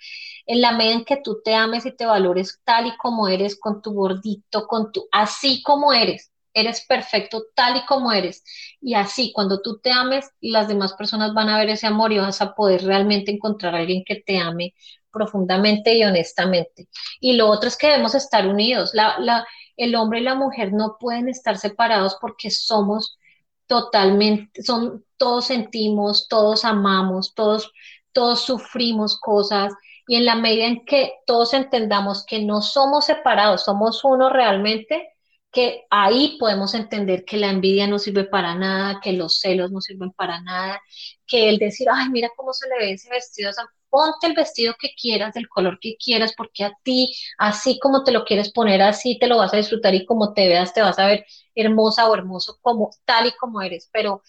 En 0.46 0.60
la 0.60 0.72
medida 0.72 0.94
en 0.94 1.04
que 1.04 1.16
tú 1.18 1.40
te 1.42 1.54
ames 1.54 1.86
y 1.86 1.92
te 1.96 2.06
valores 2.06 2.60
tal 2.64 2.86
y 2.86 2.96
como 2.98 3.28
eres, 3.28 3.58
con 3.58 3.80
tu 3.82 3.92
gordito, 3.92 4.66
con 4.66 4.92
tu, 4.92 5.08
así 5.10 5.62
como 5.62 5.92
eres, 5.92 6.30
eres 6.52 6.84
perfecto 6.86 7.44
tal 7.54 7.78
y 7.78 7.86
como 7.86 8.12
eres. 8.12 8.44
Y 8.80 8.94
así, 8.94 9.32
cuando 9.32 9.60
tú 9.62 9.78
te 9.78 9.90
ames, 9.90 10.30
las 10.40 10.68
demás 10.68 10.92
personas 10.94 11.32
van 11.34 11.48
a 11.48 11.58
ver 11.58 11.70
ese 11.70 11.86
amor 11.86 12.12
y 12.12 12.18
vas 12.18 12.42
a 12.42 12.54
poder 12.54 12.84
realmente 12.84 13.30
encontrar 13.30 13.74
a 13.74 13.78
alguien 13.78 14.04
que 14.04 14.16
te 14.16 14.38
ame 14.38 14.74
profundamente 15.12 15.94
y 15.94 16.04
honestamente. 16.04 16.88
Y 17.20 17.34
lo 17.34 17.48
otro 17.48 17.68
es 17.68 17.76
que 17.76 17.88
debemos 17.88 18.14
estar 18.14 18.46
unidos. 18.46 18.92
La, 18.94 19.46
el 19.76 19.94
hombre 19.94 20.20
y 20.20 20.22
la 20.24 20.34
mujer 20.34 20.72
no 20.72 20.96
pueden 20.98 21.28
estar 21.28 21.56
separados 21.58 22.16
porque 22.20 22.50
somos 22.50 23.18
totalmente, 23.66 24.62
son, 24.62 25.04
todos 25.16 25.46
sentimos, 25.46 26.26
todos 26.28 26.64
amamos, 26.64 27.34
todos, 27.34 27.72
todos 28.12 28.40
sufrimos 28.42 29.20
cosas. 29.20 29.74
Y 30.06 30.16
en 30.16 30.24
la 30.24 30.36
medida 30.36 30.66
en 30.66 30.84
que 30.84 31.12
todos 31.26 31.52
entendamos 31.54 32.24
que 32.24 32.40
no 32.42 32.62
somos 32.62 33.04
separados, 33.06 33.64
somos 33.64 34.02
uno 34.04 34.30
realmente, 34.30 35.12
que 35.52 35.86
ahí 35.90 36.36
podemos 36.38 36.74
entender 36.74 37.24
que 37.24 37.36
la 37.36 37.50
envidia 37.50 37.86
no 37.86 37.98
sirve 37.98 38.24
para 38.24 38.54
nada, 38.54 39.00
que 39.02 39.12
los 39.12 39.40
celos 39.40 39.70
no 39.70 39.80
sirven 39.80 40.12
para 40.12 40.40
nada, 40.40 40.80
que 41.26 41.48
el 41.48 41.58
decir, 41.58 41.88
ay, 41.92 42.08
mira 42.10 42.30
cómo 42.36 42.52
se 42.52 42.68
le 42.68 42.78
ve 42.78 42.92
ese 42.92 43.10
vestido, 43.10 43.50
ponte 43.90 44.26
el 44.26 44.34
vestido 44.34 44.74
que 44.78 44.90
quieras, 45.00 45.34
del 45.34 45.48
color 45.48 45.78
que 45.80 45.96
quieras, 45.96 46.34
porque 46.36 46.64
a 46.64 46.72
ti, 46.82 47.14
así 47.38 47.78
como 47.80 48.04
te 48.04 48.12
lo 48.12 48.24
quieres 48.24 48.52
poner, 48.52 48.82
así 48.82 49.18
te 49.18 49.26
lo 49.26 49.38
vas 49.38 49.52
a 49.54 49.56
disfrutar 49.58 49.94
y 49.94 50.04
como 50.06 50.32
te 50.34 50.48
veas, 50.48 50.72
te 50.74 50.82
vas 50.82 50.98
a 50.98 51.06
ver 51.06 51.26
hermosa 51.54 52.08
o 52.08 52.14
hermoso 52.14 52.58
como 52.62 52.90
tal 53.04 53.26
y 53.28 53.32
como 53.32 53.60
eres, 53.62 53.88
pero 53.92 54.22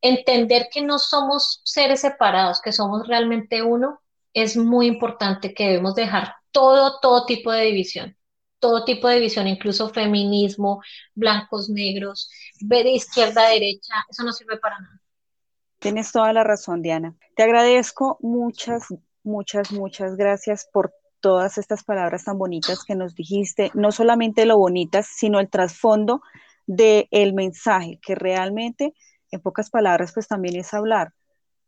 entender 0.00 0.68
que 0.72 0.82
no 0.82 0.98
somos 0.98 1.60
seres 1.64 2.00
separados, 2.00 2.60
que 2.60 2.72
somos 2.72 3.06
realmente 3.08 3.62
uno, 3.62 4.00
es 4.34 4.56
muy 4.56 4.86
importante 4.86 5.54
que 5.54 5.64
debemos 5.68 5.94
dejar 5.94 6.34
todo, 6.52 7.00
todo 7.00 7.26
tipo 7.26 7.52
de 7.52 7.64
división 7.64 8.16
todo 8.58 8.84
tipo 8.84 9.06
de 9.08 9.20
visión, 9.20 9.46
incluso 9.46 9.90
feminismo, 9.90 10.82
blancos, 11.14 11.68
negros, 11.68 12.30
de 12.60 12.90
izquierda 12.90 13.46
a 13.46 13.50
derecha, 13.50 13.94
eso 14.10 14.24
no 14.24 14.32
sirve 14.32 14.56
para 14.58 14.80
nada. 14.80 15.00
Tienes 15.86 16.10
toda 16.10 16.32
la 16.32 16.42
razón, 16.42 16.82
Diana. 16.82 17.14
Te 17.36 17.44
agradezco 17.44 18.18
muchas, 18.20 18.86
muchas, 19.22 19.70
muchas 19.70 20.16
gracias 20.16 20.68
por 20.72 20.92
todas 21.20 21.58
estas 21.58 21.84
palabras 21.84 22.24
tan 22.24 22.38
bonitas 22.38 22.84
que 22.84 22.96
nos 22.96 23.14
dijiste, 23.14 23.70
no 23.72 23.92
solamente 23.92 24.46
lo 24.46 24.58
bonitas, 24.58 25.06
sino 25.06 25.38
el 25.38 25.48
trasfondo 25.48 26.22
del 26.66 27.06
el 27.12 27.34
mensaje, 27.34 28.00
que 28.02 28.16
realmente, 28.16 28.94
en 29.30 29.40
pocas 29.40 29.70
palabras, 29.70 30.12
pues 30.12 30.26
también 30.26 30.56
es 30.56 30.74
hablar, 30.74 31.12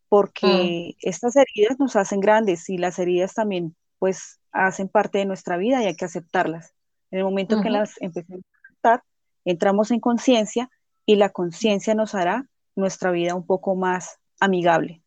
porque 0.09 0.95
mm. 0.95 0.97
estas 1.01 1.37
heridas 1.37 1.79
nos 1.79 1.95
hacen 1.95 2.19
grandes 2.19 2.69
y 2.69 2.77
las 2.77 2.99
heridas 2.99 3.33
también, 3.33 3.73
pues, 3.99 4.41
hacen 4.51 4.89
parte 4.89 5.19
de 5.19 5.25
nuestra 5.25 5.55
vida 5.55 5.81
y 5.81 5.85
hay 5.85 5.95
que 5.95 6.05
aceptarlas. 6.05 6.73
En 7.11 7.19
el 7.19 7.25
momento 7.25 7.61
que 7.61 7.69
las 7.69 7.93
empecemos 8.01 8.43
a 8.43 8.67
aceptar, 8.67 9.03
entramos 9.45 9.91
en 9.91 10.01
conciencia 10.01 10.69
y 11.05 11.15
la 11.15 11.29
conciencia 11.29 11.95
nos 11.95 12.15
hará 12.15 12.49
nuestra 12.75 13.11
vida 13.11 13.35
un 13.35 13.45
poco 13.45 13.75
más 13.75 14.19
amigable. 14.39 15.01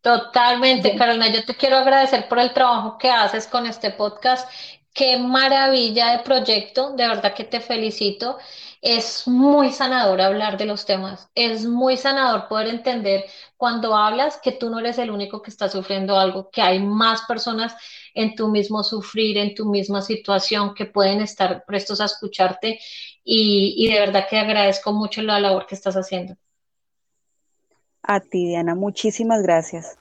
Totalmente, 0.00 0.96
Carolina. 0.96 1.28
Yo 1.28 1.44
te 1.44 1.54
quiero 1.54 1.76
agradecer 1.76 2.28
por 2.28 2.38
el 2.38 2.52
trabajo 2.52 2.96
que 2.98 3.10
haces 3.10 3.46
con 3.46 3.66
este 3.66 3.90
podcast. 3.90 4.48
Qué 4.94 5.16
maravilla 5.18 6.12
de 6.12 6.24
proyecto, 6.24 6.94
de 6.96 7.06
verdad 7.06 7.34
que 7.34 7.44
te 7.44 7.60
felicito. 7.60 8.38
Es 8.80 9.26
muy 9.26 9.70
sanador 9.72 10.20
hablar 10.20 10.56
de 10.56 10.64
los 10.64 10.86
temas, 10.86 11.28
es 11.34 11.66
muy 11.66 11.96
sanador 11.96 12.46
poder 12.48 12.68
entender 12.68 13.24
cuando 13.56 13.96
hablas 13.96 14.38
que 14.40 14.52
tú 14.52 14.70
no 14.70 14.78
eres 14.78 14.98
el 14.98 15.10
único 15.10 15.42
que 15.42 15.50
está 15.50 15.68
sufriendo 15.68 16.16
algo, 16.16 16.48
que 16.50 16.62
hay 16.62 16.78
más 16.78 17.22
personas 17.22 17.74
en 18.14 18.36
tu 18.36 18.48
mismo 18.48 18.84
sufrir, 18.84 19.36
en 19.36 19.54
tu 19.54 19.66
misma 19.66 20.00
situación, 20.00 20.74
que 20.74 20.86
pueden 20.86 21.20
estar 21.20 21.64
prestos 21.64 22.00
a 22.00 22.04
escucharte 22.04 22.78
y, 23.30 23.74
y 23.76 23.92
de 23.92 24.00
verdad 24.00 24.26
que 24.28 24.38
agradezco 24.38 24.90
mucho 24.94 25.20
la 25.20 25.38
labor 25.38 25.66
que 25.66 25.74
estás 25.74 25.96
haciendo. 25.96 26.34
A 28.02 28.20
ti, 28.20 28.46
Diana, 28.46 28.74
muchísimas 28.74 29.42
gracias. 29.42 29.98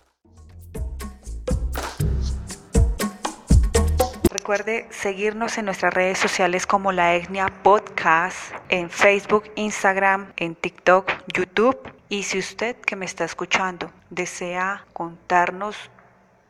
Recuerde 4.31 4.87
seguirnos 4.91 5.57
en 5.57 5.65
nuestras 5.65 5.93
redes 5.93 6.19
sociales 6.19 6.65
como 6.65 6.93
La 6.93 7.15
Etnia 7.15 7.47
Podcast, 7.63 8.53
en 8.69 8.89
Facebook, 8.89 9.43
Instagram, 9.55 10.31
en 10.37 10.55
TikTok, 10.55 11.11
YouTube. 11.33 11.77
Y 12.07 12.23
si 12.23 12.39
usted 12.39 12.77
que 12.77 12.95
me 12.95 13.03
está 13.03 13.25
escuchando 13.25 13.91
desea 14.09 14.85
contarnos 14.93 15.75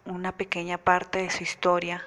una 0.06 0.32
pequeña 0.32 0.78
parte 0.78 1.24
de 1.24 1.32
su 1.32 1.42
historia, 1.42 2.04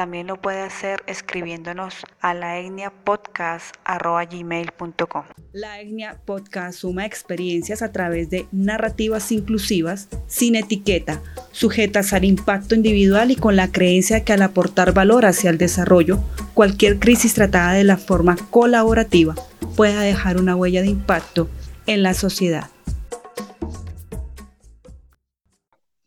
también 0.00 0.28
lo 0.28 0.40
puede 0.40 0.62
hacer 0.62 1.02
escribiéndonos 1.06 1.96
a 2.22 2.32
laetniapodcast.gmail.com. 2.32 5.24
La 5.52 5.78
Etnia 5.78 6.16
Podcast 6.24 6.78
suma 6.78 7.04
experiencias 7.04 7.82
a 7.82 7.92
través 7.92 8.30
de 8.30 8.46
narrativas 8.50 9.30
inclusivas, 9.30 10.08
sin 10.26 10.56
etiqueta, 10.56 11.20
sujetas 11.52 12.14
al 12.14 12.24
impacto 12.24 12.74
individual 12.74 13.30
y 13.30 13.36
con 13.36 13.56
la 13.56 13.70
creencia 13.70 14.24
que 14.24 14.32
al 14.32 14.40
aportar 14.40 14.94
valor 14.94 15.26
hacia 15.26 15.50
el 15.50 15.58
desarrollo, 15.58 16.18
cualquier 16.54 16.98
crisis 16.98 17.34
tratada 17.34 17.74
de 17.74 17.84
la 17.84 17.98
forma 17.98 18.38
colaborativa 18.48 19.34
pueda 19.76 20.00
dejar 20.00 20.38
una 20.38 20.56
huella 20.56 20.80
de 20.80 20.88
impacto 20.88 21.50
en 21.86 22.02
la 22.02 22.14
sociedad. 22.14 22.70